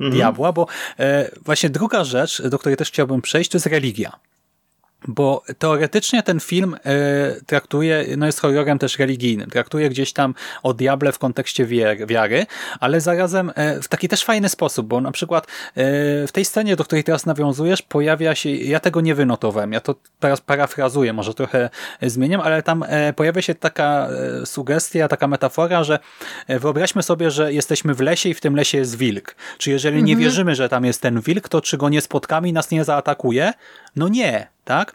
yy, 0.00 0.10
diabła, 0.10 0.52
bo 0.52 0.66
yy, 0.98 1.04
właśnie 1.44 1.70
druga 1.70 2.04
rzecz, 2.04 2.42
do 2.42 2.58
której 2.58 2.76
też 2.76 2.88
chciałbym 2.88 3.22
przejść, 3.22 3.50
to 3.50 3.56
jest 3.56 3.66
religia. 3.66 4.12
Bo 5.08 5.42
teoretycznie 5.58 6.22
ten 6.22 6.40
film 6.40 6.76
e, 6.84 7.40
traktuje, 7.46 8.04
no 8.16 8.26
jest 8.26 8.40
horrorem 8.40 8.78
też 8.78 8.98
religijnym, 8.98 9.50
traktuje 9.50 9.90
gdzieś 9.90 10.12
tam 10.12 10.34
o 10.62 10.74
diable 10.74 11.12
w 11.12 11.18
kontekście 11.18 11.66
wiary, 12.06 12.46
ale 12.80 13.00
zarazem 13.00 13.52
e, 13.54 13.80
w 13.80 13.88
taki 13.88 14.08
też 14.08 14.24
fajny 14.24 14.48
sposób, 14.48 14.86
bo 14.86 15.00
na 15.00 15.12
przykład 15.12 15.46
e, 15.46 15.50
w 16.26 16.32
tej 16.32 16.44
scenie, 16.44 16.76
do 16.76 16.84
której 16.84 17.04
teraz 17.04 17.26
nawiązujesz, 17.26 17.82
pojawia 17.82 18.34
się, 18.34 18.50
ja 18.50 18.80
tego 18.80 19.00
nie 19.00 19.14
wynotowałem, 19.14 19.72
ja 19.72 19.80
to 19.80 19.94
teraz 20.20 20.40
parafrazuję, 20.40 21.12
może 21.12 21.34
trochę 21.34 21.70
zmieniam, 22.02 22.40
ale 22.40 22.62
tam 22.62 22.84
pojawia 23.16 23.42
się 23.42 23.54
taka 23.54 24.08
sugestia, 24.44 25.08
taka 25.08 25.26
metafora, 25.26 25.84
że 25.84 25.98
wyobraźmy 26.48 27.02
sobie, 27.02 27.30
że 27.30 27.52
jesteśmy 27.52 27.94
w 27.94 28.00
lesie 28.00 28.28
i 28.28 28.34
w 28.34 28.40
tym 28.40 28.56
lesie 28.56 28.78
jest 28.78 28.96
wilk. 28.96 29.36
Czy 29.58 29.70
jeżeli 29.70 29.98
mhm. 29.98 30.06
nie 30.06 30.16
wierzymy, 30.16 30.54
że 30.54 30.68
tam 30.68 30.84
jest 30.84 31.00
ten 31.00 31.20
wilk, 31.20 31.48
to 31.48 31.60
czy 31.60 31.76
go 31.76 31.88
nie 31.88 32.00
spotkamy 32.00 32.48
i 32.48 32.52
nas 32.52 32.70
nie 32.70 32.84
zaatakuje? 32.84 33.52
No 33.96 34.08
nie, 34.08 34.46
tak? 34.64 34.94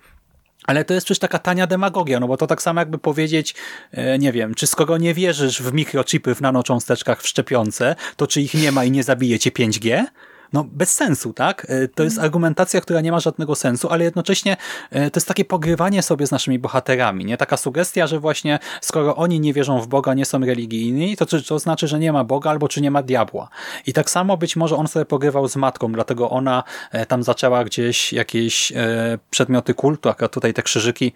Ale 0.67 0.85
to 0.85 0.93
jest 0.93 1.05
przecież 1.05 1.19
taka 1.19 1.39
tania 1.39 1.67
demagogia, 1.67 2.19
no 2.19 2.27
bo 2.27 2.37
to 2.37 2.47
tak 2.47 2.61
samo 2.61 2.81
jakby 2.81 2.97
powiedzieć, 2.97 3.55
e, 3.91 4.19
nie 4.19 4.31
wiem, 4.31 4.55
czy 4.55 4.67
skoro 4.67 4.97
nie 4.97 5.13
wierzysz 5.13 5.61
w 5.61 5.73
mikrochipy 5.73 6.35
w 6.35 6.41
nanocząsteczkach 6.41 7.21
w 7.21 7.27
szczepionce, 7.27 7.95
to 8.15 8.27
czy 8.27 8.41
ich 8.41 8.53
nie 8.53 8.71
ma 8.71 8.83
i 8.83 8.91
nie 8.91 9.03
zabije 9.03 9.39
cię 9.39 9.51
5G? 9.51 10.05
No 10.53 10.63
bez 10.71 10.95
sensu, 10.95 11.33
tak? 11.33 11.65
E, 11.69 11.87
to 11.87 12.03
jest 12.03 12.19
argumentacja, 12.19 12.81
która 12.81 13.01
nie 13.01 13.11
ma 13.11 13.19
żadnego 13.19 13.55
sensu, 13.55 13.89
ale 13.89 14.03
jednocześnie 14.03 14.57
e, 14.91 15.11
to 15.11 15.17
jest 15.17 15.27
takie 15.27 15.45
pogrywanie 15.45 16.03
sobie 16.03 16.27
z 16.27 16.31
naszymi 16.31 16.59
bohaterami, 16.59 17.25
nie? 17.25 17.37
Taka 17.37 17.57
sugestia, 17.57 18.07
że 18.07 18.19
właśnie 18.19 18.59
skoro 18.81 19.15
oni 19.15 19.39
nie 19.39 19.53
wierzą 19.53 19.81
w 19.81 19.87
Boga, 19.87 20.13
nie 20.13 20.25
są 20.25 20.39
religijni, 20.39 21.17
to, 21.17 21.25
czy, 21.25 21.43
to 21.43 21.59
znaczy, 21.59 21.87
że 21.87 21.99
nie 21.99 22.13
ma 22.13 22.23
Boga 22.23 22.49
albo 22.49 22.67
czy 22.67 22.81
nie 22.81 22.91
ma 22.91 23.03
diabła. 23.03 23.49
I 23.85 23.93
tak 23.93 24.09
samo 24.09 24.37
być 24.37 24.55
może 24.55 24.75
on 24.75 24.87
sobie 24.87 25.05
pogrywał 25.05 25.47
z 25.47 25.55
matką, 25.55 25.91
dlatego 25.91 26.29
ona 26.29 26.63
e, 26.91 27.05
tam 27.05 27.23
zaczęła 27.23 27.63
gdzieś 27.63 28.13
jakieś 28.13 28.73
przedmioty 29.29 29.73
kultu, 29.73 30.09
akurat 30.09 30.31
tutaj 30.31 30.53
te 30.53 30.63
krzyżyki 30.63 31.11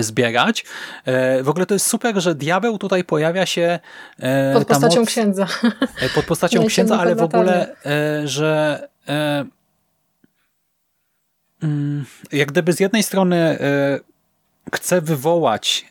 zbierać. 0.00 0.64
E, 1.04 1.42
w 1.42 1.48
ogóle 1.48 1.66
to 1.66 1.74
jest 1.74 1.86
super, 1.86 2.20
że 2.20 2.34
diabeł 2.34 2.78
tutaj 2.78 3.04
pojawia 3.04 3.46
się 3.46 3.78
e, 4.18 4.54
pod 4.54 4.68
postacią 4.68 5.00
moc, 5.00 5.08
księdza. 5.08 5.46
Pod 6.14 6.24
postacią 6.24 6.66
księdza, 6.66 6.98
ale 6.98 7.14
w 7.14 7.22
ogóle, 7.22 7.76
że 8.24 8.88
mm, 11.62 12.04
jak 12.32 12.48
gdyby 12.48 12.72
z 12.72 12.80
jednej 12.80 13.02
strony 13.02 13.58
chce 14.74 15.00
wywołać 15.00 15.86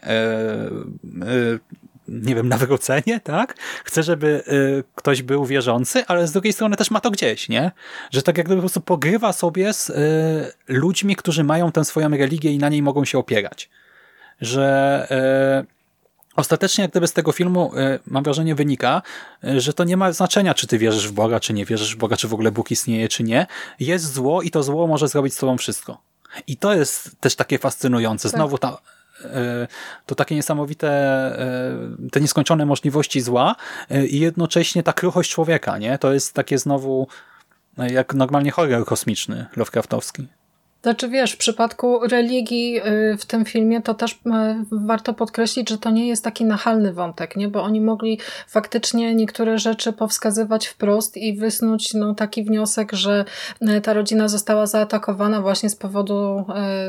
nie 2.10 2.36
wiem, 2.36 2.50
nawrócenie, 2.50 3.20
tak? 3.20 3.56
Chce, 3.84 4.04
żeby 4.04 4.44
y, 4.48 4.84
ktoś 4.96 5.22
był 5.22 5.46
wierzący, 5.46 6.06
ale 6.08 6.28
z 6.28 6.32
drugiej 6.32 6.54
strony 6.54 6.76
też 6.76 6.92
ma 6.92 7.00
to 7.00 7.12
gdzieś, 7.12 7.50
nie? 7.50 7.72
Że 8.12 8.22
tak 8.22 8.38
jakby 8.38 8.56
po 8.56 8.60
prostu 8.60 8.82
pogrywa 8.82 9.34
sobie 9.34 9.74
z 9.74 9.90
y, 9.90 9.94
ludźmi, 10.68 11.16
którzy 11.16 11.44
mają 11.44 11.72
tę 11.72 11.86
swoją 11.86 12.10
religię 12.10 12.52
i 12.52 12.58
na 12.58 12.70
niej 12.70 12.82
mogą 12.82 13.06
się 13.06 13.18
opierać. 13.18 13.70
Że 14.42 15.08
y, 15.66 15.80
Ostatecznie, 16.36 16.82
jak 16.82 16.92
gdyby 16.92 17.08
z 17.08 17.14
tego 17.14 17.32
filmu, 17.32 17.72
mam 18.08 18.24
wrażenie, 18.24 18.56
wynika, 18.56 19.02
że 19.44 19.74
to 19.74 19.84
nie 19.84 19.98
ma 19.98 20.12
znaczenia, 20.12 20.54
czy 20.54 20.68
ty 20.68 20.78
wierzysz 20.78 21.08
w 21.08 21.12
Boga, 21.12 21.40
czy 21.40 21.54
nie 21.54 21.66
wierzysz 21.66 21.96
w 21.96 21.98
Boga, 21.98 22.18
czy 22.18 22.28
w 22.28 22.34
ogóle 22.34 22.52
Bóg 22.52 22.72
istnieje, 22.72 23.08
czy 23.08 23.24
nie. 23.24 23.48
Jest 23.80 24.14
zło 24.14 24.42
i 24.42 24.52
to 24.52 24.64
zło 24.64 24.88
może 24.88 25.08
zrobić 25.08 25.34
z 25.34 25.38
tobą 25.38 25.58
wszystko. 25.58 26.02
I 26.48 26.58
to 26.58 26.74
jest 26.74 27.20
też 27.20 27.36
takie 27.36 27.58
fascynujące. 27.58 28.30
Tak. 28.30 28.38
Znowu 28.38 28.58
ta, 28.58 28.78
to 30.06 30.16
takie 30.16 30.36
niesamowite, 30.36 30.90
e, 30.90 32.10
te 32.12 32.22
nieskończone 32.22 32.66
możliwości 32.66 33.22
zła 33.22 33.56
e, 33.90 34.06
i 34.06 34.20
jednocześnie 34.20 34.84
ta 34.84 34.94
kruchość 34.94 35.32
człowieka, 35.32 35.78
nie? 35.78 35.98
To 35.98 36.14
jest 36.14 36.34
takie 36.34 36.58
znowu 36.58 37.08
jak 37.78 38.14
normalnie 38.14 38.52
horror 38.52 38.86
kosmiczny 38.86 39.46
Lovecraftowski. 39.56 40.28
Znaczy 40.82 41.10
wiesz, 41.10 41.32
w 41.32 41.38
przypadku 41.38 42.08
religii 42.08 42.82
y, 43.14 43.18
w 43.18 43.26
tym 43.26 43.46
filmie 43.46 43.82
to 43.82 43.94
też 43.94 44.12
y, 44.12 44.18
warto 44.72 45.14
podkreślić, 45.14 45.70
że 45.70 45.78
to 45.78 45.90
nie 45.90 46.08
jest 46.08 46.24
taki 46.24 46.46
nachalny 46.46 46.94
wątek, 46.94 47.36
nie? 47.36 47.48
bo 47.48 47.64
oni 47.64 47.82
mogli 47.82 48.20
faktycznie 48.48 49.16
niektóre 49.16 49.58
rzeczy 49.58 49.94
powskazywać 49.94 50.68
wprost 50.68 51.18
i 51.18 51.34
wysnuć 51.34 51.94
no, 51.94 52.16
taki 52.16 52.44
wniosek, 52.44 52.94
że 52.94 53.26
y, 53.62 53.82
ta 53.82 53.94
rodzina 53.94 54.28
została 54.28 54.66
zaatakowana 54.66 55.42
właśnie 55.42 55.70
z 55.70 55.76
powodu 55.76 56.46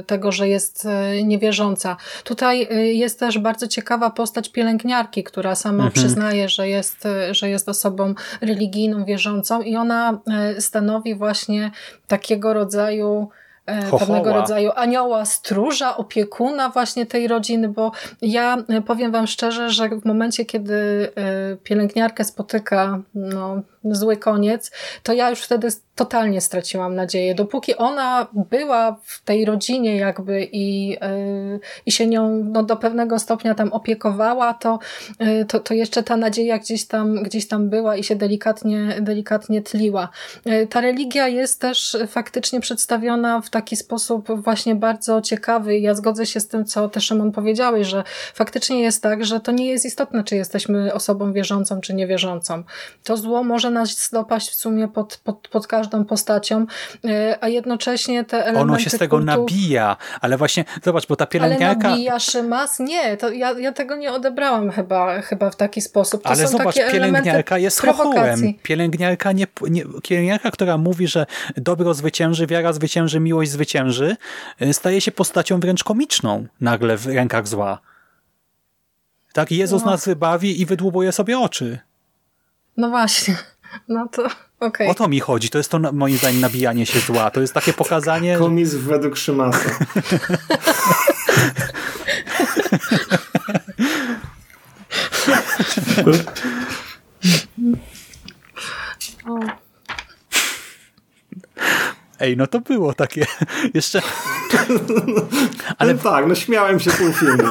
tego, 0.06 0.32
że 0.32 0.48
jest 0.48 0.88
niewierząca. 1.24 1.96
Tutaj 2.24 2.68
jest 2.98 3.20
też 3.20 3.38
bardzo 3.38 3.68
ciekawa 3.68 4.10
postać 4.10 4.48
pielęgniarki, 4.48 5.24
która 5.24 5.54
sama 5.54 5.84
mhm. 5.84 5.92
przyznaje, 5.92 6.48
że 6.48 6.68
jest, 6.68 7.08
że 7.30 7.48
jest 7.48 7.68
osobą 7.68 8.14
religijną, 8.40 9.04
wierzącą 9.04 9.62
i 9.62 9.76
ona 9.76 10.20
stanowi 10.58 11.14
właśnie 11.14 11.70
takiego 12.08 12.54
rodzaju 12.54 13.28
E, 13.70 13.98
pewnego 13.98 14.32
rodzaju 14.32 14.70
anioła, 14.74 15.24
stróża, 15.24 15.96
opiekuna 15.96 16.68
właśnie 16.68 17.06
tej 17.06 17.28
rodziny, 17.28 17.68
bo 17.68 17.92
ja 18.22 18.56
e, 18.68 18.82
powiem 18.82 19.12
wam 19.12 19.26
szczerze, 19.26 19.70
że 19.70 19.88
w 19.88 20.04
momencie, 20.04 20.44
kiedy 20.44 20.74
e, 21.16 21.56
pielęgniarkę 21.56 22.24
spotyka 22.24 23.00
no, 23.14 23.62
zły 23.84 24.16
koniec, 24.16 24.70
to 25.02 25.12
ja 25.12 25.30
już 25.30 25.42
wtedy 25.42 25.68
totalnie 25.94 26.40
straciłam 26.40 26.94
nadzieję. 26.94 27.34
Dopóki 27.34 27.76
ona 27.76 28.26
była 28.32 28.96
w 29.02 29.24
tej 29.24 29.44
rodzinie 29.44 29.96
jakby 29.96 30.48
i, 30.52 30.88
yy, 30.88 30.98
i 31.86 31.92
się 31.92 32.06
nią 32.06 32.44
no, 32.44 32.62
do 32.62 32.76
pewnego 32.76 33.18
stopnia 33.18 33.54
tam 33.54 33.72
opiekowała, 33.72 34.54
to, 34.54 34.78
yy, 35.20 35.44
to, 35.44 35.60
to 35.60 35.74
jeszcze 35.74 36.02
ta 36.02 36.16
nadzieja 36.16 36.58
gdzieś 36.58 36.86
tam, 36.86 37.22
gdzieś 37.22 37.48
tam 37.48 37.68
była 37.68 37.96
i 37.96 38.04
się 38.04 38.16
delikatnie, 38.16 38.96
delikatnie 39.00 39.62
tliła. 39.62 40.08
Yy, 40.44 40.66
ta 40.66 40.80
religia 40.80 41.28
jest 41.28 41.60
też 41.60 41.96
faktycznie 42.08 42.60
przedstawiona 42.60 43.40
w 43.40 43.50
taki 43.50 43.76
sposób 43.76 44.42
właśnie 44.42 44.74
bardzo 44.74 45.20
ciekawy. 45.20 45.78
Ja 45.78 45.94
zgodzę 45.94 46.26
się 46.26 46.40
z 46.40 46.48
tym, 46.48 46.64
co 46.64 46.88
też 46.88 47.04
Szymon 47.04 47.32
powiedziałeś, 47.32 47.86
że 47.86 48.04
faktycznie 48.34 48.82
jest 48.82 49.02
tak, 49.02 49.24
że 49.24 49.40
to 49.40 49.52
nie 49.52 49.66
jest 49.66 49.84
istotne, 49.84 50.24
czy 50.24 50.36
jesteśmy 50.36 50.94
osobą 50.94 51.32
wierzącą, 51.32 51.80
czy 51.80 51.94
niewierzącą. 51.94 52.62
To 53.04 53.16
zło 53.16 53.44
może 53.44 53.69
nas 53.70 54.10
dopaść 54.10 54.50
w 54.50 54.54
sumie 54.54 54.88
pod, 54.88 55.20
pod, 55.24 55.48
pod 55.48 55.66
każdą 55.66 56.04
postacią, 56.04 56.66
e, 57.04 57.38
a 57.40 57.48
jednocześnie 57.48 58.24
te 58.24 58.36
elementy 58.36 58.60
Ono 58.60 58.78
się 58.78 58.90
z 58.90 58.98
tego 58.98 59.16
kultu... 59.16 59.26
nabija, 59.26 59.96
ale 60.20 60.36
właśnie, 60.36 60.64
zobacz, 60.84 61.06
bo 61.06 61.16
ta 61.16 61.26
pielęgniarka... 61.26 61.88
Ale 61.88 61.90
nabija 61.90 62.18
Szymas? 62.18 62.78
Nie, 62.78 63.16
to 63.16 63.30
ja, 63.30 63.52
ja 63.52 63.72
tego 63.72 63.96
nie 63.96 64.12
odebrałam 64.12 64.70
chyba, 64.70 65.20
chyba 65.20 65.50
w 65.50 65.56
taki 65.56 65.80
sposób. 65.80 66.22
To 66.22 66.28
ale 66.28 66.48
są 66.48 66.58
zobacz, 66.58 66.74
takie 66.74 66.90
pielęgniarka 66.90 67.58
jest 67.58 67.80
chochołem. 67.80 68.54
Pielęgniarka, 68.62 69.32
nie, 69.32 69.46
nie, 69.70 69.82
pielęgniarka, 70.02 70.50
która 70.50 70.78
mówi, 70.78 71.08
że 71.08 71.26
dobro 71.56 71.94
zwycięży, 71.94 72.46
wiara 72.46 72.72
zwycięży, 72.72 73.20
miłość 73.20 73.50
zwycięży, 73.50 74.16
e, 74.60 74.72
staje 74.72 75.00
się 75.00 75.12
postacią 75.12 75.60
wręcz 75.60 75.84
komiczną 75.84 76.46
nagle 76.60 76.96
w 76.96 77.06
rękach 77.06 77.48
zła. 77.48 77.80
Tak, 79.32 79.50
Jezus 79.50 79.84
no. 79.84 79.90
nas 79.90 80.04
wybawi 80.04 80.60
i 80.60 80.66
wydłubuje 80.66 81.12
sobie 81.12 81.38
oczy. 81.38 81.78
No 82.76 82.90
właśnie. 82.90 83.36
No 83.88 84.08
to 84.08 84.24
okej. 84.24 84.36
Okay. 84.60 84.88
O 84.88 84.94
to 84.94 85.08
mi 85.08 85.20
chodzi. 85.20 85.50
To 85.50 85.58
jest 85.58 85.70
to 85.70 85.78
moim 85.92 86.16
zdaniem 86.16 86.40
nabijanie 86.40 86.86
się 86.86 87.00
zła. 87.00 87.30
To 87.30 87.40
jest 87.40 87.54
takie 87.54 87.72
pokazanie... 87.72 88.36
Komizm 88.38 88.80
według 88.80 89.16
Szymasa. 89.16 89.70
Ej, 102.20 102.36
no 102.36 102.46
to 102.46 102.60
było 102.60 102.94
takie 102.94 103.26
jeszcze... 103.74 104.02
Ale 105.78 105.94
no 105.94 106.02
tak, 106.02 106.26
no 106.26 106.34
śmiałem 106.34 106.80
się 106.80 106.90
pół 106.90 107.12
filmu. 107.12 107.42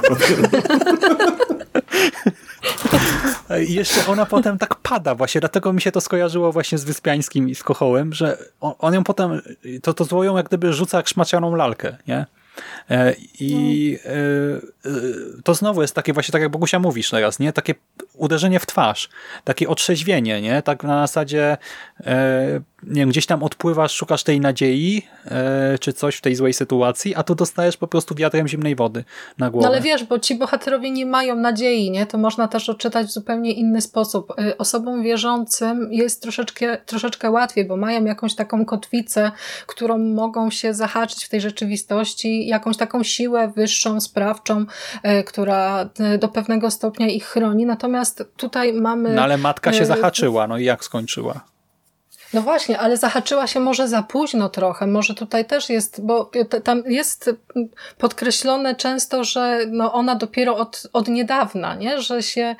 I 3.67 3.73
jeszcze 3.73 4.07
ona 4.07 4.25
potem 4.25 4.57
tak 4.57 4.75
pada 4.75 5.15
właśnie, 5.15 5.41
dlatego 5.41 5.73
mi 5.73 5.81
się 5.81 5.91
to 5.91 6.01
skojarzyło 6.01 6.51
właśnie 6.51 6.77
z 6.77 6.83
Wyspiańskim 6.83 7.49
i 7.49 7.55
z 7.55 7.63
Kochołem, 7.63 8.13
że 8.13 8.37
on, 8.61 8.73
on 8.79 8.93
ją 8.93 9.03
potem, 9.03 9.41
to, 9.81 9.93
to 9.93 10.03
złoją 10.03 10.37
jak 10.37 10.47
gdyby 10.47 10.73
rzuca 10.73 10.97
jak 10.97 11.07
szmacianą 11.07 11.55
lalkę, 11.55 11.97
nie? 12.07 12.25
E, 12.89 13.15
I 13.39 13.97
no. 14.05 14.11
e, 14.11 14.15
e, 14.17 15.41
to 15.43 15.53
znowu 15.53 15.81
jest 15.81 15.95
takie 15.95 16.13
właśnie, 16.13 16.31
tak 16.31 16.41
jak 16.41 16.51
Bogusia 16.51 16.79
mówisz 16.79 17.09
teraz, 17.09 17.39
nie? 17.39 17.53
Takie 17.53 17.75
uderzenie 18.19 18.59
w 18.59 18.65
twarz, 18.65 19.09
takie 19.43 19.69
otrzeźwienie, 19.69 20.41
nie? 20.41 20.61
Tak 20.61 20.83
na 20.83 21.07
zasadzie 21.07 21.57
nie 22.83 23.01
wiem, 23.01 23.09
gdzieś 23.09 23.25
tam 23.25 23.43
odpływasz, 23.43 23.93
szukasz 23.93 24.23
tej 24.23 24.39
nadziei, 24.39 25.07
czy 25.79 25.93
coś 25.93 26.15
w 26.15 26.21
tej 26.21 26.35
złej 26.35 26.53
sytuacji, 26.53 27.15
a 27.15 27.23
tu 27.23 27.35
dostajesz 27.35 27.77
po 27.77 27.87
prostu 27.87 28.15
wiatrem 28.15 28.47
zimnej 28.47 28.75
wody 28.75 29.03
na 29.37 29.49
głowę. 29.49 29.67
No 29.67 29.73
ale 29.73 29.81
wiesz, 29.81 30.03
bo 30.03 30.19
ci 30.19 30.35
bohaterowie 30.35 30.91
nie 30.91 31.05
mają 31.05 31.35
nadziei, 31.35 31.91
nie? 31.91 32.05
To 32.05 32.17
można 32.17 32.47
też 32.47 32.69
odczytać 32.69 33.07
w 33.07 33.11
zupełnie 33.11 33.51
inny 33.51 33.81
sposób. 33.81 34.33
Osobom 34.57 35.03
wierzącym 35.03 35.93
jest 35.93 36.21
troszeczkę, 36.21 36.77
troszeczkę 36.85 37.31
łatwiej, 37.31 37.65
bo 37.65 37.77
mają 37.77 38.05
jakąś 38.05 38.35
taką 38.35 38.65
kotwicę, 38.65 39.31
którą 39.67 39.97
mogą 39.97 40.51
się 40.51 40.73
zahaczyć 40.73 41.25
w 41.25 41.29
tej 41.29 41.41
rzeczywistości 41.41 42.47
jakąś 42.47 42.77
taką 42.77 43.03
siłę 43.03 43.51
wyższą, 43.55 44.01
sprawczą, 44.01 44.65
e, 45.03 45.23
która 45.23 45.89
e, 45.99 46.17
do 46.17 46.27
pewnego 46.27 46.71
stopnia 46.71 47.07
ich 47.07 47.25
chroni. 47.25 47.65
Natomiast 47.65 48.08
tutaj 48.37 48.73
mamy... 48.73 49.13
No 49.13 49.21
ale 49.21 49.37
matka 49.37 49.73
się 49.73 49.81
e, 49.81 49.85
zahaczyła, 49.85 50.47
no 50.47 50.57
i 50.57 50.63
jak 50.63 50.83
skończyła? 50.83 51.41
No 52.33 52.41
właśnie, 52.41 52.79
ale 52.79 52.97
zahaczyła 52.97 53.47
się 53.47 53.59
może 53.59 53.87
za 53.87 54.03
późno 54.03 54.49
trochę. 54.49 54.87
Może 54.87 55.13
tutaj 55.13 55.45
też 55.45 55.69
jest, 55.69 56.05
bo 56.05 56.31
tam 56.63 56.83
jest 56.85 57.29
podkreślone 57.97 58.75
często, 58.75 59.23
że 59.23 59.59
no 59.67 59.93
ona 59.93 60.15
dopiero 60.15 60.57
od, 60.57 60.87
od 60.93 61.07
niedawna, 61.07 61.75
nie? 61.75 62.01
że 62.01 62.23
się 62.23 62.55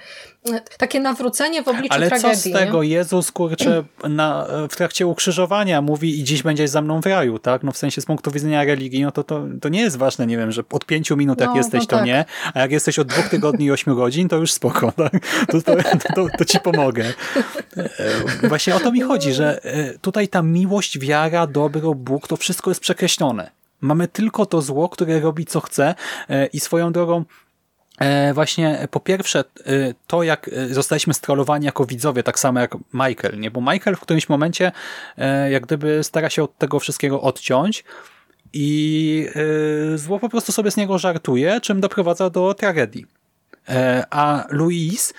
takie 0.78 1.00
nawrócenie 1.00 1.64
w 1.64 1.68
obliczu 1.68 1.94
Ale 1.94 2.08
tragedii. 2.08 2.36
co 2.36 2.50
z 2.50 2.54
tego? 2.54 2.84
Nie? 2.84 2.90
Jezus, 2.90 3.32
kurczę, 3.32 3.84
na, 4.10 4.48
w 4.70 4.76
trakcie 4.76 5.08
ukrzyżowania 5.08 5.82
mówi 5.82 6.20
i 6.20 6.24
dziś 6.24 6.44
będziesz 6.44 6.70
za 6.70 6.82
mną 6.82 7.02
w 7.02 7.06
raju, 7.06 7.40
tak? 7.40 7.64
No 7.64 7.72
w 7.72 7.78
sensie 7.78 8.02
z 8.02 8.06
punktu 8.06 8.32
widzenia 8.32 8.64
religii, 8.64 9.04
no 9.04 9.12
to, 9.12 9.24
to, 9.24 9.46
to 9.62 9.70
nie 9.70 9.82
jest 9.82 9.98
ważne, 9.98 10.28
nie 10.28 10.38
wiem, 10.38 10.52
że 10.52 10.64
od 10.72 10.86
pięciu 10.86 11.18
minut 11.18 11.40
jak 11.40 11.50
no, 11.50 11.56
jesteś, 11.56 11.82
no 11.82 11.88
to 11.88 11.96
tak. 11.96 12.06
nie, 12.06 12.26
a 12.54 12.60
jak 12.60 12.72
jesteś 12.72 13.00
od 13.00 13.08
dwóch 13.08 13.30
tygodni 13.30 13.66
i 13.66 13.72
ośmiu 13.72 13.96
godzin, 13.96 14.30
to 14.30 14.36
już 14.36 14.52
spoko, 14.52 14.92
tak? 14.98 15.12
To, 15.48 15.62
to, 15.62 15.76
to, 16.16 16.28
to 16.38 16.46
ci 16.46 16.60
pomogę. 16.60 17.06
E, 17.78 18.48
właśnie 18.48 18.76
o 18.76 18.80
to 18.80 18.92
mi 18.92 19.02
chodzi, 19.02 19.34
że 19.34 19.64
e, 19.64 19.98
tutaj 20.00 20.28
ta 20.28 20.42
miłość, 20.42 21.00
wiara, 21.00 21.48
dobro, 21.48 21.94
Bóg, 21.94 22.28
to 22.28 22.38
wszystko 22.38 22.72
jest 22.72 22.82
przekreślone. 22.82 23.52
Mamy 23.82 24.08
tylko 24.08 24.46
to 24.46 24.62
zło, 24.62 24.90
które 24.90 25.20
robi 25.20 25.46
co 25.46 25.60
chce 25.60 25.96
e, 26.30 26.46
i 26.46 26.60
swoją 26.60 26.92
drogą 26.92 27.26
właśnie 28.34 28.88
po 28.92 29.00
pierwsze 29.00 29.40
e, 29.40 29.44
to, 30.08 30.24
jak 30.24 30.50
e, 30.54 30.74
zostaliśmy 30.74 31.14
strollowani 31.14 31.66
jako 31.66 31.86
widzowie, 31.86 32.24
tak 32.24 32.40
samo 32.40 32.60
jak 32.60 32.76
Michael, 32.94 33.40
nie? 33.40 33.52
Bo 33.52 33.62
Michael 33.62 33.96
w 33.96 34.00
którymś 34.00 34.30
momencie 34.30 34.72
jak 35.50 35.66
gdyby 35.66 36.04
stara 36.04 36.30
się 36.30 36.44
od 36.44 36.58
tego 36.58 36.80
wszystkiego 36.80 37.22
odciąć 37.22 37.84
i 38.54 39.28
zło 39.96 40.20
po 40.20 40.30
prostu 40.30 40.52
sobie 40.52 40.72
z 40.72 40.78
niego 40.78 40.98
żartuje, 40.98 41.62
czym 41.62 41.82
doprowadza 41.82 42.30
do 42.30 42.54
tragedii. 42.54 43.06
A 44.10 44.46
Louise 44.50 45.14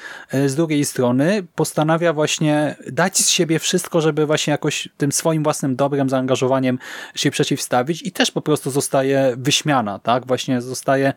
z 0.46 0.54
drugiej 0.54 0.84
strony 0.84 1.46
postanawia 1.54 2.12
właśnie 2.12 2.76
dać 2.92 3.18
z 3.18 3.28
siebie 3.28 3.58
wszystko, 3.58 4.00
żeby 4.00 4.26
właśnie 4.26 4.50
jakoś 4.50 4.88
tym 4.96 5.12
swoim 5.12 5.42
własnym 5.42 5.76
dobrem, 5.76 6.08
zaangażowaniem 6.08 6.78
się 7.14 7.30
przeciwstawić 7.30 8.02
i 8.06 8.12
też 8.12 8.30
po 8.30 8.42
prostu 8.42 8.70
zostaje 8.70 9.34
wyśmiana, 9.36 9.98
tak? 9.98 10.26
Właśnie 10.26 10.60
zostaje 10.60 11.12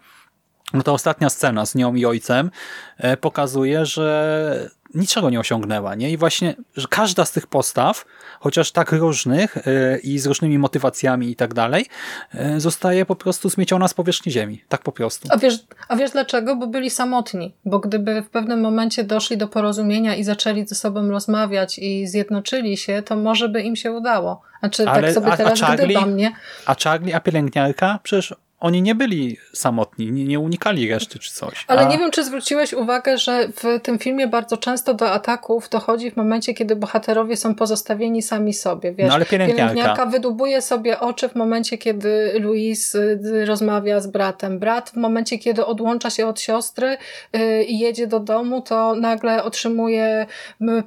no 0.74 0.84
to 0.84 0.94
ostatnia 0.94 1.30
scena 1.30 1.66
z 1.66 1.76
nią 1.76 1.96
i 1.96 2.06
ojcem 2.06 2.52
e, 2.98 3.18
pokazuje, 3.18 3.86
że 3.86 4.70
niczego 4.94 5.30
nie 5.30 5.40
osiągnęła. 5.40 5.96
Nie? 5.96 6.12
I 6.12 6.18
właśnie 6.18 6.56
że 6.76 6.88
każda 6.88 7.26
z 7.26 7.32
tych 7.32 7.48
postaw, 7.48 8.06
chociaż 8.40 8.72
tak 8.72 8.92
różnych 8.92 9.58
e, 9.58 9.98
i 9.98 10.20
z 10.20 10.26
różnymi 10.26 10.60
motywacjami 10.60 11.30
i 11.30 11.36
tak 11.36 11.54
dalej, 11.54 11.86
e, 12.34 12.60
zostaje 12.60 13.06
po 13.06 13.16
prostu 13.16 13.50
zmieciona 13.50 13.88
z 13.88 13.94
powierzchni 13.94 14.32
ziemi. 14.32 14.64
Tak 14.70 14.82
po 14.82 14.92
prostu. 14.92 15.28
A 15.32 15.38
wiesz, 15.38 15.54
a 15.88 15.96
wiesz 15.96 16.12
dlaczego? 16.12 16.56
Bo 16.56 16.68
byli 16.68 16.90
samotni. 16.90 17.54
Bo 17.66 17.80
gdyby 17.80 18.22
w 18.22 18.30
pewnym 18.30 18.62
momencie 18.62 19.04
doszli 19.04 19.38
do 19.38 19.48
porozumienia 19.48 20.16
i 20.16 20.24
zaczęli 20.24 20.68
ze 20.68 20.76
sobą 20.76 21.10
rozmawiać 21.10 21.80
i 21.80 22.08
zjednoczyli 22.08 22.78
się, 22.78 23.02
to 23.02 23.16
może 23.16 23.50
by 23.50 23.62
im 23.62 23.76
się 23.76 23.92
udało. 23.92 24.42
Znaczy, 24.60 24.90
Ale, 24.90 25.02
tak 25.02 25.14
sobie 25.14 25.32
a, 25.32 25.38
teraz 25.38 25.62
a 25.62 25.66
Charlie, 25.66 25.86
gdybam, 25.86 26.16
nie? 26.18 26.32
A 26.66 26.76
Charlie, 26.84 27.16
a 27.16 27.20
pielęgniarka? 27.20 28.00
Przecież 28.04 28.36
oni 28.64 28.82
nie 28.82 28.96
byli 28.96 29.38
samotni, 29.54 30.12
nie, 30.12 30.26
nie 30.26 30.40
unikali 30.40 30.90
reszty 30.90 31.20
czy 31.20 31.34
coś. 31.34 31.66
Ale 31.68 31.82
a... 31.82 31.90
nie 31.90 31.98
wiem, 31.98 32.12
czy 32.12 32.24
zwróciłeś 32.24 32.74
uwagę, 32.74 33.18
że 33.18 33.48
w 33.48 33.82
tym 33.82 34.00
filmie 34.00 34.28
bardzo 34.28 34.58
często 34.58 34.94
do 34.94 35.12
ataków 35.12 35.70
dochodzi 35.70 36.12
w 36.12 36.18
momencie, 36.18 36.54
kiedy 36.54 36.76
bohaterowie 36.76 37.38
są 37.38 37.56
pozostawieni 37.56 38.22
sami 38.22 38.54
sobie. 38.54 38.92
Wiesz, 38.94 39.08
no 39.08 39.14
ale 39.14 39.26
pielęgniarka. 39.26 39.74
pielęgniarka 39.74 40.06
wydubuje 40.06 40.62
sobie 40.62 41.00
oczy 41.00 41.30
w 41.30 41.36
momencie, 41.36 41.78
kiedy 41.78 42.40
Louise 42.40 43.00
y, 43.00 43.46
rozmawia 43.46 44.00
z 44.00 44.08
bratem. 44.08 44.60
Brat 44.60 44.90
w 44.90 44.96
momencie, 44.96 45.40
kiedy 45.40 45.66
odłącza 45.66 46.10
się 46.10 46.28
od 46.28 46.40
siostry 46.40 46.98
y, 47.36 47.64
i 47.64 47.80
jedzie 47.80 48.08
do 48.08 48.20
domu, 48.20 48.62
to 48.62 48.96
nagle 48.96 49.44
otrzymuje 49.44 50.26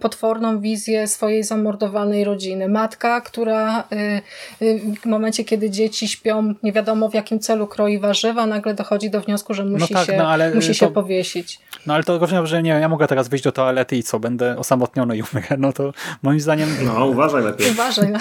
potworną 0.01 0.61
wizję 0.61 1.07
swojej 1.07 1.45
zamordowanej 1.45 2.25
rodziny. 2.25 2.69
Matka, 2.69 3.21
która 3.21 3.85
y, 4.61 4.81
w 5.03 5.07
momencie, 5.07 5.45
kiedy 5.45 5.71
dzieci 5.71 6.09
śpią, 6.09 6.55
nie 6.63 6.73
wiadomo 6.73 7.09
w 7.09 7.15
jakim 7.15 7.39
celu 7.39 7.66
kroi 7.67 7.99
warzywa, 7.99 8.47
nagle 8.47 8.75
dochodzi 8.75 9.11
do 9.11 9.21
wniosku, 9.21 9.55
że 9.55 9.65
musi, 9.65 9.93
no 9.93 9.99
tak, 9.99 10.07
się, 10.07 10.17
no 10.17 10.29
ale 10.29 10.55
musi 10.55 10.69
to, 10.69 10.75
się 10.75 10.91
powiesić. 10.91 11.61
No 11.87 11.95
ale 11.95 12.05
to 12.05 12.19
różnie, 12.19 12.47
że 12.47 12.63
nie 12.63 12.71
ja 12.71 12.89
mogę 12.89 13.07
teraz 13.07 13.29
wyjść 13.29 13.45
do 13.45 13.53
toalety 13.53 13.97
i 13.97 14.03
co, 14.03 14.21
będę 14.21 14.59
osamotniony 14.59 15.17
i 15.17 15.23
umrę. 15.23 15.57
No 15.59 15.73
to 15.73 15.93
moim 16.23 16.41
zdaniem... 16.41 16.69
No 16.85 17.07
uważaj 17.07 17.43
lepiej. 17.43 17.71
Uważaj. 17.71 18.13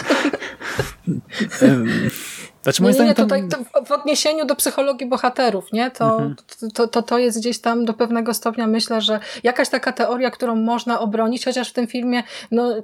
Znaczy, 2.63 2.81
moim 2.81 2.93
nie, 2.93 3.01
nie, 3.01 3.07
nie, 3.07 3.15
tutaj 3.15 3.47
to 3.49 3.85
w 3.85 3.91
odniesieniu 3.91 4.45
do 4.45 4.55
psychologii 4.55 5.07
bohaterów, 5.07 5.73
nie? 5.73 5.91
To, 5.91 6.11
mhm. 6.11 6.35
to, 6.73 6.87
to, 6.87 7.01
to 7.01 7.17
jest 7.17 7.39
gdzieś 7.39 7.59
tam 7.61 7.85
do 7.85 7.93
pewnego 7.93 8.33
stopnia, 8.33 8.67
myślę, 8.67 9.01
że 9.01 9.19
jakaś 9.43 9.69
taka 9.69 9.91
teoria, 9.91 10.31
którą 10.31 10.55
można 10.55 10.99
obronić, 10.99 11.45
chociaż 11.45 11.69
w 11.69 11.73
tym 11.73 11.87
filmie 11.87 12.23
no, 12.51 12.75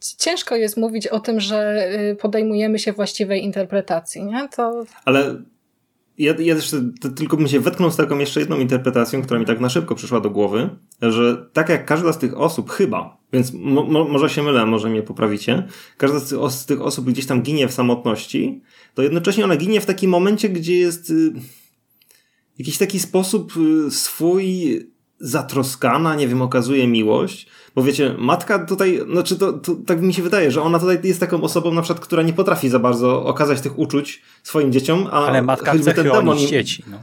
ciężko 0.00 0.56
jest 0.56 0.76
mówić 0.76 1.06
o 1.06 1.20
tym, 1.20 1.40
że 1.40 1.88
y, 2.12 2.16
podejmujemy 2.16 2.78
się 2.78 2.92
właściwej 2.92 3.44
interpretacji, 3.44 4.24
nie? 4.24 4.48
To... 4.48 4.84
Ale 5.04 5.36
ja, 6.20 6.34
ja 6.38 6.54
też 6.54 6.74
tylko 7.16 7.36
bym 7.36 7.48
się 7.48 7.60
wetknął 7.60 7.90
z 7.90 7.96
taką 7.96 8.18
jeszcze 8.18 8.40
jedną 8.40 8.58
interpretacją, 8.58 9.22
która 9.22 9.40
mi 9.40 9.46
tak 9.46 9.60
na 9.60 9.68
szybko 9.68 9.94
przyszła 9.94 10.20
do 10.20 10.30
głowy, 10.30 10.70
że 11.02 11.48
tak 11.52 11.68
jak 11.68 11.86
każda 11.86 12.12
z 12.12 12.18
tych 12.18 12.38
osób, 12.38 12.70
chyba, 12.70 13.18
więc 13.32 13.52
mo, 13.52 13.84
mo, 13.84 14.04
może 14.04 14.30
się 14.30 14.42
mylę, 14.42 14.66
może 14.66 14.88
mnie 14.88 15.02
poprawicie, 15.02 15.68
każda 15.96 16.18
z 16.20 16.28
tych, 16.28 16.50
z 16.50 16.66
tych, 16.66 16.80
osób 16.80 17.10
gdzieś 17.10 17.26
tam 17.26 17.42
ginie 17.42 17.68
w 17.68 17.72
samotności, 17.72 18.62
to 18.94 19.02
jednocześnie 19.02 19.44
ona 19.44 19.56
ginie 19.56 19.80
w 19.80 19.86
takim 19.86 20.10
momencie, 20.10 20.48
gdzie 20.48 20.76
jest 20.76 21.10
y, 21.10 21.32
jakiś 22.58 22.78
taki 22.78 23.00
sposób 23.00 23.52
y, 23.56 23.90
swój 23.90 24.76
zatroskana, 25.20 26.14
nie 26.14 26.28
wiem, 26.28 26.42
okazuje 26.42 26.88
miłość, 26.88 27.46
bo 27.74 27.82
wiecie, 27.82 28.14
matka 28.18 28.58
tutaj, 28.58 29.00
znaczy 29.12 29.38
to, 29.38 29.52
to, 29.52 29.74
tak 29.86 30.02
mi 30.02 30.14
się 30.14 30.22
wydaje, 30.22 30.50
że 30.50 30.62
ona 30.62 30.78
tutaj 30.78 30.98
jest 31.04 31.20
taką 31.20 31.42
osobą 31.42 31.74
na 31.74 31.82
przykład, 31.82 32.06
która 32.06 32.22
nie 32.22 32.32
potrafi 32.32 32.68
za 32.68 32.78
bardzo 32.78 33.24
okazać 33.24 33.60
tych 33.60 33.78
uczuć 33.78 34.22
swoim 34.42 34.72
dzieciom, 34.72 35.06
a 35.10 35.26
ale 35.26 35.42
matka 35.42 35.72
chce 35.72 35.94
ten 35.94 36.04
demon 36.04 36.38
im... 36.38 36.48
dzieci, 36.48 36.84
no. 36.90 36.96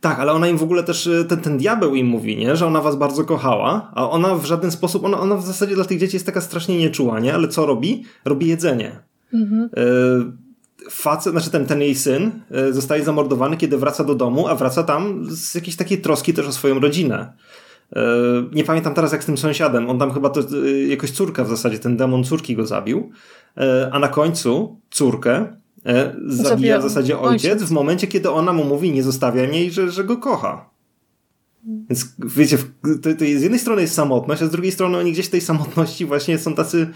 Tak, 0.00 0.18
ale 0.18 0.32
ona 0.32 0.48
im 0.48 0.56
w 0.58 0.62
ogóle 0.62 0.82
też, 0.82 1.06
e, 1.06 1.24
ten, 1.24 1.40
ten 1.40 1.58
diabeł 1.58 1.94
im 1.94 2.06
mówi, 2.06 2.36
nie? 2.36 2.56
że 2.56 2.66
ona 2.66 2.80
was 2.80 2.96
bardzo 2.96 3.24
kochała, 3.24 3.90
a 3.94 4.10
ona 4.10 4.34
w 4.34 4.44
żaden 4.44 4.70
sposób, 4.70 5.04
ona, 5.04 5.20
ona 5.20 5.36
w 5.36 5.46
zasadzie 5.46 5.74
dla 5.74 5.84
tych 5.84 5.98
dzieci 5.98 6.16
jest 6.16 6.26
taka 6.26 6.40
strasznie 6.40 6.78
nieczuła, 6.78 7.20
nie? 7.20 7.34
Ale 7.34 7.48
co 7.48 7.66
robi? 7.66 8.04
Robi 8.24 8.46
jedzenie. 8.46 9.00
Mhm. 9.32 9.70
Y 9.78 10.43
facet, 10.90 11.32
znaczy 11.32 11.50
ten, 11.50 11.66
ten 11.66 11.80
jej 11.80 11.94
syn 11.94 12.30
e, 12.50 12.72
zostaje 12.72 13.04
zamordowany, 13.04 13.56
kiedy 13.56 13.78
wraca 13.78 14.04
do 14.04 14.14
domu, 14.14 14.48
a 14.48 14.54
wraca 14.54 14.82
tam 14.82 15.26
z 15.30 15.54
jakiejś 15.54 15.76
takiej 15.76 16.00
troski 16.00 16.34
też 16.34 16.46
o 16.46 16.52
swoją 16.52 16.80
rodzinę. 16.80 17.32
E, 17.96 18.02
nie 18.52 18.64
pamiętam 18.64 18.94
teraz 18.94 19.12
jak 19.12 19.22
z 19.22 19.26
tym 19.26 19.38
sąsiadem, 19.38 19.90
on 19.90 19.98
tam 19.98 20.12
chyba 20.12 20.30
to 20.30 20.40
e, 20.40 20.70
jakoś 20.88 21.10
córka 21.10 21.44
w 21.44 21.48
zasadzie, 21.48 21.78
ten 21.78 21.96
demon 21.96 22.24
córki 22.24 22.56
go 22.56 22.66
zabił, 22.66 23.10
a 23.92 23.98
na 23.98 24.08
końcu 24.08 24.80
córkę 24.90 25.56
zabija 26.26 26.78
w 26.78 26.82
zasadzie 26.82 27.18
ojciec, 27.18 27.62
w 27.62 27.70
momencie, 27.70 28.06
kiedy 28.06 28.30
ona 28.30 28.52
mu 28.52 28.64
mówi, 28.64 28.92
nie 28.92 29.02
zostawia 29.02 29.44
i 29.44 29.70
że, 29.70 29.90
że 29.90 30.04
go 30.04 30.16
kocha. 30.16 30.70
Więc 31.66 32.14
wiecie, 32.18 32.58
to, 33.02 33.14
to 33.18 33.24
z 33.24 33.42
jednej 33.42 33.60
strony 33.60 33.82
jest 33.82 33.94
samotność, 33.94 34.42
a 34.42 34.46
z 34.46 34.50
drugiej 34.50 34.72
strony 34.72 34.98
oni 34.98 35.12
gdzieś 35.12 35.26
w 35.26 35.30
tej 35.30 35.40
samotności 35.40 36.06
właśnie 36.06 36.38
są 36.38 36.54
tacy 36.54 36.88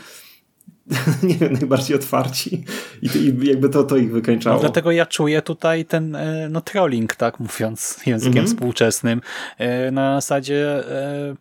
nie 1.22 1.34
wiem, 1.34 1.52
najbardziej 1.52 1.96
otwarci 1.96 2.64
i, 3.02 3.06
i 3.06 3.46
jakby 3.46 3.68
to, 3.68 3.84
to 3.84 3.96
ich 3.96 4.12
wykańczało. 4.12 4.56
No, 4.56 4.60
dlatego 4.60 4.90
ja 4.90 5.06
czuję 5.06 5.42
tutaj 5.42 5.84
ten 5.84 6.16
e, 6.16 6.48
no, 6.48 6.60
trolling, 6.60 7.16
tak 7.16 7.40
mówiąc 7.40 7.96
językiem 8.06 8.38
mhm. 8.38 8.46
współczesnym. 8.46 9.20
E, 9.58 9.90
na 9.90 10.14
zasadzie 10.14 10.90
e, 10.90 11.36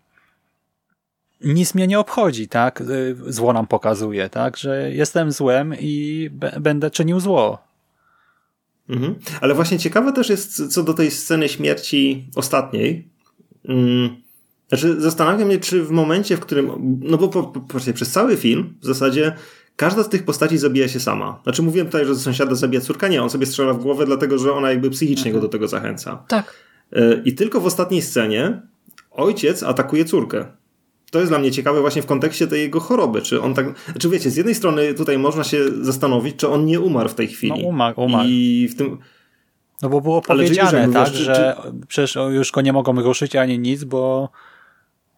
nic 1.42 1.76
mnie 1.76 1.88
nie 1.88 2.00
obchodzi, 2.00 2.48
tak? 2.48 2.84
Zło 3.28 3.54
nam 3.54 3.68
pokazuje, 3.68 4.30
tak? 4.30 4.58
Że 4.58 4.92
jestem 4.92 5.32
złem 5.32 5.74
i 5.80 6.30
będę 6.60 6.92
czynił 6.92 7.20
zło. 7.20 7.68
Mhm. 8.90 9.16
Ale 9.42 9.54
właśnie 9.54 9.80
ciekawe 9.80 10.14
też 10.14 10.30
jest 10.30 10.74
co 10.74 10.84
do 10.84 10.94
tej 10.94 11.12
sceny 11.12 11.50
śmierci 11.50 12.30
ostatniej. 12.36 13.08
Mm 13.66 14.27
znaczy, 14.70 15.02
zastanawiam 15.02 15.52
się, 15.52 15.60
czy 15.60 15.84
w 15.84 15.92
momencie, 15.92 16.38
w 16.38 16.40
którym. 16.40 16.72
No 17.02 17.18
bo 17.18 17.28
po, 17.28 17.44
po, 17.44 17.60
po, 17.60 17.94
przez 17.94 18.12
cały 18.12 18.38
film 18.38 18.74
w 18.82 18.86
zasadzie 18.86 19.34
każda 19.76 20.04
z 20.04 20.10
tych 20.10 20.26
postaci 20.26 20.58
zabija 20.58 20.88
się 20.88 21.00
sama. 21.00 21.40
Znaczy, 21.44 21.62
mówiłem 21.62 21.88
tutaj, 21.88 22.06
że 22.06 22.16
sąsiada 22.16 22.56
zabija 22.56 22.82
córka. 22.82 23.08
Nie, 23.08 23.24
on 23.24 23.30
sobie 23.30 23.46
strzela 23.46 23.74
w 23.74 23.78
głowę, 23.78 24.06
dlatego 24.06 24.38
że 24.38 24.54
ona 24.54 24.70
jakby 24.70 24.90
psychicznie 24.90 25.32
go 25.32 25.40
do 25.40 25.48
tego 25.48 25.68
zachęca. 25.68 26.24
Tak. 26.28 26.54
E, 26.94 27.22
I 27.26 27.36
tylko 27.36 27.62
w 27.62 27.66
ostatniej 27.66 28.02
scenie 28.02 28.62
ojciec 29.12 29.64
atakuje 29.64 30.06
córkę. 30.06 30.46
To 31.12 31.20
jest 31.20 31.32
dla 31.32 31.40
mnie 31.40 31.52
ciekawe 31.52 31.82
właśnie 31.82 32.02
w 32.02 32.06
kontekście 32.06 32.48
tej 32.48 32.62
jego 32.62 32.80
choroby. 32.80 33.22
Czy 33.22 33.42
on 33.42 33.54
tak. 33.54 33.66
Znaczy, 33.92 34.10
wiecie, 34.10 34.30
z 34.30 34.36
jednej 34.36 34.56
strony 34.56 34.94
tutaj 34.94 35.18
można 35.18 35.44
się 35.44 35.60
zastanowić, 35.82 36.36
czy 36.36 36.48
on 36.48 36.66
nie 36.66 36.80
umarł 36.80 37.10
w 37.10 37.16
tej 37.16 37.28
chwili. 37.28 37.62
No, 37.64 37.68
umarł, 37.70 38.02
umarł. 38.02 38.30
I 38.30 38.68
w 38.72 38.76
tym. 38.76 38.98
No 39.82 39.90
bo 39.90 40.02
było 40.02 40.22
powiedziane, 40.22 40.90
tak, 40.94 41.08
że 41.08 41.56
czy... 41.64 41.72
przecież 41.88 42.18
już 42.30 42.52
go 42.52 42.62
nie 42.62 42.74
mogą 42.74 43.02
ruszyć 43.02 43.36
ani 43.36 43.60
nic, 43.60 43.84
bo 43.84 44.30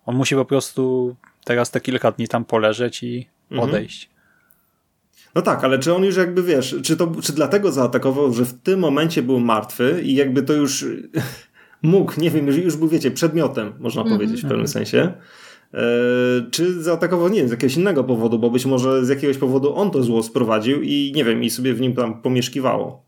on 0.10 0.16
musi 0.16 0.36
po 0.36 0.46
prostu 0.46 1.16
teraz 1.44 1.72
te 1.72 1.82
kilka 1.82 2.12
dni 2.12 2.28
tam 2.28 2.46
poleżeć 2.46 3.04
i 3.04 3.28
mhm. 3.52 3.70
odejść. 3.70 4.10
No 5.36 5.42
tak, 5.42 5.64
ale 5.64 5.80
czy 5.80 5.94
on 5.94 6.04
już 6.04 6.16
jakby 6.18 6.44
wiesz, 6.44 6.76
czy, 6.84 6.98
to, 6.98 7.12
czy 7.22 7.34
dlatego 7.34 7.72
zaatakował, 7.72 8.34
że 8.34 8.46
w 8.46 8.54
tym 8.54 8.80
momencie 8.80 9.24
był 9.24 9.40
martwy 9.40 10.02
i 10.04 10.16
jakby 10.16 10.44
to 10.44 10.54
już 10.54 10.86
mógł, 11.82 12.22
nie 12.22 12.32
wiem, 12.32 12.48
już, 12.48 12.58
już 12.58 12.76
był, 12.76 12.88
wiecie, 12.88 13.12
przedmiotem, 13.12 13.74
można 13.80 14.04
-hmm. 14.04 14.10
powiedzieć 14.10 14.42
w 14.42 14.48
pewnym 14.48 14.68
sensie. 14.68 15.14
E, 15.74 15.82
czy 16.52 16.84
zaatakował, 16.84 17.30
nie 17.30 17.40
wiem, 17.40 17.48
z 17.48 17.52
jakiegoś 17.52 17.78
innego 17.78 18.04
powodu, 18.04 18.40
bo 18.40 18.50
być 18.50 18.66
może 18.66 19.06
z 19.06 19.10
jakiegoś 19.10 19.38
powodu 19.38 19.76
on 19.76 19.92
to 19.92 20.04
zło 20.04 20.24
sprowadził 20.24 20.82
i 20.82 21.12
nie 21.16 21.24
wiem, 21.24 21.44
i 21.44 21.50
sobie 21.50 21.74
w 21.74 21.82
nim 21.82 21.96
tam 21.96 22.22
pomieszkiwało. 22.22 23.04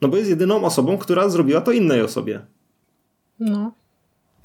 No 0.00 0.08
bo 0.08 0.16
jest 0.16 0.30
jedyną 0.30 0.64
osobą, 0.64 0.98
która 0.98 1.28
zrobiła 1.28 1.60
to 1.60 1.72
innej 1.72 2.02
osobie. 2.02 2.40
No. 3.40 3.83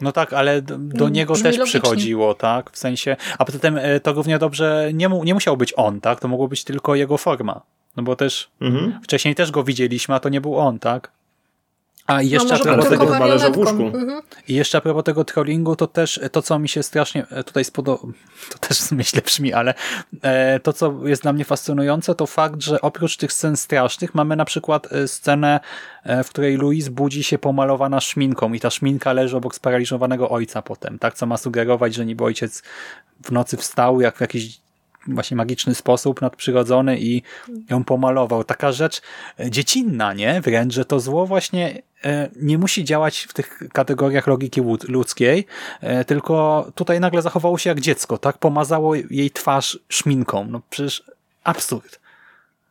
No 0.01 0.11
tak, 0.11 0.33
ale 0.33 0.61
do, 0.61 0.75
mm, 0.75 1.13
niego 1.13 1.33
też 1.33 1.43
logicznie. 1.43 1.65
przychodziło, 1.65 2.33
tak? 2.33 2.71
W 2.71 2.77
sensie, 2.77 3.15
a 3.37 3.45
poza 3.45 3.59
tym 3.59 3.77
e, 3.77 3.99
to 3.99 4.13
równie 4.13 4.39
dobrze 4.39 4.89
nie, 4.93 5.09
mu, 5.09 5.23
nie 5.23 5.33
musiał 5.33 5.57
być 5.57 5.73
on, 5.77 6.01
tak? 6.01 6.19
To 6.19 6.27
mogło 6.27 6.47
być 6.47 6.63
tylko 6.63 6.95
jego 6.95 7.17
forma. 7.17 7.61
No 7.97 8.03
bo 8.03 8.15
też 8.15 8.49
mhm. 8.61 8.99
wcześniej 9.03 9.35
też 9.35 9.51
go 9.51 9.63
widzieliśmy, 9.63 10.15
a 10.15 10.19
to 10.19 10.29
nie 10.29 10.41
był 10.41 10.57
on, 10.57 10.79
tak? 10.79 11.11
A 12.09 12.21
i 12.21 12.29
jeszcze 12.29 12.53
no, 12.53 12.59
a 12.59 12.63
propos 12.63 12.89
tego, 12.89 13.17
mhm. 13.85 14.21
I 14.47 14.53
jeszcze 14.53 14.77
a 14.77 14.81
propos 14.81 15.03
tego 15.03 15.23
trollingu, 15.23 15.75
to 15.75 15.87
też 15.87 16.19
to, 16.31 16.41
co 16.41 16.59
mi 16.59 16.69
się 16.69 16.83
strasznie 16.83 17.27
e, 17.27 17.43
tutaj 17.43 17.65
spodoba, 17.65 18.03
to 18.51 18.67
też 18.67 18.91
myślę 18.91 19.21
brzmi, 19.21 19.53
ale 19.53 19.73
e, 20.21 20.59
to, 20.59 20.73
co 20.73 21.07
jest 21.07 21.21
dla 21.21 21.33
mnie 21.33 21.45
fascynujące, 21.45 22.15
to 22.15 22.27
fakt, 22.27 22.61
że 22.61 22.81
oprócz 22.81 23.17
tych 23.17 23.33
scen 23.33 23.57
strasznych 23.57 24.15
mamy 24.15 24.35
na 24.35 24.45
przykład 24.45 24.93
e, 24.93 25.07
scenę, 25.07 25.59
w 26.23 26.29
której 26.29 26.57
Louise 26.57 26.91
budzi 26.91 27.23
się 27.23 27.37
pomalowana 27.37 27.99
szminką 28.01 28.53
i 28.53 28.59
ta 28.59 28.69
szminka 28.69 29.13
leży 29.13 29.37
obok 29.37 29.55
sparaliżowanego 29.55 30.29
ojca 30.29 30.61
potem, 30.61 30.99
tak, 30.99 31.13
co 31.13 31.25
ma 31.25 31.37
sugerować, 31.37 31.93
że 31.93 32.05
niby 32.05 32.23
ojciec 32.23 32.63
w 33.23 33.31
nocy 33.31 33.57
wstał 33.57 34.01
jak 34.01 34.17
w 34.17 34.21
jakiś 34.21 34.59
właśnie 35.07 35.37
magiczny 35.37 35.75
sposób 35.75 36.21
nadprzyrodzony 36.21 36.99
i 36.99 37.21
ją 37.69 37.83
pomalował. 37.83 38.43
Taka 38.43 38.71
rzecz 38.71 39.01
dziecinna, 39.49 40.13
nie? 40.13 40.41
Wręcz, 40.41 40.73
że 40.73 40.85
to 40.85 40.99
zło 40.99 41.25
właśnie 41.25 41.75
e, 41.75 41.81
nie 42.35 42.57
musi 42.57 42.83
działać 42.83 43.19
w 43.29 43.33
tych 43.33 43.63
kategoriach 43.73 44.27
logiki 44.27 44.61
ludzkiej, 44.87 45.45
e, 45.81 46.05
tylko 46.05 46.67
tutaj 46.75 46.99
nagle 46.99 47.21
zachowało 47.21 47.57
się 47.57 47.69
jak 47.69 47.79
dziecko, 47.79 48.17
tak? 48.17 48.37
Pomazało 48.37 48.95
jej 48.95 49.31
twarz 49.31 49.79
szminką. 49.89 50.47
No 50.49 50.61
przecież 50.69 51.03
absurd. 51.43 51.99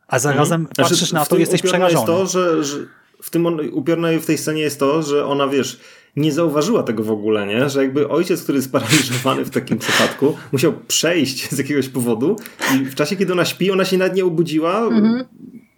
A 0.07 0.19
zarazem 0.19 0.61
mhm. 0.61 0.75
patrzysz 0.75 0.99
znaczy, 0.99 1.13
na 1.13 1.25
to, 1.25 1.37
jesteś 1.37 1.61
przerażony. 1.61 1.93
jest 1.93 2.05
to, 2.05 2.27
że, 2.27 2.63
że 2.63 2.77
w 3.23 3.29
tym 3.29 3.59
upiorne 3.71 4.19
w 4.19 4.25
tej 4.25 4.37
scenie 4.37 4.61
jest 4.61 4.79
to, 4.79 5.03
że 5.03 5.25
ona, 5.25 5.47
wiesz, 5.47 5.79
nie 6.15 6.31
zauważyła 6.31 6.83
tego 6.83 7.03
w 7.03 7.11
ogóle, 7.11 7.47
nie? 7.47 7.69
Że 7.69 7.83
jakby 7.83 8.09
ojciec, 8.09 8.43
który 8.43 8.57
jest 8.57 8.67
sparaliżowany 8.67 9.45
w 9.45 9.49
takim 9.49 9.77
przypadku, 9.77 10.37
musiał 10.51 10.73
przejść 10.87 11.49
z 11.49 11.57
jakiegoś 11.57 11.89
powodu 11.89 12.35
i 12.75 12.85
w 12.85 12.95
czasie, 12.95 13.15
kiedy 13.15 13.33
ona 13.33 13.45
śpi, 13.45 13.71
ona 13.71 13.85
się 13.85 13.97
nawet 13.97 14.15
nie 14.15 14.25
obudziła, 14.25 14.79
mhm. 14.79 15.25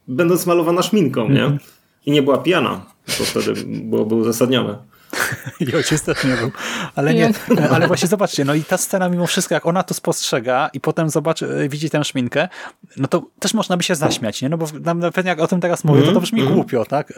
będąc 0.07 0.45
malowana 0.45 0.81
szminką, 0.81 1.29
nie? 1.29 1.43
Mhm. 1.43 1.59
I 2.05 2.11
nie 2.11 2.21
była 2.21 2.37
pijana. 2.37 2.85
To 3.17 3.25
wtedy 3.25 3.53
byłoby 3.65 4.15
uzasadnione. 4.15 4.77
I 5.59 5.75
ojciec 5.75 6.03
też 6.03 6.23
nie 6.23 6.35
był. 6.35 6.51
Ale 6.95 7.13
nie, 7.13 7.31
ale 7.73 7.87
właśnie 7.87 8.07
zobaczcie, 8.07 8.45
no 8.45 8.53
i 8.53 8.63
ta 8.63 8.77
scena 8.77 9.09
mimo 9.09 9.27
wszystko, 9.27 9.53
jak 9.53 9.65
ona 9.65 9.83
to 9.83 9.93
spostrzega 9.93 10.69
i 10.73 10.79
potem 10.79 11.09
zobaczy, 11.09 11.67
widzi 11.69 11.89
tę 11.89 12.03
szminkę, 12.03 12.49
no 12.97 13.07
to 13.07 13.23
też 13.39 13.53
można 13.53 13.77
by 13.77 13.83
się 13.83 13.95
zaśmiać, 13.95 14.41
nie? 14.41 14.49
No 14.49 14.57
bo 14.57 14.67
pewnie 15.13 15.29
jak 15.29 15.39
o 15.39 15.47
tym 15.47 15.61
teraz 15.61 15.83
mówię, 15.83 15.99
to 15.99 16.05
to 16.05 16.11
mhm. 16.11 16.23
brzmi 16.23 16.43
głupio, 16.43 16.85
tak? 16.85 17.13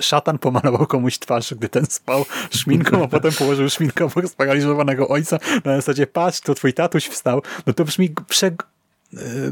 szatan 0.00 0.38
pomalował 0.38 0.86
komuś 0.86 1.18
twarz, 1.18 1.54
gdy 1.54 1.68
ten 1.68 1.86
spał 1.86 2.24
szminką, 2.50 3.04
a 3.04 3.08
potem 3.08 3.32
położył 3.32 3.70
szminkę 3.70 4.04
obok 4.04 4.28
sparaliżowanego 4.28 5.08
ojca 5.08 5.38
na 5.64 5.76
zasadzie 5.76 6.06
patrz, 6.06 6.40
to 6.40 6.54
twój 6.54 6.72
tatuś 6.74 7.06
wstał, 7.06 7.42
no 7.66 7.72
to 7.72 7.84
brzmi 7.84 8.14
prze 8.28 8.46
e, 8.46 8.52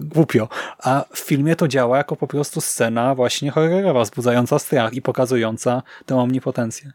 głupio. 0.00 0.48
A 0.78 1.04
w 1.14 1.18
filmie 1.18 1.56
to 1.56 1.68
działa 1.68 1.96
jako 1.96 2.16
po 2.16 2.26
prostu 2.26 2.60
scena 2.60 3.14
właśnie 3.14 3.50
horrorowa, 3.50 4.02
wzbudzająca 4.02 4.58
strach 4.58 4.94
i 4.94 5.02
pokazująca 5.02 5.82
tę 6.06 6.16
omnipotencję. 6.16 6.92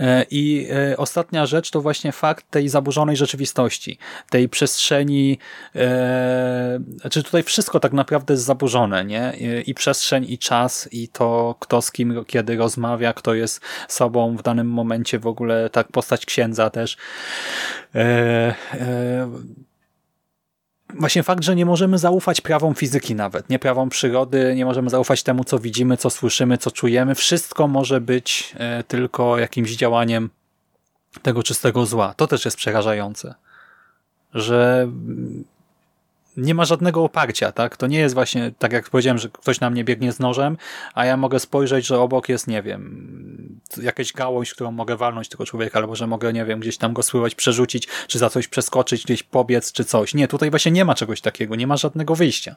E, 0.00 0.26
I 0.30 0.68
e, 0.70 0.96
ostatnia 0.96 1.46
rzecz 1.46 1.70
to 1.70 1.80
właśnie 1.80 2.12
fakt 2.12 2.50
tej 2.50 2.68
zaburzonej 2.68 3.16
rzeczywistości, 3.16 3.98
tej 4.30 4.48
przestrzeni, 4.48 5.38
e, 5.76 6.80
znaczy 7.00 7.22
tutaj 7.22 7.42
wszystko 7.42 7.80
tak 7.80 7.92
naprawdę 7.92 8.34
jest 8.34 8.44
zaburzone, 8.44 9.04
nie? 9.04 9.32
I 9.66 9.74
przestrzeń, 9.74 10.26
i 10.28 10.38
czas, 10.38 10.88
i 10.92 11.08
to 11.08 11.54
kto 11.60 11.82
z 11.82 11.92
kim 11.92 12.24
kiedy 12.24 12.56
rozmawia, 12.56 13.12
kto 13.12 13.34
jest 13.34 13.60
sobą 13.88 14.36
w 14.36 14.42
danym 14.42 14.68
momencie, 14.70 15.18
w 15.18 15.26
ogóle 15.26 15.70
tak 15.70 15.88
postać 15.88 16.26
księdza 16.26 16.70
też 16.70 16.96
właśnie 20.98 21.22
fakt, 21.22 21.44
że 21.44 21.56
nie 21.56 21.66
możemy 21.66 21.98
zaufać 21.98 22.40
prawom 22.40 22.74
fizyki 22.74 23.14
nawet, 23.14 23.50
nie 23.50 23.58
prawom 23.58 23.88
przyrody, 23.88 24.54
nie 24.56 24.64
możemy 24.64 24.90
zaufać 24.90 25.22
temu, 25.22 25.44
co 25.44 25.58
widzimy, 25.58 25.96
co 25.96 26.10
słyszymy, 26.10 26.58
co 26.58 26.70
czujemy. 26.70 27.14
Wszystko 27.14 27.68
może 27.68 28.00
być 28.00 28.54
e, 28.58 28.84
tylko 28.84 29.38
jakimś 29.38 29.76
działaniem 29.76 30.30
tego 31.22 31.42
czystego 31.42 31.86
zła. 31.86 32.14
To 32.14 32.26
też 32.26 32.44
jest 32.44 32.56
przerażające, 32.56 33.34
że 34.34 34.88
nie 36.40 36.54
ma 36.54 36.64
żadnego 36.64 37.04
oparcia, 37.04 37.52
tak? 37.52 37.76
To 37.76 37.86
nie 37.86 37.98
jest 37.98 38.14
właśnie, 38.14 38.52
tak 38.58 38.72
jak 38.72 38.90
powiedziałem, 38.90 39.18
że 39.18 39.28
ktoś 39.28 39.60
na 39.60 39.70
mnie 39.70 39.84
biegnie 39.84 40.12
z 40.12 40.18
nożem, 40.18 40.56
a 40.94 41.04
ja 41.04 41.16
mogę 41.16 41.40
spojrzeć, 41.40 41.86
że 41.86 42.00
obok 42.00 42.28
jest, 42.28 42.46
nie 42.46 42.62
wiem, 42.62 43.60
jakaś 43.82 44.12
gałąź, 44.12 44.54
którą 44.54 44.72
mogę 44.72 44.96
walnąć 44.96 45.28
tego 45.28 45.46
człowieka, 45.46 45.78
albo 45.78 45.96
że 45.96 46.06
mogę, 46.06 46.32
nie 46.32 46.44
wiem, 46.44 46.60
gdzieś 46.60 46.76
tam 46.76 46.92
go 46.92 47.02
spływać, 47.02 47.34
przerzucić, 47.34 47.88
czy 48.08 48.18
za 48.18 48.30
coś 48.30 48.48
przeskoczyć, 48.48 49.04
gdzieś 49.04 49.22
pobiec, 49.22 49.72
czy 49.72 49.84
coś. 49.84 50.14
Nie, 50.14 50.28
tutaj 50.28 50.50
właśnie 50.50 50.72
nie 50.72 50.84
ma 50.84 50.94
czegoś 50.94 51.20
takiego, 51.20 51.56
nie 51.56 51.66
ma 51.66 51.76
żadnego 51.76 52.14
wyjścia. 52.14 52.56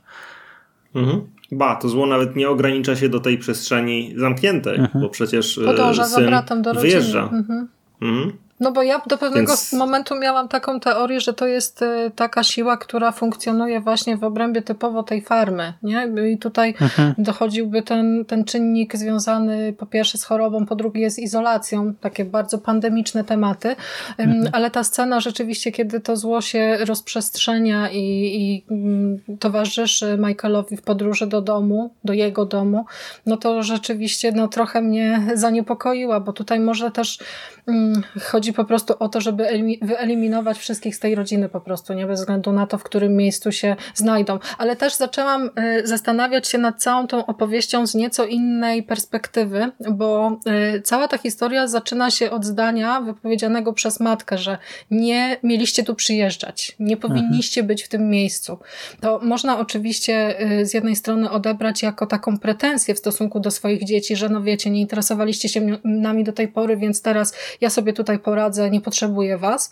Mhm. 0.95 1.21
Ba, 1.51 1.75
to 1.75 1.89
zło 1.89 2.05
nawet 2.05 2.35
nie 2.35 2.49
ogranicza 2.49 2.95
się 2.95 3.09
do 3.09 3.19
tej 3.19 3.37
przestrzeni 3.37 4.13
zamkniętej, 4.17 4.79
mhm. 4.79 5.03
bo 5.03 5.09
przecież 5.09 5.59
Podąża 5.65 6.05
syn 6.05 6.23
za 6.23 6.29
bratem 6.29 6.61
do 6.61 6.73
rodziny. 6.73 6.91
wyjeżdża. 6.91 7.23
Mhm. 7.23 7.67
Mhm. 8.01 8.33
No 8.63 8.71
bo 8.71 8.83
ja 8.83 9.01
do 9.07 9.17
pewnego 9.17 9.47
Więc... 9.51 9.73
momentu 9.73 10.15
miałam 10.15 10.47
taką 10.47 10.79
teorię, 10.79 11.21
że 11.21 11.33
to 11.33 11.47
jest 11.47 11.81
e, 11.81 12.11
taka 12.15 12.43
siła, 12.43 12.77
która 12.77 13.11
funkcjonuje 13.11 13.81
właśnie 13.81 14.17
w 14.17 14.23
obrębie 14.23 14.61
typowo 14.61 15.03
tej 15.03 15.21
farmy, 15.21 15.73
nie? 15.83 16.07
I 16.31 16.37
tutaj 16.37 16.75
mhm. 16.81 17.13
dochodziłby 17.17 17.81
ten, 17.81 18.25
ten 18.25 18.45
czynnik 18.45 18.95
związany 18.95 19.73
po 19.73 19.85
pierwsze 19.85 20.17
z 20.17 20.23
chorobą, 20.23 20.65
po 20.65 20.75
drugie 20.75 21.09
z 21.09 21.19
izolacją, 21.19 21.93
takie 21.93 22.25
bardzo 22.25 22.57
pandemiczne 22.57 23.23
tematy, 23.23 23.75
mhm. 24.17 24.49
ale 24.51 24.71
ta 24.71 24.83
scena 24.83 25.19
rzeczywiście, 25.19 25.71
kiedy 25.71 25.99
to 25.99 26.17
zło 26.17 26.41
się 26.41 26.77
rozprzestrzenia 26.85 27.89
i, 27.91 27.99
i 27.99 28.65
mm, 28.71 29.19
towarzyszy 29.39 30.17
Michaelowi 30.17 30.77
w 30.77 30.81
podróży 30.81 31.27
do 31.27 31.41
domu, 31.41 31.93
do 32.03 32.13
jego 32.13 32.45
domu, 32.45 32.85
no 33.25 33.37
to 33.37 33.63
rzeczywiście 33.63 34.31
no, 34.31 34.47
trochę 34.47 34.81
mnie 34.81 35.21
zaniepokoiła, 35.33 36.19
bo 36.19 36.33
tutaj 36.33 36.59
może 36.59 36.91
też 36.91 37.19
mm, 37.67 38.03
chodzi 38.21 38.52
po 38.53 38.65
prostu 38.65 38.93
o 38.99 39.09
to, 39.09 39.21
żeby 39.21 39.47
wyeliminować 39.81 40.57
wszystkich 40.57 40.95
z 40.95 40.99
tej 40.99 41.15
rodziny 41.15 41.49
po 41.49 41.61
prostu, 41.61 41.93
nie 41.93 42.05
bez 42.05 42.19
względu 42.19 42.51
na 42.51 42.67
to, 42.67 42.77
w 42.77 42.83
którym 42.83 43.15
miejscu 43.15 43.51
się 43.51 43.75
znajdą. 43.95 44.39
Ale 44.57 44.75
też 44.75 44.95
zaczęłam 44.95 45.49
y, 45.79 45.87
zastanawiać 45.87 46.47
się 46.47 46.57
nad 46.57 46.81
całą 46.81 47.07
tą 47.07 47.25
opowieścią 47.25 47.87
z 47.87 47.95
nieco 47.95 48.25
innej 48.25 48.83
perspektywy, 48.83 49.71
bo 49.91 50.37
y, 50.75 50.81
cała 50.81 51.07
ta 51.07 51.17
historia 51.17 51.67
zaczyna 51.67 52.11
się 52.11 52.31
od 52.31 52.45
zdania 52.45 53.01
wypowiedzianego 53.01 53.73
przez 53.73 53.99
matkę, 53.99 54.37
że 54.37 54.57
nie 54.91 55.37
mieliście 55.43 55.83
tu 55.83 55.95
przyjeżdżać, 55.95 56.75
nie 56.79 56.97
powinniście 56.97 57.61
mhm. 57.61 57.67
być 57.67 57.83
w 57.83 57.89
tym 57.89 58.09
miejscu. 58.09 58.57
To 59.01 59.19
można 59.23 59.59
oczywiście 59.59 60.41
y, 60.51 60.65
z 60.65 60.73
jednej 60.73 60.95
strony 60.95 61.29
odebrać 61.29 61.83
jako 61.83 62.07
taką 62.07 62.37
pretensję 62.37 62.95
w 62.95 62.99
stosunku 62.99 63.39
do 63.39 63.51
swoich 63.51 63.83
dzieci, 63.83 64.15
że 64.15 64.29
no 64.29 64.41
wiecie, 64.41 64.69
nie 64.69 64.81
interesowaliście 64.81 65.49
się 65.49 65.77
nami 65.83 66.23
do 66.23 66.33
tej 66.33 66.47
pory, 66.47 66.77
więc 66.77 67.01
teraz 67.01 67.35
ja 67.61 67.69
sobie 67.69 67.93
tutaj 67.93 68.19
poradzę 68.19 68.32
poradzę, 68.33 68.69
nie 68.69 68.81
potrzebuję 68.81 69.37
was, 69.37 69.69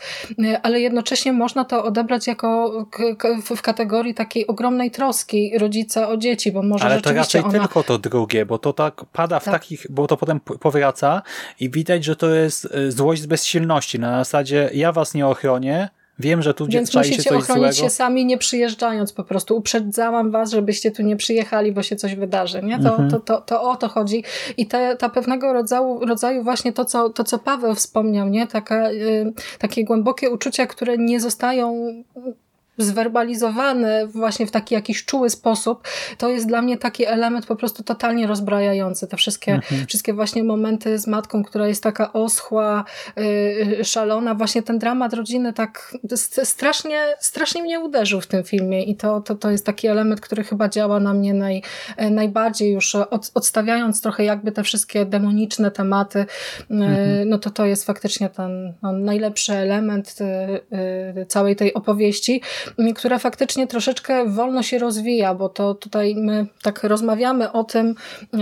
ale 0.64 0.80
jednocześnie 0.80 1.34
można 1.34 1.66
to 1.66 1.84
odebrać 1.84 2.28
jako 2.28 2.72
w 3.56 3.62
kategorii 3.62 4.14
takiej 4.14 4.48
ogromnej 4.48 4.92
troski 4.92 5.58
rodzica 5.58 6.10
o 6.10 6.18
dzieci, 6.18 6.52
bo 6.52 6.64
może 6.64 6.86
Ale 6.86 7.02
to 7.02 7.14
raczej 7.14 7.42
ona... 7.42 7.52
tylko 7.52 7.84
to 7.84 7.98
drugie, 7.98 8.46
bo 8.46 8.58
to 8.58 8.74
tak 8.74 9.06
pada 9.14 9.40
w 9.40 9.44
tak. 9.44 9.54
takich, 9.54 9.86
bo 9.90 10.08
to 10.08 10.18
potem 10.18 10.40
powraca 10.40 11.22
i 11.60 11.70
widać, 11.70 12.04
że 12.04 12.16
to 12.16 12.30
jest 12.30 12.66
e, 12.66 12.92
złość 12.92 13.22
z 13.22 13.26
bezsilności, 13.26 14.00
na 14.00 14.18
zasadzie 14.18 14.70
ja 14.74 14.92
was 14.92 15.14
nie 15.14 15.28
ochronię, 15.28 15.90
Wiem, 16.22 16.42
że 16.42 16.54
tu 16.54 16.68
Więc 16.68 16.96
musicie 16.96 17.24
się 17.24 17.38
ochronić 17.38 17.78
się 17.78 17.90
sami, 17.90 18.26
nie 18.26 18.38
przyjeżdżając 18.38 19.14
po 19.14 19.24
prostu. 19.24 19.58
Uprzedzałam 19.58 20.32
was, 20.32 20.52
żebyście 20.52 20.92
tu 20.92 21.04
nie 21.04 21.16
przyjechali, 21.16 21.72
bo 21.72 21.84
się 21.84 21.96
coś 21.96 22.16
wydarzy. 22.16 22.62
Nie? 22.64 22.80
To, 22.80 22.90
mhm. 22.90 23.10
to, 23.10 23.20
to, 23.20 23.42
to 23.42 23.62
o 23.62 23.76
to 23.76 23.88
chodzi. 23.88 24.24
I 24.58 24.68
te, 24.68 24.96
ta 24.96 25.10
pewnego 25.10 25.54
rodzaju, 25.54 26.00
rodzaju 26.06 26.44
właśnie 26.44 26.74
to 26.74 26.86
co, 26.86 27.10
to, 27.10 27.24
co 27.24 27.40
Paweł 27.40 27.76
wspomniał, 27.76 28.30
nie? 28.30 28.48
Taka, 28.48 28.92
y, 28.92 29.34
takie 29.60 29.86
głębokie 29.86 30.30
uczucia, 30.30 30.66
które 30.68 30.98
nie 30.98 31.20
zostają 31.20 31.94
zwerbalizowane 32.78 34.08
właśnie 34.08 34.48
w 34.48 34.52
taki 34.52 34.76
jakiś 34.76 35.06
czuły 35.06 35.30
sposób, 35.30 35.88
to 36.18 36.30
jest 36.30 36.48
dla 36.48 36.62
mnie 36.62 36.78
taki 36.78 37.06
element 37.06 37.46
po 37.46 37.56
prostu 37.56 37.84
totalnie 37.84 38.28
rozbrajający. 38.28 39.08
Te 39.08 39.18
wszystkie, 39.18 39.54
mhm. 39.54 39.88
wszystkie 39.88 40.14
właśnie 40.14 40.44
momenty 40.44 41.00
z 41.00 41.08
matką, 41.08 41.44
która 41.44 41.68
jest 41.68 41.84
taka 41.84 42.14
oschła, 42.14 42.86
yy, 43.16 43.86
szalona, 43.86 44.36
właśnie 44.36 44.64
ten 44.64 44.80
dramat 44.80 45.14
rodziny 45.14 45.54
tak 45.54 45.98
strasznie, 46.44 47.02
strasznie 47.20 47.64
mnie 47.64 47.80
uderzył 47.80 48.22
w 48.22 48.28
tym 48.28 48.44
filmie 48.44 48.84
i 48.84 48.96
to, 48.96 49.22
to, 49.22 49.36
to 49.36 49.52
jest 49.52 49.66
taki 49.66 49.88
element, 49.88 50.22
który 50.22 50.44
chyba 50.44 50.70
działa 50.70 51.00
na 51.00 51.14
mnie 51.14 51.34
naj, 51.34 51.62
najbardziej 52.12 52.72
już 52.72 52.96
od, 52.96 53.32
odstawiając 53.34 54.02
trochę 54.02 54.24
jakby 54.24 54.52
te 54.52 54.64
wszystkie 54.64 55.06
demoniczne 55.06 55.72
tematy, 55.72 56.26
yy, 56.70 56.76
mhm. 56.76 57.30
no 57.30 57.38
to 57.38 57.50
to 57.50 57.66
jest 57.66 57.86
faktycznie 57.86 58.30
ten 58.30 58.74
no, 58.82 58.92
najlepszy 58.92 59.54
element 59.54 60.16
yy, 61.16 61.26
całej 61.26 61.56
tej 61.56 61.74
opowieści 61.74 62.42
która 62.96 63.20
faktycznie 63.20 63.68
troszeczkę 63.68 64.26
wolno 64.30 64.64
się 64.64 64.80
rozwija, 64.80 65.36
bo 65.36 65.50
to 65.50 65.74
tutaj 65.74 66.16
my 66.16 66.46
tak 66.62 66.84
rozmawiamy 66.84 67.52
o 67.52 67.64
tym, 67.64 67.96
e, 68.34 68.38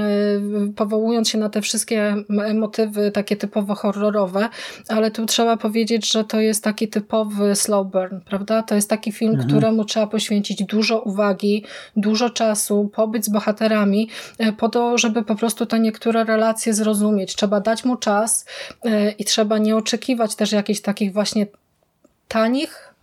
powołując 0.75 1.29
się 1.29 1.37
na 1.37 1.49
te 1.49 1.61
wszystkie 1.61 2.15
motywy 2.53 3.11
takie 3.11 3.35
typowo 3.35 3.75
horrorowe, 3.75 4.49
ale 4.87 5.11
tu 5.11 5.25
trzeba 5.25 5.57
powiedzieć, 5.57 6.11
że 6.11 6.23
to 6.23 6.39
jest 6.39 6.63
taki 6.63 6.87
typowy 6.87 7.55
slow 7.55 7.87
burn, 7.87 8.19
prawda? 8.25 8.63
To 8.63 8.75
jest 8.75 8.89
taki 8.89 9.11
film, 9.11 9.31
mhm. 9.31 9.49
któremu 9.49 9.85
trzeba 9.85 10.07
poświęcić 10.07 10.63
dużo 10.63 10.99
uwagi, 10.99 11.65
dużo 11.95 12.29
czasu, 12.29 12.89
pobyć 12.93 13.25
z 13.25 13.29
bohaterami, 13.29 14.09
e, 14.37 14.53
po 14.53 14.69
to, 14.69 14.97
żeby 14.97 15.23
po 15.23 15.35
prostu 15.35 15.65
te 15.65 15.79
niektóre 15.79 16.23
relacje 16.23 16.73
zrozumieć. 16.73 17.35
Trzeba 17.35 17.59
dać 17.59 17.85
mu 17.85 17.95
czas 17.97 18.45
e, 18.85 19.11
i 19.11 19.25
trzeba 19.25 19.57
nie 19.57 19.75
oczekiwać 19.75 20.35
też 20.35 20.51
jakichś 20.51 20.81
takich 20.81 21.13
właśnie 21.13 21.47
tanich, 22.27 22.93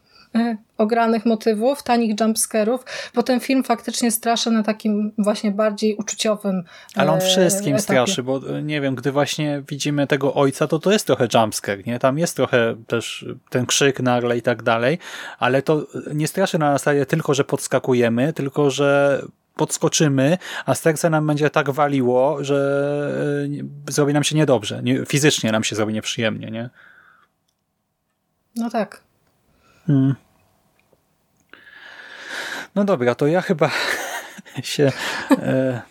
ogranych 0.79 1.27
motywów, 1.27 1.83
tanich 1.83 2.21
jumpscarów, 2.21 2.85
bo 3.15 3.23
ten 3.23 3.41
film 3.41 3.65
faktycznie 3.65 4.11
straszy 4.11 4.51
na 4.51 4.63
takim 4.63 5.13
właśnie 5.19 5.51
bardziej 5.51 5.97
uczuciowym 5.97 6.65
Ale 6.95 7.13
on 7.13 7.19
e, 7.19 7.21
wszystkim 7.21 7.75
etapie. 7.75 7.83
straszy, 7.83 8.23
bo 8.23 8.41
e, 8.59 8.63
nie 8.63 8.81
wiem, 8.81 8.95
gdy 8.95 9.13
właśnie 9.13 9.63
widzimy 9.69 10.07
tego 10.07 10.35
ojca, 10.35 10.67
to 10.67 10.79
to 10.79 10.93
jest 10.93 11.07
trochę 11.07 11.29
jumpscare, 11.35 11.87
nie? 11.87 11.99
Tam 11.99 12.19
jest 12.19 12.37
trochę 12.37 12.77
też 12.87 13.27
ten 13.51 13.67
krzyk 13.67 14.01
nagle 14.01 14.39
i 14.39 14.43
tak 14.43 14.63
dalej, 14.63 14.99
ale 15.39 15.63
to 15.63 15.87
nie 16.15 16.29
straszy 16.29 16.59
na 16.59 16.73
zasadzie 16.73 17.07
tylko, 17.07 17.35
że 17.35 17.45
podskakujemy, 17.45 18.33
tylko, 18.33 18.71
że 18.71 19.23
podskoczymy, 19.57 20.39
a 20.67 20.75
serce 20.75 21.11
nam 21.11 21.27
będzie 21.27 21.51
tak 21.51 21.71
waliło, 21.71 22.45
że 22.45 22.59
zrobi 23.89 24.13
nam 24.13 24.25
się 24.25 24.37
niedobrze. 24.37 24.83
Fizycznie 25.07 25.53
nam 25.53 25.65
się 25.65 25.77
zrobi 25.77 25.93
nieprzyjemnie, 25.93 26.51
nie? 26.51 26.71
No 28.57 28.71
tak. 28.71 29.03
Hmm. 29.87 30.15
No 32.77 32.85
dobra, 32.85 33.15
to 33.15 33.27
ja 33.27 33.41
chyba 33.41 33.71
się 34.63 34.93
e, 35.31 35.83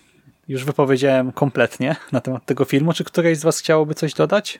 już 0.47 0.63
wypowiedziałem 0.63 1.31
kompletnie 1.31 1.95
na 2.11 2.21
temat 2.21 2.45
tego 2.45 2.65
filmu. 2.65 2.93
Czy 2.93 3.03
któreś 3.03 3.37
z 3.37 3.43
was 3.43 3.59
chciałoby 3.59 3.95
coś 3.95 4.13
dodać? 4.13 4.59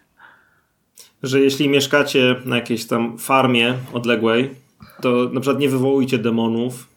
Że 1.24 1.40
jeśli 1.40 1.70
mieszkacie 1.70 2.36
na 2.46 2.56
jakiejś 2.56 2.88
tam 2.88 3.18
farmie 3.18 3.74
odległej, 3.94 4.56
to 5.02 5.30
na 5.34 5.42
przykład 5.42 5.60
nie 5.60 5.70
wywołujcie 5.70 6.18
demonów. 6.18 6.88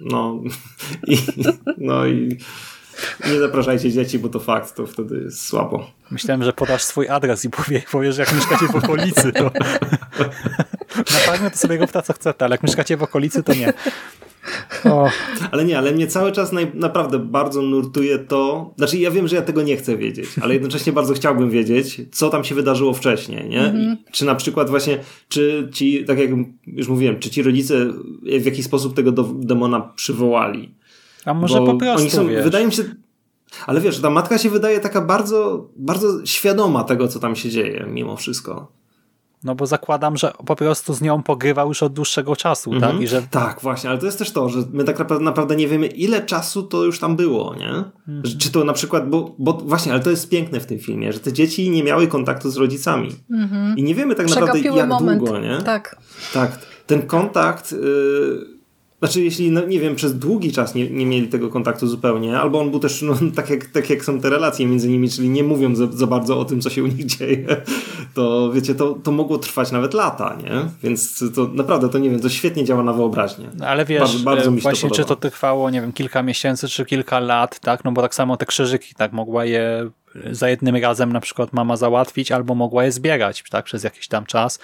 No 0.00 0.42
i, 1.06 1.18
no 1.78 2.06
i 2.06 2.38
nie 3.30 3.40
zapraszajcie 3.40 3.92
dzieci, 3.92 4.18
bo 4.18 4.28
to 4.28 4.40
fakt, 4.40 4.76
to 4.76 4.86
wtedy 4.86 5.20
jest 5.24 5.46
słabo. 5.46 5.90
Myślałem, 6.10 6.42
że 6.42 6.52
podasz 6.52 6.82
swój 6.82 7.08
adres 7.08 7.44
i 7.44 7.50
powie, 7.50 7.82
powiesz, 7.92 8.18
jak 8.18 8.34
mieszkacie 8.34 8.66
w 8.66 8.74
okolicy. 8.74 9.32
To... 9.32 9.50
Na 10.96 11.04
farmie 11.04 11.50
to 11.50 11.58
sobie 11.58 11.78
go 11.78 11.86
co 11.86 12.12
chcecie, 12.12 12.44
ale 12.44 12.54
jak 12.54 12.62
mieszkacie 12.62 12.96
w 12.96 13.02
okolicy, 13.02 13.42
to 13.42 13.54
nie. 13.54 13.72
O. 14.84 15.10
Ale 15.50 15.64
nie, 15.64 15.78
ale 15.78 15.92
mnie 15.92 16.06
cały 16.06 16.32
czas 16.32 16.52
naj, 16.52 16.70
naprawdę 16.74 17.18
bardzo 17.18 17.62
nurtuje 17.62 18.18
to. 18.18 18.70
Znaczy, 18.76 18.98
ja 18.98 19.10
wiem, 19.10 19.28
że 19.28 19.36
ja 19.36 19.42
tego 19.42 19.62
nie 19.62 19.76
chcę 19.76 19.96
wiedzieć, 19.96 20.28
ale 20.40 20.54
jednocześnie 20.54 20.92
bardzo 20.92 21.14
chciałbym 21.14 21.50
wiedzieć, 21.50 22.00
co 22.12 22.30
tam 22.30 22.44
się 22.44 22.54
wydarzyło 22.54 22.92
wcześniej, 22.92 23.48
nie? 23.48 23.60
-hmm. 23.60 23.96
Czy 24.12 24.24
na 24.24 24.34
przykład 24.34 24.70
właśnie, 24.70 24.98
czy 25.28 25.68
ci, 25.72 26.04
tak 26.04 26.18
jak 26.18 26.30
już 26.66 26.88
mówiłem, 26.88 27.18
czy 27.18 27.30
ci 27.30 27.42
rodzice 27.42 27.74
w 28.22 28.44
jakiś 28.44 28.64
sposób 28.64 28.94
tego 28.94 29.12
do, 29.12 29.22
demona 29.22 29.80
przywołali? 29.80 30.74
A 31.24 31.34
może 31.34 31.58
Bo 31.58 31.66
po 31.66 31.78
prostu. 31.78 32.00
Oni 32.00 32.10
są, 32.10 32.28
wiesz. 32.28 32.44
wydaje 32.44 32.66
mi 32.66 32.72
się. 32.72 32.82
Ale 33.66 33.80
wiesz, 33.80 34.00
ta 34.00 34.10
matka 34.10 34.38
się 34.38 34.50
wydaje 34.50 34.80
taka 34.80 35.00
bardzo, 35.00 35.68
bardzo 35.76 36.26
świadoma 36.26 36.84
tego, 36.84 37.08
co 37.08 37.18
tam 37.18 37.36
się 37.36 37.50
dzieje, 37.50 37.86
mimo 37.90 38.16
wszystko. 38.16 38.72
No 39.44 39.54
bo 39.54 39.66
zakładam, 39.66 40.16
że 40.16 40.32
po 40.46 40.56
prostu 40.56 40.94
z 40.94 41.00
nią 41.00 41.22
pogrywał 41.22 41.68
już 41.68 41.82
od 41.82 41.92
dłuższego 41.92 42.36
czasu, 42.36 42.70
tak? 42.70 42.82
mhm. 42.82 43.02
I 43.02 43.06
że... 43.06 43.22
Tak, 43.30 43.60
właśnie, 43.60 43.90
ale 43.90 43.98
to 43.98 44.06
jest 44.06 44.18
też 44.18 44.30
to, 44.30 44.48
że 44.48 44.58
my 44.72 44.84
tak 44.84 45.20
naprawdę 45.20 45.56
nie 45.56 45.68
wiemy, 45.68 45.86
ile 45.86 46.22
czasu 46.22 46.62
to 46.62 46.84
już 46.84 46.98
tam 46.98 47.16
było, 47.16 47.54
nie? 47.54 47.68
Mhm. 47.68 48.38
Czy 48.38 48.52
to 48.52 48.64
na 48.64 48.72
przykład, 48.72 49.10
bo, 49.10 49.34
bo 49.38 49.52
właśnie, 49.52 49.92
ale 49.92 50.00
to 50.00 50.10
jest 50.10 50.28
piękne 50.28 50.60
w 50.60 50.66
tym 50.66 50.78
filmie, 50.78 51.12
że 51.12 51.20
te 51.20 51.32
dzieci 51.32 51.70
nie 51.70 51.84
miały 51.84 52.06
kontaktu 52.06 52.50
z 52.50 52.56
rodzicami. 52.56 53.08
Mhm. 53.30 53.76
I 53.76 53.82
nie 53.82 53.94
wiemy 53.94 54.14
tak 54.14 54.28
naprawdę, 54.28 54.60
jak 54.60 54.88
moment. 54.88 55.18
długo, 55.18 55.40
nie? 55.40 55.58
Tak. 55.64 55.96
Tak. 56.32 56.58
Ten 56.86 57.02
kontakt... 57.02 57.72
Yy 57.72 58.62
znaczy, 59.02 59.24
jeśli, 59.24 59.50
no, 59.50 59.66
nie 59.66 59.80
wiem, 59.80 59.94
przez 59.94 60.18
długi 60.18 60.52
czas 60.52 60.74
nie, 60.74 60.90
nie 60.90 61.06
mieli 61.06 61.28
tego 61.28 61.48
kontaktu 61.48 61.86
zupełnie, 61.86 62.38
albo 62.40 62.60
on 62.60 62.70
był 62.70 62.80
też, 62.80 63.02
no, 63.02 63.14
tak, 63.36 63.50
jak, 63.50 63.66
tak 63.66 63.90
jak 63.90 64.04
są 64.04 64.20
te 64.20 64.30
relacje 64.30 64.66
między 64.66 64.88
nimi, 64.88 65.10
czyli 65.10 65.28
nie 65.28 65.44
mówią 65.44 65.76
za, 65.76 65.86
za 65.86 66.06
bardzo 66.06 66.40
o 66.40 66.44
tym, 66.44 66.60
co 66.60 66.70
się 66.70 66.84
u 66.84 66.86
nich 66.86 67.06
dzieje, 67.06 67.46
to 68.14 68.52
wiecie, 68.52 68.74
to, 68.74 68.94
to 69.04 69.12
mogło 69.12 69.38
trwać 69.38 69.72
nawet 69.72 69.94
lata, 69.94 70.36
nie? 70.42 70.50
Więc 70.82 71.24
to 71.34 71.48
naprawdę, 71.54 71.88
to 71.88 71.98
nie 71.98 72.10
wiem, 72.10 72.20
to 72.20 72.28
świetnie 72.28 72.64
działa 72.64 72.82
na 72.82 72.92
wyobraźnię. 72.92 73.48
No, 73.58 73.66
ale 73.66 73.84
wiesz, 73.84 74.00
bardzo, 74.00 74.18
bardzo 74.18 74.50
mi 74.50 74.58
się 74.58 74.62
właśnie 74.62 74.88
to 74.88 74.94
czy 74.94 75.04
to 75.04 75.16
trwało, 75.16 75.70
nie 75.70 75.80
wiem, 75.80 75.92
kilka 75.92 76.22
miesięcy, 76.22 76.68
czy 76.68 76.84
kilka 76.84 77.20
lat, 77.20 77.60
tak? 77.60 77.84
No 77.84 77.92
bo 77.92 78.02
tak 78.02 78.14
samo 78.14 78.36
te 78.36 78.46
krzyżyki, 78.46 78.94
tak, 78.94 79.12
mogła 79.12 79.44
je 79.44 79.90
za 80.30 80.48
jednym 80.48 80.76
razem 80.76 81.12
na 81.12 81.20
przykład 81.20 81.52
mama 81.52 81.76
załatwić, 81.76 82.32
albo 82.32 82.54
mogła 82.54 82.84
je 82.84 82.92
zbierać 82.92 83.44
tak, 83.50 83.64
przez 83.64 83.84
jakiś 83.84 84.08
tam 84.08 84.26
czas, 84.26 84.58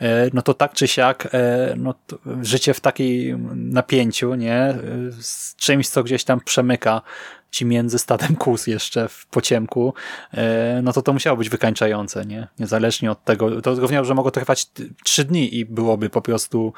e, 0.00 0.30
no 0.32 0.42
to 0.42 0.54
tak 0.54 0.72
czy 0.72 0.88
siak 0.88 1.28
e, 1.32 1.74
no 1.76 1.94
życie 2.42 2.74
w 2.74 2.80
takim 2.80 3.50
napięciu, 3.72 4.34
nie, 4.34 4.74
z 5.20 5.56
czymś, 5.56 5.88
co 5.88 6.02
gdzieś 6.02 6.24
tam 6.24 6.40
przemyka 6.40 7.02
ci 7.54 7.66
między 7.66 7.98
stadem 7.98 8.36
kus 8.36 8.66
jeszcze 8.66 9.08
w 9.08 9.26
pociemku, 9.26 9.94
e, 10.34 10.80
no 10.82 10.92
to 10.92 11.02
to 11.02 11.12
musiało 11.12 11.36
być 11.36 11.48
wykańczające, 11.48 12.26
nie? 12.26 12.48
Niezależnie 12.58 13.10
od 13.10 13.24
tego, 13.24 13.62
to 13.62 13.74
równie, 13.74 14.04
że 14.04 14.14
mogło 14.14 14.30
trwać 14.30 14.66
trzy 15.04 15.24
dni 15.24 15.58
i 15.58 15.64
byłoby 15.64 16.10
po 16.10 16.22
prostu 16.22 16.72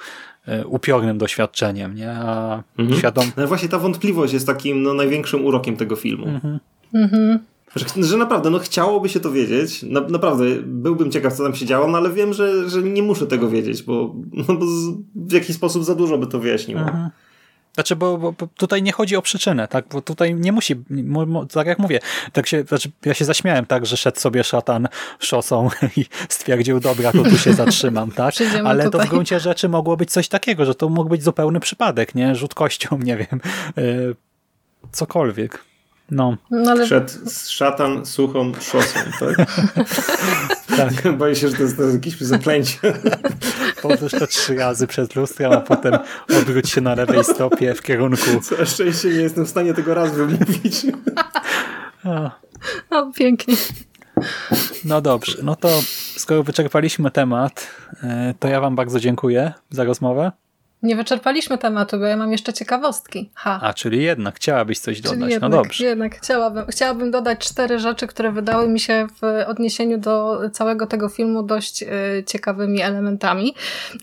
upiornym 0.66 1.18
doświadczeniem, 1.18 1.94
nie? 1.94 2.10
A 2.10 2.62
mhm. 2.78 2.98
świadom... 2.98 3.32
No 3.36 3.46
właśnie 3.46 3.68
ta 3.68 3.78
wątpliwość 3.78 4.32
jest 4.32 4.46
takim 4.46 4.82
no, 4.82 4.94
największym 4.94 5.44
urokiem 5.44 5.76
tego 5.76 5.96
filmu. 5.96 6.26
Mhm. 6.26 6.60
Mhm. 6.94 7.38
Że, 7.76 8.04
że, 8.04 8.16
naprawdę, 8.16 8.50
no 8.50 8.58
chciałoby 8.58 9.08
się 9.08 9.20
to 9.20 9.32
wiedzieć. 9.32 9.82
Na, 9.82 10.00
naprawdę, 10.00 10.44
byłbym 10.64 11.10
ciekaw, 11.10 11.34
co 11.34 11.42
tam 11.42 11.54
się 11.54 11.66
działo, 11.66 11.86
no 11.88 11.98
ale 11.98 12.10
wiem, 12.10 12.32
że, 12.32 12.68
że 12.68 12.82
nie 12.82 13.02
muszę 13.02 13.26
tego 13.26 13.48
wiedzieć, 13.48 13.82
bo, 13.82 14.14
no 14.32 14.54
bo 14.54 14.66
z, 14.66 14.88
w 15.14 15.32
jakiś 15.32 15.56
sposób 15.56 15.84
za 15.84 15.94
dużo 15.94 16.18
by 16.18 16.26
to 16.26 16.38
wyjaśniło. 16.38 16.80
Mhm. 16.80 17.10
Znaczy, 17.76 17.96
bo, 17.96 18.18
bo, 18.18 18.34
tutaj 18.56 18.82
nie 18.82 18.92
chodzi 18.92 19.16
o 19.16 19.22
przyczynę, 19.22 19.68
tak? 19.68 19.84
Bo 19.90 20.02
tutaj 20.02 20.34
nie 20.34 20.52
musi, 20.52 20.74
tak 21.52 21.66
jak 21.66 21.78
mówię, 21.78 22.00
tak 22.32 22.46
się, 22.46 22.62
znaczy 22.62 22.90
ja 23.04 23.14
się 23.14 23.24
zaśmiałem 23.24 23.66
tak, 23.66 23.86
że 23.86 23.96
szedł 23.96 24.20
sobie 24.20 24.44
szatan 24.44 24.88
szosą 25.18 25.68
i 25.96 26.04
stwierdził, 26.28 26.80
dobra, 26.80 27.12
to 27.12 27.22
tu 27.22 27.38
się 27.38 27.52
zatrzymam, 27.64 28.10
tak? 28.10 28.34
Ale 28.64 28.84
tutaj. 28.84 29.00
to 29.00 29.06
w 29.06 29.10
gruncie 29.10 29.40
rzeczy 29.40 29.68
mogło 29.68 29.96
być 29.96 30.10
coś 30.10 30.28
takiego, 30.28 30.64
że 30.64 30.74
to 30.74 30.88
mógł 30.88 31.10
być 31.10 31.22
zupełny 31.22 31.60
przypadek, 31.60 32.14
nie? 32.14 32.34
Rzut 32.34 32.54
kością, 32.54 32.98
nie 33.02 33.16
wiem, 33.16 33.40
yy, 33.76 34.16
cokolwiek. 34.92 35.64
No. 36.10 36.36
no 36.50 36.70
ale... 36.70 36.86
Szedł 36.86 37.12
szatan 37.48 38.06
suchą 38.06 38.52
szosą, 38.60 39.00
tak? 39.20 39.36
tak. 40.76 41.16
Boję 41.16 41.36
się, 41.36 41.48
że 41.48 41.56
to 41.56 41.62
jest, 41.62 41.76
to 41.76 41.82
jest 41.82 41.94
jakieś 41.94 42.20
zaklęcie. 42.20 42.78
Podróż 43.88 44.12
to 44.12 44.26
trzy 44.26 44.56
razy 44.56 44.86
przed 44.86 45.16
lustrem, 45.16 45.52
a 45.52 45.60
potem 45.60 45.98
odwróć 46.28 46.70
się 46.70 46.80
na 46.80 46.94
lewej 46.94 47.24
stopie 47.24 47.74
w 47.74 47.82
kierunku... 47.82 48.40
Całe 48.48 48.66
szczęście 48.66 49.08
nie 49.08 49.14
jestem 49.14 49.46
w 49.46 49.50
stanie 49.50 49.74
tego 49.74 49.94
raz 49.94 50.14
wymówić. 50.14 50.86
O, 52.04 52.30
o 52.90 53.12
pięknie. 53.12 53.54
No 54.84 55.00
dobrze, 55.00 55.38
no 55.42 55.56
to 55.56 55.68
skoro 56.16 56.42
wyczerpaliśmy 56.42 57.10
temat, 57.10 57.66
e, 58.02 58.34
to 58.38 58.48
ja 58.48 58.60
wam 58.60 58.76
bardzo 58.76 59.00
dziękuję 59.00 59.52
za 59.70 59.84
rozmowę. 59.84 60.32
Nie 60.82 60.96
wyczerpaliśmy 60.96 61.58
tematu, 61.58 61.98
bo 61.98 62.04
ja 62.04 62.16
mam 62.16 62.32
jeszcze 62.32 62.52
ciekawostki. 62.52 63.30
Ha. 63.34 63.60
A, 63.62 63.74
czyli 63.74 64.02
jednak 64.02 64.36
chciałabyś 64.36 64.78
coś 64.78 65.00
dodać. 65.00 65.18
No 65.18 65.28
jednak, 65.28 65.50
no 65.50 65.56
dobrze. 65.62 65.84
Jednak 65.84 66.16
chciałabym, 66.16 66.66
chciałabym 66.66 67.10
dodać 67.10 67.38
cztery 67.38 67.78
rzeczy, 67.78 68.06
które 68.06 68.32
wydały 68.32 68.68
mi 68.68 68.80
się 68.80 69.06
w 69.22 69.48
odniesieniu 69.48 69.98
do 69.98 70.40
całego 70.52 70.86
tego 70.86 71.08
filmu 71.08 71.42
dość 71.42 71.82
y, 71.82 71.86
ciekawymi 72.26 72.82
elementami. 72.82 73.54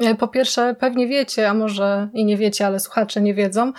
Y, 0.01 0.15
po 0.15 0.27
pierwsze, 0.27 0.75
pewnie 0.79 1.07
wiecie, 1.07 1.49
a 1.49 1.53
może 1.53 2.09
i 2.13 2.25
nie 2.25 2.37
wiecie, 2.37 2.65
ale 2.65 2.79
słuchacze 2.79 3.21
nie 3.21 3.33
wiedzą, 3.33 3.73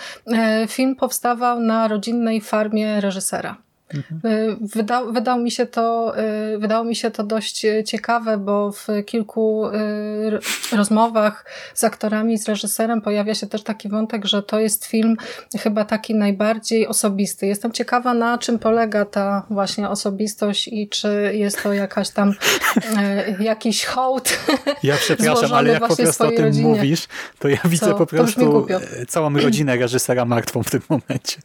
y, 0.63 0.67
film 0.67 0.95
powstawał 0.95 1.59
na 1.59 1.87
rodzinnej 1.87 2.41
farmie 2.41 3.01
reżysera. 3.01 3.64
Mhm. 3.93 4.57
Wydał, 4.61 5.13
wydał 5.13 5.39
mi 5.39 5.51
się 5.51 5.65
to, 5.65 6.13
y, 6.53 6.57
wydało 6.57 6.85
mi 6.85 6.95
się 6.95 7.11
to 7.11 7.23
dość 7.23 7.65
ciekawe, 7.85 8.37
bo 8.37 8.71
w 8.71 8.87
kilku 9.05 9.63
rozmowach 10.71 11.45
z 11.73 11.83
aktorami, 11.83 12.37
z 12.37 12.49
reżyserem 12.49 13.01
pojawia 13.01 13.35
się 13.35 13.47
też 13.47 13.63
taki 13.63 13.89
wątek, 13.89 14.25
że 14.25 14.43
to 14.43 14.59
jest 14.59 14.85
film 14.85 15.17
chyba 15.59 15.85
taki 15.85 16.15
najbardziej 16.15 16.87
osobisty. 16.87 17.47
Jestem 17.47 17.71
ciekawa, 17.71 18.13
na 18.13 18.37
czym 18.37 18.59
polega 18.59 19.05
ta 19.05 19.45
właśnie 19.49 19.89
osobistość 19.89 20.67
i 20.67 20.89
czy 20.89 21.31
jest 21.33 21.63
to 21.63 21.73
jakaś 21.73 22.09
tam 22.09 22.33
jakiś 23.39 23.85
hołd. 23.85 24.39
Ja 24.83 24.97
przepraszam, 25.05 25.53
ale 25.53 25.69
jak 25.69 25.87
po 25.87 25.95
prostu 25.95 26.23
o 26.23 26.31
tym 26.31 26.45
rodzinie. 26.45 26.67
mówisz, 26.67 27.07
to 27.39 27.47
ja 27.47 27.59
widzę 27.65 27.85
Co? 27.85 27.95
po 27.95 28.05
prostu 28.05 28.67
całą 29.07 29.37
rodzinę 29.39 29.77
reżysera 29.77 30.25
martwą 30.25 30.63
w 30.63 30.69
tym 30.69 30.81
momencie. 30.89 31.37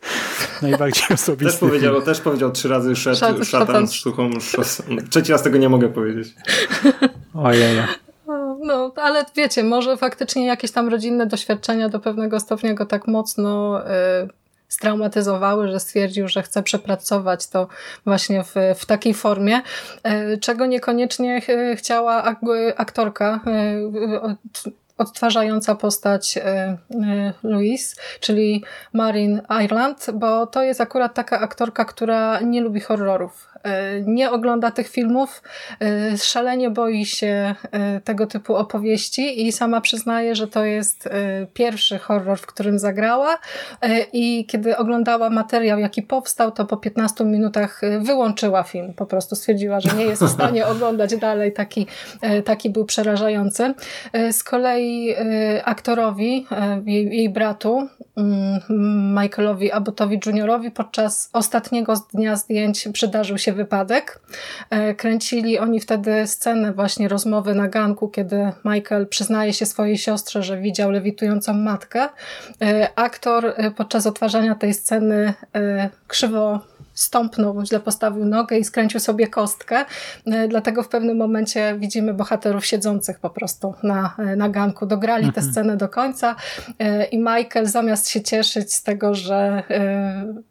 Najbardziej 0.62 1.04
osobisty. 1.14 1.50
Też 1.52 1.60
powiedział, 1.60 2.02
też 2.02 2.20
powiedział 2.30 2.50
trzy 2.50 2.68
razy 2.68 2.96
szedł, 2.96 3.16
szatan, 3.16 3.44
szatan 3.44 3.86
z 3.86 3.92
szosą. 4.40 4.82
Trzeci 5.10 5.32
raz 5.32 5.42
tego 5.42 5.58
nie 5.58 5.68
mogę 5.68 5.88
powiedzieć. 5.88 6.34
Ojej. 7.34 7.76
No, 8.62 8.92
ale 8.96 9.24
wiecie, 9.36 9.64
może 9.64 9.96
faktycznie 9.96 10.46
jakieś 10.46 10.70
tam 10.70 10.88
rodzinne 10.88 11.26
doświadczenia 11.26 11.88
do 11.88 12.00
pewnego 12.00 12.40
stopnia 12.40 12.74
go 12.74 12.86
tak 12.86 13.08
mocno 13.08 13.80
y, 13.80 14.28
straumatyzowały, 14.68 15.68
że 15.68 15.80
stwierdził, 15.80 16.28
że 16.28 16.42
chce 16.42 16.62
przepracować 16.62 17.48
to 17.48 17.68
właśnie 18.04 18.44
w, 18.44 18.54
w 18.76 18.86
takiej 18.86 19.14
formie, 19.14 19.60
y, 20.32 20.38
czego 20.38 20.66
niekoniecznie 20.66 21.42
chciała 21.76 22.24
aktorka 22.76 23.40
y, 23.46 24.70
odtwarzająca 25.00 25.74
postać 25.74 26.36
e, 26.36 26.42
e, 26.44 26.76
Louise, 27.42 27.96
czyli 28.20 28.64
Marin 28.92 29.40
Ireland, 29.64 30.06
bo 30.14 30.46
to 30.46 30.62
jest 30.62 30.80
akurat 30.80 31.14
taka 31.14 31.40
aktorka, 31.40 31.84
która 31.84 32.40
nie 32.40 32.60
lubi 32.60 32.80
horrorów. 32.80 33.50
E, 33.62 34.00
nie 34.00 34.30
ogląda 34.30 34.70
tych 34.70 34.88
filmów, 34.88 35.42
szalenie 36.16 36.70
boi 36.70 37.06
się 37.06 37.54
tego 38.04 38.26
typu 38.26 38.56
opowieści 38.56 39.46
i 39.46 39.52
sama 39.52 39.80
przyznaje, 39.80 40.34
że 40.34 40.48
to 40.48 40.64
jest 40.64 41.08
pierwszy 41.54 41.98
horror, 41.98 42.38
w 42.38 42.46
którym 42.46 42.78
zagrała 42.78 43.38
i 44.12 44.46
kiedy 44.46 44.76
oglądała 44.76 45.30
materiał, 45.30 45.78
jaki 45.78 46.02
powstał, 46.02 46.52
to 46.52 46.64
po 46.64 46.76
15 46.76 47.24
minutach 47.24 47.80
wyłączyła 48.00 48.62
film. 48.62 48.94
Po 48.94 49.06
prostu 49.06 49.36
stwierdziła, 49.36 49.80
że 49.80 49.96
nie 49.96 50.04
jest 50.04 50.22
w 50.22 50.28
stanie 50.28 50.66
oglądać 50.72 51.16
dalej. 51.16 51.52
Taki, 51.52 51.86
taki 52.44 52.70
był 52.70 52.84
przerażający. 52.84 53.74
Z 54.32 54.44
kolei 54.44 54.89
aktorowi, 55.64 56.46
jej, 56.86 57.16
jej 57.16 57.28
bratu, 57.28 57.88
mm, 58.16 58.60
Michaelowi 59.20 59.72
Abbotowi 59.72 60.20
Juniorowi 60.26 60.70
podczas 60.70 61.30
ostatniego 61.32 61.94
dnia 62.14 62.36
zdjęć 62.36 62.88
przydarzył 62.92 63.38
się 63.38 63.52
wypadek. 63.52 64.20
E, 64.70 64.94
kręcili 64.94 65.58
oni 65.58 65.80
wtedy 65.80 66.26
scenę 66.26 66.72
właśnie 66.72 67.08
rozmowy 67.08 67.54
na 67.54 67.68
ganku, 67.68 68.08
kiedy 68.08 68.52
Michael 68.64 69.06
przyznaje 69.06 69.52
się 69.52 69.66
swojej 69.66 69.98
siostrze, 69.98 70.42
że 70.42 70.60
widział 70.60 70.90
lewitującą 70.90 71.54
matkę. 71.54 72.08
Aktor 72.96 73.54
podczas 73.76 74.06
odtwarzania 74.06 74.54
tej 74.54 74.74
sceny 74.74 75.34
krzywo 76.06 76.60
stąpnął, 77.00 77.66
źle 77.66 77.80
postawił 77.80 78.24
nogę 78.24 78.58
i 78.58 78.64
skręcił 78.64 79.00
sobie 79.00 79.26
kostkę. 79.26 79.84
Dlatego 80.48 80.82
w 80.82 80.88
pewnym 80.88 81.16
momencie 81.16 81.74
widzimy 81.78 82.14
bohaterów 82.14 82.66
siedzących 82.66 83.18
po 83.18 83.30
prostu 83.30 83.74
na, 83.82 84.16
na 84.36 84.48
ganku. 84.48 84.86
Dograli 84.86 85.24
tę 85.24 85.28
mhm. 85.28 85.52
scenę 85.52 85.76
do 85.76 85.88
końca 85.88 86.36
i 87.10 87.18
Michael 87.18 87.66
zamiast 87.66 88.08
się 88.08 88.20
cieszyć 88.22 88.74
z 88.74 88.82
tego, 88.82 89.14
że 89.14 89.62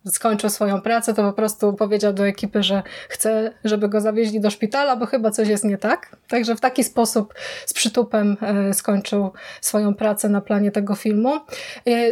skończył 0.07 0.49
swoją 0.49 0.81
pracę, 0.81 1.13
to 1.13 1.23
po 1.23 1.33
prostu 1.33 1.73
powiedział 1.73 2.13
do 2.13 2.27
ekipy, 2.27 2.63
że 2.63 2.83
chce, 3.09 3.53
żeby 3.63 3.89
go 3.89 4.01
zawieźli 4.01 4.41
do 4.41 4.49
szpitala, 4.49 4.95
bo 4.95 5.05
chyba 5.05 5.31
coś 5.31 5.47
jest 5.47 5.63
nie 5.63 5.77
tak. 5.77 6.15
Także 6.27 6.55
w 6.55 6.59
taki 6.59 6.83
sposób 6.83 7.33
z 7.65 7.73
przytupem 7.73 8.37
skończył 8.73 9.31
swoją 9.61 9.93
pracę 9.93 10.29
na 10.29 10.41
planie 10.41 10.71
tego 10.71 10.95
filmu. 10.95 11.39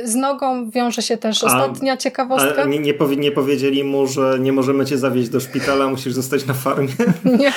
Z 0.03 0.15
nogą 0.15 0.69
wiąże 0.69 1.01
się 1.01 1.17
też 1.17 1.43
ostatnia 1.43 1.97
ciekawostka. 1.97 2.65
nie, 2.65 2.79
nie, 2.79 2.93
powie, 2.93 3.17
nie 3.17 3.31
powiedzieli 3.31 3.83
mu, 3.83 4.07
że 4.07 4.26
nie 4.39 4.51
możemy 4.53 4.85
cię 4.85 4.97
zawieźć 4.97 5.29
do 5.29 5.39
szpitala, 5.39 5.87
musisz 5.87 6.13
zostać 6.13 6.45
na 6.45 6.53
farmie? 6.53 6.93
Nie. 7.25 7.53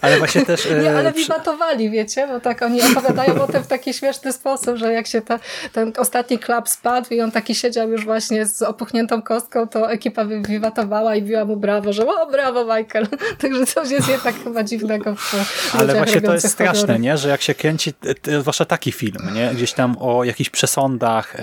Ale 0.00 0.18
właśnie 0.18 0.46
też... 0.46 0.68
Nie, 0.82 0.96
ale 0.96 1.12
wibatowali, 1.12 1.90
wiecie, 1.90 2.26
bo 2.26 2.40
tak 2.40 2.62
oni 2.62 2.82
opowiadają 2.82 3.42
o 3.42 3.46
tym 3.46 3.62
w 3.62 3.66
taki 3.66 3.94
śmieszny 3.94 4.32
sposób, 4.32 4.76
że 4.76 4.92
jak 4.92 5.06
się 5.06 5.20
ta, 5.20 5.38
ten 5.72 5.92
ostatni 5.98 6.38
klap 6.38 6.68
spadł 6.68 7.14
i 7.14 7.20
on 7.20 7.30
taki 7.30 7.54
siedział 7.54 7.90
już 7.90 8.04
właśnie 8.04 8.46
z 8.46 8.62
opuchniętą 8.62 9.22
kostką, 9.22 9.68
to 9.68 9.92
ekipa 9.92 10.24
wiwatowała 10.48 11.16
i 11.16 11.22
biła 11.22 11.44
mu 11.44 11.56
brawo, 11.56 11.92
że 11.92 12.06
o, 12.06 12.30
brawo 12.30 12.64
Michael. 12.76 13.06
Także 13.40 13.66
coś 13.66 13.90
jest 13.90 14.08
jednak 14.08 14.34
chyba 14.44 14.64
dziwnego 14.64 15.14
w 15.16 15.34
Ale 15.74 15.94
właśnie 15.94 16.20
to 16.20 16.32
jest 16.32 16.48
straszne, 16.48 16.98
nie? 16.98 17.18
że 17.18 17.28
jak 17.28 17.42
się 17.42 17.54
kręci, 17.54 17.92
zwłaszcza 18.40 18.64
taki 18.64 18.92
film, 18.92 19.30
nie? 19.34 19.50
gdzieś 19.54 19.72
tam 19.72 19.96
o 20.00 20.24
jakichś 20.24 20.50
przesądach, 20.50 21.36
e, 21.36 21.42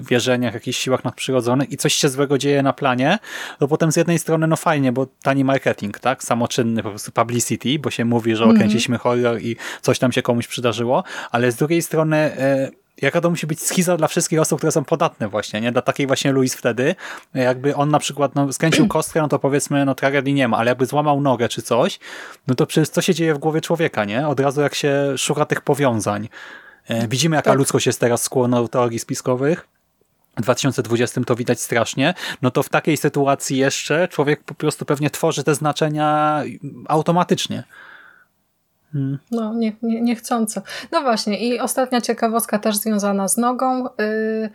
wierzeniach, 0.00 0.54
jakichś 0.54 0.78
siłach 0.78 1.04
nadprzyrodzonych 1.04 1.72
i 1.72 1.76
coś 1.76 1.94
się 1.94 2.08
złego 2.08 2.38
dzieje 2.38 2.62
na 2.62 2.72
planie, 2.72 3.18
to 3.58 3.68
potem 3.68 3.92
z 3.92 3.96
jednej 3.96 4.18
strony 4.18 4.46
no 4.46 4.56
fajnie, 4.56 4.92
bo 4.92 5.06
tani 5.22 5.44
marketing, 5.44 5.98
tak? 5.98 6.24
Samoczynny 6.24 6.82
po 6.82 6.90
prostu 6.90 7.12
publicity, 7.12 7.78
bo 7.78 7.90
się 7.90 8.04
mówi, 8.04 8.36
że 8.36 8.44
okręciliśmy 8.44 8.92
mm 8.94 9.00
-hmm. 9.00 9.02
horror 9.02 9.40
i 9.42 9.56
coś 9.82 9.98
tam 9.98 10.12
się 10.12 10.22
komuś 10.22 10.46
przydarzyło, 10.46 11.04
ale 11.30 11.52
z 11.52 11.56
drugiej 11.56 11.82
strony 11.82 12.16
e, 12.16 12.70
jaka 13.02 13.20
to 13.20 13.30
musi 13.30 13.46
być 13.46 13.62
schiza 13.62 13.96
dla 13.96 14.08
wszystkich 14.08 14.40
osób, 14.40 14.58
które 14.58 14.72
są 14.72 14.84
podatne 14.84 15.28
właśnie, 15.28 15.60
nie? 15.60 15.72
Dla 15.72 15.82
takiej 15.82 16.06
właśnie 16.06 16.32
Louis 16.32 16.54
wtedy, 16.54 16.94
jakby 17.34 17.76
on 17.76 17.90
na 17.90 17.98
przykład 17.98 18.34
no, 18.34 18.52
skręcił 18.52 18.88
kostkę, 18.96 19.22
no 19.22 19.28
to 19.28 19.38
powiedzmy, 19.38 19.84
no 19.84 19.94
tragedii 19.94 20.34
nie 20.34 20.48
ma, 20.48 20.56
ale 20.56 20.68
jakby 20.68 20.86
złamał 20.86 21.20
nogę 21.20 21.48
czy 21.48 21.62
coś, 21.62 21.98
no 22.46 22.54
to 22.54 22.66
przecież 22.66 22.88
co 22.88 23.00
się 23.02 23.14
dzieje 23.14 23.34
w 23.34 23.38
głowie 23.38 23.60
człowieka, 23.60 24.04
nie? 24.04 24.28
Od 24.28 24.40
razu 24.40 24.60
jak 24.60 24.74
się 24.74 25.14
szuka 25.16 25.44
tych 25.44 25.60
powiązań. 25.60 26.28
E, 26.88 27.08
widzimy, 27.08 27.36
jaka 27.36 27.50
tak. 27.50 27.58
ludzkość 27.58 27.86
jest 27.86 28.00
teraz 28.00 28.22
skłonna 28.22 28.62
do 28.62 28.68
teorii 28.68 28.98
spiskowych. 28.98 29.68
W 30.36 30.42
2020 30.42 31.20
to 31.26 31.36
widać 31.36 31.60
strasznie, 31.60 32.14
no 32.42 32.50
to 32.50 32.62
w 32.62 32.68
takiej 32.68 32.96
sytuacji 32.96 33.56
jeszcze 33.56 34.08
człowiek 34.08 34.44
po 34.44 34.54
prostu 34.54 34.84
pewnie 34.84 35.10
tworzy 35.10 35.44
te 35.44 35.54
znaczenia 35.54 36.42
automatycznie. 36.88 37.64
Hmm. 38.92 39.18
No, 39.30 39.54
nie, 39.54 39.72
nie. 39.82 40.16
No 40.92 41.02
właśnie, 41.02 41.38
i 41.38 41.60
ostatnia 41.60 42.00
ciekawostka 42.00 42.58
też 42.58 42.76
związana 42.76 43.28
z 43.28 43.36
nogą. 43.36 43.84
Yy, 43.84 44.50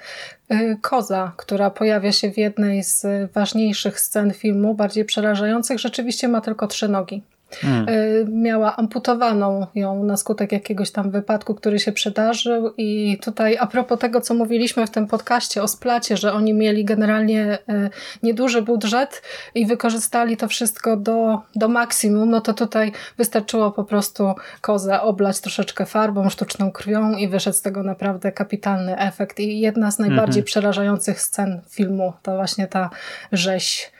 yy, 0.49 0.77
koza, 0.81 1.31
która 1.37 1.69
pojawia 1.69 2.11
się 2.11 2.31
w 2.31 2.37
jednej 2.37 2.83
z 2.83 3.05
ważniejszych 3.33 3.99
scen 3.99 4.33
filmu, 4.33 4.73
bardziej 4.73 5.05
przerażających, 5.05 5.79
rzeczywiście 5.79 6.27
ma 6.27 6.41
tylko 6.41 6.67
trzy 6.67 6.89
nogi. 6.89 7.23
Hmm. 7.61 7.89
Y, 7.89 8.25
miała 8.31 8.75
amputowaną 8.75 9.67
ją 9.75 10.03
na 10.03 10.17
skutek 10.17 10.51
jakiegoś 10.51 10.91
tam 10.91 11.11
wypadku, 11.11 11.55
który 11.55 11.79
się 11.79 11.91
przydarzył 11.91 12.73
i 12.77 13.17
tutaj 13.21 13.57
a 13.59 13.67
propos 13.67 13.99
tego, 13.99 14.21
co 14.21 14.33
mówiliśmy 14.33 14.87
w 14.87 14.89
tym 14.89 15.07
podcaście 15.07 15.63
o 15.63 15.67
Splacie, 15.67 16.17
że 16.17 16.33
oni 16.33 16.53
mieli 16.53 16.85
generalnie 16.85 17.57
y, 17.69 17.89
nieduży 18.23 18.61
budżet 18.61 19.21
i 19.55 19.65
wykorzystali 19.65 20.37
to 20.37 20.47
wszystko 20.47 20.97
do, 20.97 21.41
do 21.55 21.67
maksimum, 21.67 22.29
no 22.29 22.41
to 22.41 22.53
tutaj 22.53 22.91
wystarczyło 23.17 23.71
po 23.71 23.83
prostu 23.83 24.33
kozę 24.61 25.01
oblać 25.01 25.41
troszeczkę 25.41 25.85
farbą, 25.85 26.29
sztuczną 26.29 26.71
krwią 26.71 27.11
i 27.11 27.27
wyszedł 27.27 27.57
z 27.57 27.61
tego 27.61 27.83
naprawdę 27.83 28.31
kapitalny 28.31 28.97
efekt 28.97 29.39
i 29.39 29.59
jedna 29.59 29.91
z 29.91 29.99
najbardziej 29.99 30.39
mhm. 30.39 30.45
przerażających 30.45 31.21
scen 31.21 31.61
filmu 31.69 32.13
to 32.21 32.35
właśnie 32.35 32.67
ta 32.67 32.89
rzeź 33.31 33.92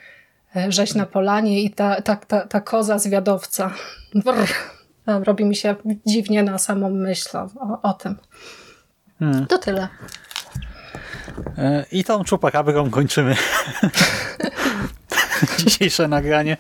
rzeź 0.70 0.94
na 0.94 1.06
polanie 1.06 1.64
i 1.64 1.72
ta, 1.72 2.02
ta, 2.02 2.16
ta, 2.16 2.48
ta 2.48 2.62
koza 2.62 3.00
zwiadowca. 3.00 3.72
Brr. 4.16 4.50
Robi 5.06 5.46
mi 5.46 5.56
się 5.56 5.76
dziwnie 6.06 6.44
na 6.44 6.58
samą 6.58 6.90
myśl 6.90 7.38
o, 7.38 7.82
o 7.82 7.94
tym. 7.94 8.16
Hmm. 9.20 9.48
To 9.48 9.58
tyle. 9.58 9.88
E, 11.58 11.86
I 11.92 12.04
tą 12.04 12.24
czupakabryą 12.24 12.90
kończymy 12.90 13.36
dzisiejsze 15.60 16.08
nagranie. 16.08 16.58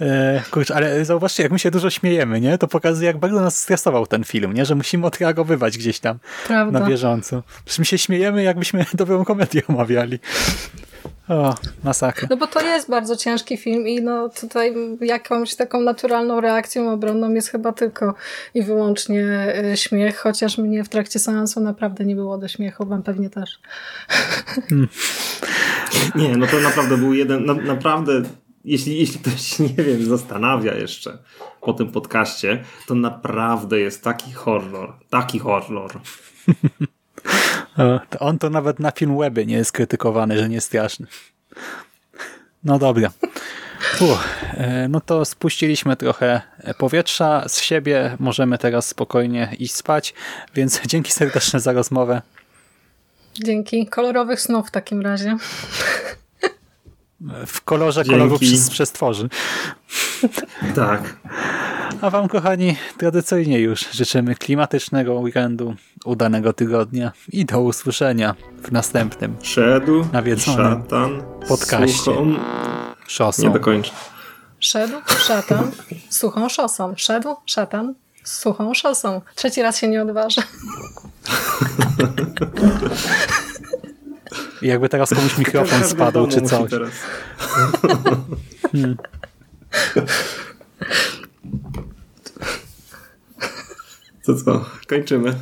E, 0.00 0.42
kurczę, 0.50 0.74
ale 0.74 1.04
zauważcie, 1.04 1.42
jak 1.42 1.52
my 1.52 1.58
się 1.58 1.70
dużo 1.70 1.90
śmiejemy, 1.90 2.40
nie? 2.40 2.58
To 2.58 2.68
pokazuje, 2.68 3.06
jak 3.06 3.18
bardzo 3.18 3.40
nas 3.40 3.58
stresował 3.58 4.06
ten 4.06 4.24
film, 4.24 4.52
nie? 4.52 4.64
Że 4.64 4.74
musimy 4.74 5.06
odreagowywać 5.06 5.78
gdzieś 5.78 6.00
tam 6.00 6.18
Prawda. 6.46 6.80
na 6.80 6.86
bieżąco. 6.86 7.42
Przecież 7.64 7.78
my 7.78 7.84
się 7.84 7.98
śmiejemy, 7.98 8.42
jakbyśmy 8.42 8.84
dobrą 8.94 9.24
komedię 9.24 9.62
omawiali. 9.68 10.18
O, 11.28 11.54
masakra. 11.84 12.28
No 12.30 12.36
bo 12.36 12.46
to 12.46 12.60
jest 12.60 12.90
bardzo 12.90 13.16
ciężki 13.16 13.56
film 13.56 13.88
i 13.88 14.02
no 14.02 14.28
tutaj 14.28 14.74
jakąś 15.00 15.54
taką 15.54 15.80
naturalną 15.80 16.40
reakcją 16.40 16.92
obronną 16.92 17.32
jest 17.32 17.48
chyba 17.48 17.72
tylko 17.72 18.14
i 18.54 18.62
wyłącznie 18.62 19.54
y, 19.72 19.76
śmiech, 19.76 20.16
chociaż 20.16 20.58
mnie 20.58 20.84
w 20.84 20.88
trakcie 20.88 21.18
seansu 21.18 21.60
naprawdę 21.60 22.04
nie 22.04 22.14
było 22.14 22.38
do 22.38 22.48
śmiechu, 22.48 22.86
wam 22.86 23.02
pewnie 23.02 23.30
też. 23.30 23.58
Hmm. 24.68 24.88
Nie, 26.14 26.36
no 26.36 26.46
to 26.46 26.60
naprawdę 26.60 26.96
był 26.96 27.14
jeden, 27.14 27.44
na, 27.44 27.54
naprawdę 27.54 28.22
jeśli, 28.64 28.98
jeśli 28.98 29.20
ktoś, 29.20 29.58
nie 29.58 29.84
wiem, 29.84 30.04
zastanawia 30.04 30.74
jeszcze 30.74 31.18
po 31.60 31.72
tym 31.72 31.92
podcaście, 31.92 32.64
to 32.86 32.94
naprawdę 32.94 33.80
jest 33.80 34.04
taki 34.04 34.32
horror, 34.32 34.92
taki 35.10 35.38
horror. 35.38 36.00
On 38.20 38.38
to 38.38 38.50
nawet 38.50 38.80
na 38.80 38.90
film 38.90 39.18
weby 39.18 39.46
nie 39.46 39.56
jest 39.56 39.72
krytykowany, 39.72 40.38
że 40.38 40.48
nie 40.48 40.60
straszny. 40.60 41.06
No 42.64 42.78
dobra. 42.78 43.10
Uch, 44.00 44.24
e, 44.54 44.88
no 44.88 45.00
to 45.00 45.24
spuściliśmy 45.24 45.96
trochę 45.96 46.40
powietrza 46.78 47.48
z 47.48 47.60
siebie. 47.60 48.16
Możemy 48.18 48.58
teraz 48.58 48.86
spokojnie 48.86 49.48
iść 49.58 49.74
spać, 49.74 50.14
więc 50.54 50.80
dzięki 50.86 51.12
serdeczne 51.12 51.60
za 51.60 51.72
rozmowę. 51.72 52.22
Dzięki. 53.44 53.86
Kolorowych 53.86 54.40
snów 54.40 54.68
w 54.68 54.70
takim 54.70 55.02
razie. 55.02 55.36
W 57.46 57.60
kolorze 57.60 58.04
Dzięki. 58.04 58.18
kolorów 58.18 58.40
przestworzy. 58.70 59.28
Tak. 60.74 61.16
A 62.00 62.10
wam, 62.10 62.28
kochani, 62.28 62.76
tradycyjnie 62.98 63.60
już 63.60 63.90
życzymy 63.92 64.34
klimatycznego 64.34 65.14
weekendu, 65.14 65.74
udanego 66.04 66.52
tygodnia 66.52 67.12
i 67.32 67.44
do 67.44 67.60
usłyszenia 67.60 68.34
w 68.62 68.72
następnym 68.72 69.36
Szedł, 69.42 70.06
nawiedzonym 70.12 70.82
szatan, 70.82 71.22
podcaście. 71.48 71.96
Suchą, 71.96 72.34
szosą. 73.06 73.42
Nie 73.42 73.50
dokończę. 73.50 73.92
Szedł, 74.60 74.94
szatan, 75.18 75.70
suchą 76.10 76.48
szosą. 76.48 76.94
Szedł, 76.96 77.36
szatan, 77.46 77.94
suchą 78.24 78.74
szosą. 78.74 79.20
Trzeci 79.34 79.62
raz 79.62 79.78
się 79.78 79.88
nie 79.88 80.02
odważę. 80.02 80.42
Jakby 84.62 84.88
teraz 84.88 85.10
komuś 85.10 85.38
mikrofon 85.38 85.84
spadł, 85.84 86.26
czy 86.26 86.42
coś. 86.42 86.70
Hmm. 88.72 88.96
To 94.26 94.34
co? 94.34 94.64
Kończymy. 94.88 95.34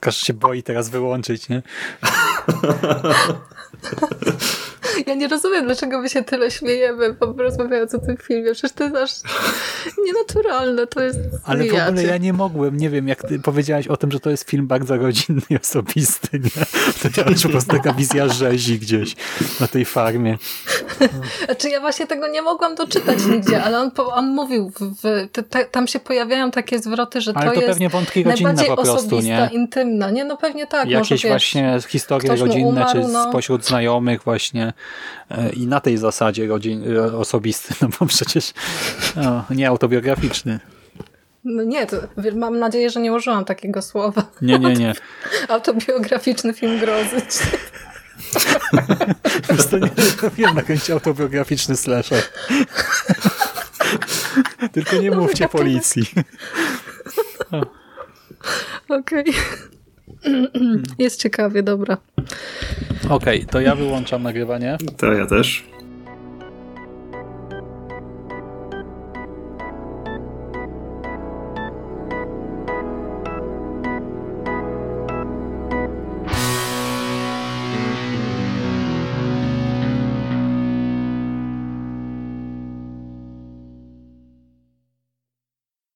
Każdy 0.00 0.26
się 0.26 0.34
boi 0.34 0.62
teraz 0.62 0.88
wyłączyć, 0.88 1.48
nie? 1.48 1.62
Ja 5.06 5.14
nie 5.14 5.28
rozumiem, 5.28 5.64
dlaczego 5.64 6.00
my 6.00 6.08
się 6.08 6.22
tyle 6.22 6.50
śmiejemy, 6.50 7.16
rozmawiając 7.36 7.94
o 7.94 7.98
tym 7.98 8.16
filmie. 8.16 8.52
Przecież 8.52 8.72
to 8.72 8.84
jest 8.84 8.96
aż 8.96 9.10
nienaturalne. 10.06 10.86
To 10.86 11.02
jest 11.02 11.18
Ale 11.44 11.64
w 11.64 11.74
ogóle 11.74 12.04
ja 12.04 12.16
nie 12.16 12.32
mogłem, 12.32 12.76
nie 12.76 12.90
wiem, 12.90 13.08
jak 13.08 13.22
ty 13.22 13.38
powiedziałaś 13.38 13.86
o 13.86 13.96
tym, 13.96 14.12
że 14.12 14.20
to 14.20 14.30
jest 14.30 14.50
film 14.50 14.66
bardzo 14.66 14.96
rodzinny 14.96 15.42
i 15.50 15.56
osobisty, 15.56 16.28
nie? 16.38 16.64
To 17.02 17.20
ja 17.20 17.24
po 17.42 17.48
prostu 17.48 17.76
taka 17.76 17.92
wizja 17.92 18.28
rzezi 18.28 18.78
gdzieś 18.78 19.16
na 19.60 19.68
tej 19.68 19.84
farmie. 19.84 20.38
Znaczy 21.44 21.68
ja 21.68 21.80
właśnie 21.80 22.06
tego 22.06 22.28
nie 22.28 22.42
mogłam 22.42 22.74
doczytać 22.74 23.26
nigdzie, 23.26 23.62
ale 23.62 23.80
on, 23.80 23.90
on 24.12 24.26
mówił, 24.28 24.72
w, 24.80 25.28
te, 25.50 25.64
tam 25.64 25.86
się 25.86 26.00
pojawiają 26.00 26.50
takie 26.50 26.78
zwroty, 26.78 27.20
że 27.20 27.32
ale 27.34 27.46
to, 27.46 27.54
to 27.54 27.60
jest 27.60 27.72
pewnie 27.72 27.88
wątki 27.88 28.24
rodzinne 28.24 28.64
po 28.64 28.76
prostu, 28.76 29.20
nie? 29.20 29.50
intymna. 29.52 30.10
Nie, 30.10 30.24
no 30.24 30.36
pewnie 30.36 30.66
tak. 30.66 30.88
Jakieś 30.88 31.10
może, 31.10 31.28
właśnie 31.28 31.78
historie 31.88 32.36
rodzinne, 32.36 32.68
umarł, 32.68 32.92
czy 32.92 33.08
no. 33.08 33.28
spośród 33.28 33.66
znajomych 33.66 34.22
właśnie 34.22 34.72
i 35.52 35.66
na 35.66 35.80
tej 35.80 35.98
zasadzie 35.98 36.46
rodzin, 36.46 36.96
e, 36.96 37.16
osobisty, 37.16 37.74
no 37.80 37.88
bo 38.00 38.06
przecież 38.06 38.52
no, 39.16 39.44
nie 39.50 39.68
autobiograficzny. 39.68 40.60
No 41.44 41.62
nie, 41.62 41.86
to 41.86 41.96
mam 42.34 42.58
nadzieję, 42.58 42.90
że 42.90 43.00
nie 43.00 43.12
użyłam 43.12 43.44
takiego 43.44 43.82
słowa. 43.82 44.24
Nie, 44.42 44.58
nie, 44.58 44.72
nie. 44.74 44.92
Autobiograficzny 45.48 46.54
film 46.54 46.78
grozy. 46.78 47.16
Wiesz, 49.50 49.72
nie 50.22 50.46
wiem, 50.46 50.54
nakręcić 50.54 50.90
autobiograficzny 50.90 51.76
slasher. 51.76 52.22
Tylko 54.72 54.96
nie 54.96 55.10
mówcie 55.10 55.48
policji. 55.48 56.04
Okej. 58.88 59.24
Jest 60.98 61.20
ciekawie, 61.22 61.62
dobra. 61.62 61.96
Okej, 63.08 63.46
to 63.46 63.60
ja 63.60 63.74
wyłączam 63.74 64.22
nagrywanie. 64.22 64.78
To 64.96 65.12
ja 65.12 65.26
też. 65.26 65.64